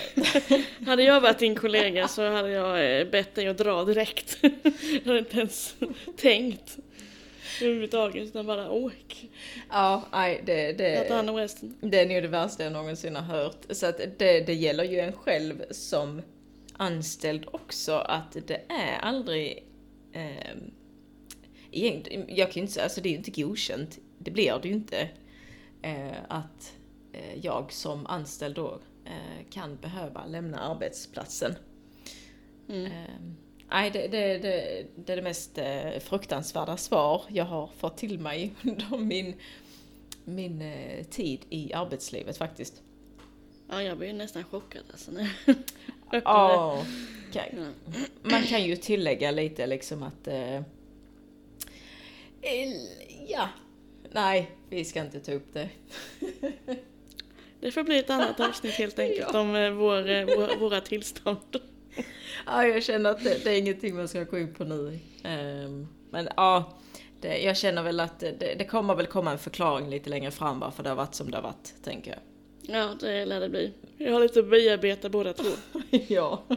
Hade 0.87 1.03
jag 1.03 1.21
varit 1.21 1.39
din 1.39 1.55
kollega 1.55 2.07
så 2.07 2.29
hade 2.29 2.51
jag 2.51 2.99
eh, 2.99 3.07
bett 3.07 3.35
dig 3.35 3.47
att 3.47 3.57
dra 3.57 3.85
direkt. 3.85 4.37
jag 4.41 5.05
hade 5.05 5.19
inte 5.19 5.37
ens 5.37 5.75
tänkt 6.17 6.77
överhuvudtaget 7.61 8.27
utan 8.27 8.45
bara 8.45 8.71
åk. 8.71 9.29
ja, 9.69 10.03
nej, 10.11 10.43
det, 10.45 10.61
Jag 10.63 10.77
tar 10.77 11.03
det, 11.03 11.13
hand 11.13 11.29
om 11.29 11.35
resten. 11.35 11.75
det 11.81 11.99
är 11.99 12.05
nog 12.05 12.21
det 12.21 12.27
värsta 12.27 12.63
jag 12.63 12.73
någonsin 12.73 13.15
har 13.15 13.23
hört. 13.23 13.65
Så 13.69 13.85
att 13.85 13.97
det, 14.17 14.41
det 14.41 14.53
gäller 14.53 14.83
ju 14.83 14.99
en 14.99 15.13
själv 15.13 15.63
som 15.71 16.21
anställd 16.73 17.45
också 17.51 17.93
att 17.93 18.37
det 18.47 18.61
är 18.69 18.99
aldrig... 18.99 19.63
Eh, 20.13 20.57
jag 22.27 22.51
kan 22.51 22.53
ju 22.53 22.61
inte 22.61 22.73
säga, 22.73 22.83
alltså 22.83 23.01
det 23.01 23.09
är 23.09 23.11
ju 23.11 23.17
inte 23.17 23.41
godkänt. 23.41 23.99
Det 24.17 24.31
blir 24.31 24.59
det 24.61 24.67
ju 24.67 24.73
inte. 24.73 25.09
Eh, 25.81 26.17
att 26.29 26.73
eh, 27.13 27.35
jag 27.41 27.71
som 27.71 28.05
anställd 28.05 28.55
då 28.55 28.79
eh, 29.05 29.49
kan 29.49 29.75
behöva 29.75 30.25
lämna 30.25 30.59
arbetsplatsen. 30.59 31.55
Mm. 32.69 32.91
Nej, 33.71 33.91
det, 33.91 34.07
det, 34.07 34.37
det, 34.37 34.85
det 34.95 35.11
är 35.13 35.15
det 35.15 35.21
mest 35.21 35.57
eh, 35.57 35.99
fruktansvärda 35.99 36.77
svar 36.77 37.21
jag 37.27 37.45
har 37.45 37.69
fått 37.77 37.97
till 37.97 38.19
mig 38.19 38.51
under 38.63 38.97
min, 38.97 39.35
min 40.25 40.61
eh, 40.61 41.03
tid 41.03 41.39
i 41.49 41.73
arbetslivet 41.73 42.37
faktiskt. 42.37 42.81
Ja, 43.69 43.83
jag 43.83 43.97
blev 43.97 44.15
nästan 44.15 44.43
chockad 44.43 44.83
alltså 44.91 45.11
när. 45.11 45.29
Ja, 46.11 46.83
kan, 47.33 47.43
Ja. 47.55 47.93
man 48.23 48.43
kan 48.43 48.63
ju 48.63 48.75
tillägga 48.75 49.31
lite 49.31 49.67
liksom 49.67 50.03
att... 50.03 50.27
Eh, 50.27 50.61
ja, 53.27 53.49
nej, 54.11 54.51
vi 54.69 54.85
ska 54.85 55.01
inte 55.01 55.19
ta 55.19 55.31
upp 55.31 55.53
det. 55.53 55.69
Det 57.59 57.71
får 57.71 57.83
bli 57.83 57.99
ett 57.99 58.09
annat 58.09 58.39
avsnitt 58.39 58.73
helt 58.73 58.99
enkelt 58.99 59.29
om 59.35 59.55
eh, 59.55 59.71
vår, 59.71 60.25
vår, 60.37 60.59
våra 60.59 60.81
tillstånd. 60.81 61.37
Ja, 62.45 62.65
jag 62.67 62.83
känner 62.83 63.09
att 63.09 63.23
det, 63.23 63.43
det 63.43 63.51
är 63.51 63.57
ingenting 63.57 63.95
man 63.95 64.07
ska 64.07 64.23
gå 64.23 64.39
in 64.39 64.53
på 64.53 64.63
nu. 64.63 64.99
Ehm, 65.23 65.87
men 66.11 66.29
ja, 66.37 66.77
det, 67.21 67.37
jag 67.37 67.57
känner 67.57 67.83
väl 67.83 67.99
att 67.99 68.19
det, 68.19 68.55
det 68.57 68.65
kommer 68.65 68.95
väl 68.95 69.05
komma 69.05 69.31
en 69.31 69.39
förklaring 69.39 69.89
lite 69.89 70.09
längre 70.09 70.31
fram 70.31 70.59
varför 70.59 70.83
det 70.83 70.89
har 70.89 70.95
varit 70.95 71.15
som 71.15 71.31
det 71.31 71.37
har 71.37 71.43
varit, 71.43 71.73
tänker 71.83 72.11
jag. 72.11 72.19
Ja, 72.75 72.95
det 72.99 73.25
lär 73.25 73.39
det 73.39 73.49
bli. 73.49 73.73
Jag 73.97 74.13
har 74.13 74.19
lite 74.19 74.39
att 74.39 74.49
bearbeta 74.49 75.09
båda 75.09 75.33
två. 75.33 75.49
ja. 76.07 76.43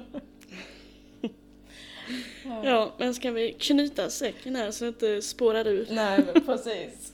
Ja, 2.65 2.95
men 2.99 3.15
ska 3.15 3.31
vi 3.31 3.53
knyta 3.53 4.11
säcken 4.11 4.57
här 4.57 4.71
så 4.71 4.85
det 4.85 4.89
inte 4.89 5.23
spårar 5.23 5.67
ur? 5.67 5.87
Nej, 5.91 6.21
men 6.35 6.45
precis. 6.45 7.13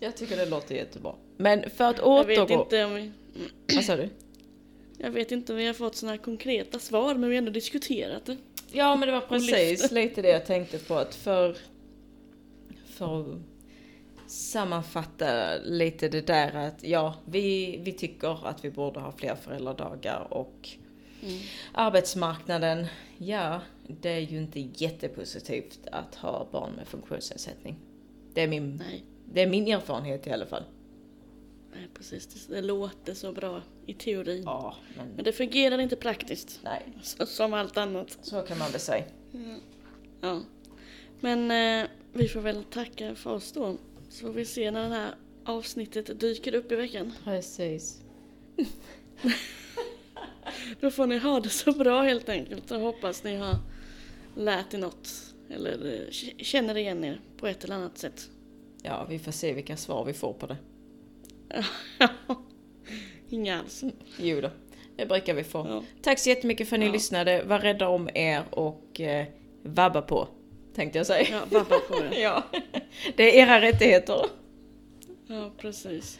Jag 0.00 0.16
tycker 0.16 0.36
det 0.36 0.46
låter 0.46 0.74
jättebra. 0.74 1.14
Men 1.36 1.70
för 1.70 1.84
att 1.84 1.98
Jag 1.98 2.24
vet 2.24 2.38
återgå... 2.38 2.62
inte 2.62 2.84
om 2.84 2.94
vi, 2.94 3.12
Vad 3.74 3.84
sa 3.84 3.96
du? 3.96 4.08
Jag 5.00 5.10
vet 5.10 5.32
inte 5.32 5.52
om 5.52 5.58
vi 5.58 5.66
har 5.66 5.74
fått 5.74 5.94
sådana 5.94 6.18
konkreta 6.18 6.78
svar, 6.78 7.14
men 7.14 7.30
vi 7.30 7.36
har 7.36 7.38
ändå 7.38 7.50
diskuterat 7.52 8.24
det. 8.26 8.36
Ja 8.72 8.96
men 8.96 9.08
det 9.08 9.12
var 9.14 9.20
precis 9.20 9.90
lite 9.90 10.22
det 10.22 10.28
jag 10.28 10.46
tänkte 10.46 10.78
på 10.78 10.94
att 10.94 11.14
för, 11.14 11.56
för 12.86 13.20
att 13.20 13.38
sammanfatta 14.26 15.56
lite 15.64 16.08
det 16.08 16.26
där 16.26 16.54
att 16.54 16.84
ja, 16.84 17.14
vi, 17.24 17.78
vi 17.82 17.92
tycker 17.92 18.46
att 18.46 18.64
vi 18.64 18.70
borde 18.70 19.00
ha 19.00 19.12
fler 19.12 19.34
föräldradagar 19.34 20.26
och 20.30 20.68
Mm. 21.22 21.38
arbetsmarknaden, 21.72 22.86
ja, 23.18 23.60
det 23.86 24.10
är 24.10 24.18
ju 24.20 24.38
inte 24.38 24.60
jättepositivt 24.60 25.78
att 25.92 26.14
ha 26.14 26.48
barn 26.52 26.72
med 26.72 26.88
funktionsnedsättning. 26.88 27.76
Det 28.34 28.40
är 28.40 28.48
min, 28.48 28.76
Nej, 28.76 29.04
det 29.32 29.42
är 29.42 29.46
min 29.46 29.68
erfarenhet 29.68 30.26
i 30.26 30.30
alla 30.30 30.46
fall. 30.46 30.62
nej 31.74 31.88
precis. 31.94 32.26
Det, 32.26 32.54
det 32.54 32.62
låter 32.62 33.14
så 33.14 33.32
bra 33.32 33.62
i 33.90 33.94
teorin. 33.94 34.42
Ja, 34.42 34.74
Men 34.96 35.08
men 35.08 35.24
det 35.24 35.32
fungerar 35.32 35.78
inte 35.78 35.96
praktiskt. 35.96 36.60
nej, 36.64 36.82
Så, 37.02 37.26
som 37.26 37.54
allt 37.54 37.76
annat. 37.76 38.18
så 38.22 38.42
kan 38.42 38.58
man 38.58 38.70
väl 38.70 38.80
säga. 38.80 39.04
Ja. 40.20 40.42
Men 41.20 41.50
eh, 41.50 41.88
vi 42.12 42.28
får 42.28 42.40
väl 42.40 42.64
tacka 42.64 43.14
för 43.14 43.30
oss 43.32 43.52
då. 43.52 43.76
Så 44.08 44.26
får 44.26 44.32
vi 44.32 44.44
se 44.44 44.70
när 44.70 44.88
det 44.88 44.94
här 44.94 45.14
avsnittet 45.44 46.20
dyker 46.20 46.54
upp 46.54 46.72
i 46.72 46.76
veckan. 46.76 47.12
Precis. 47.24 48.00
Då 50.80 50.90
får 50.90 51.06
ni 51.06 51.18
ha 51.18 51.40
det 51.40 51.48
så 51.48 51.72
bra 51.72 52.02
helt 52.02 52.28
enkelt 52.28 52.70
och 52.70 52.80
hoppas 52.80 53.24
ni 53.24 53.36
har 53.36 53.56
lärt 54.36 54.74
er 54.74 54.78
något. 54.78 55.08
Eller 55.50 56.02
eh, 56.02 56.10
känner 56.44 56.76
igen 56.76 57.04
er 57.04 57.20
på 57.36 57.46
ett 57.46 57.64
eller 57.64 57.74
annat 57.74 57.98
sätt. 57.98 58.30
Ja, 58.82 59.06
vi 59.08 59.18
får 59.18 59.32
se 59.32 59.52
vilka 59.52 59.76
svar 59.76 60.04
vi 60.04 60.12
får 60.12 60.32
på 60.32 60.46
det. 60.46 60.56
Inga 63.30 63.58
alls. 63.60 63.84
Jo 64.18 64.40
då, 64.40 64.50
det 64.96 65.06
brukar 65.06 65.34
vi 65.34 65.44
få. 65.44 65.58
Ja. 65.68 65.82
Tack 66.02 66.18
så 66.18 66.28
jättemycket 66.28 66.68
för 66.68 66.76
att 66.76 66.80
ni 66.80 66.86
Ja. 66.86 66.92
lyssnade. 66.92 67.42
Var 67.42 67.58
rädda 67.58 67.88
om 67.88 68.08
er 68.14 68.42
och 68.50 69.00
eh, 69.00 69.26
vabba 69.62 70.02
på, 70.02 70.28
tänkte 70.74 70.98
jag 70.98 71.06
säga. 71.06 71.26
Ja, 71.30 71.40
vabba 71.50 71.78
på 71.78 72.00
det. 72.00 72.20
Ja, 72.20 72.42
det 73.16 73.38
är 73.38 73.42
era 73.42 73.60
rättigheter. 73.60 74.26
Ja, 75.26 75.50
precis. 75.58 76.18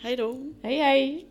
Hej 0.00 0.16
då. 0.16 0.52
Hej 0.62 0.76
hej! 0.78 1.26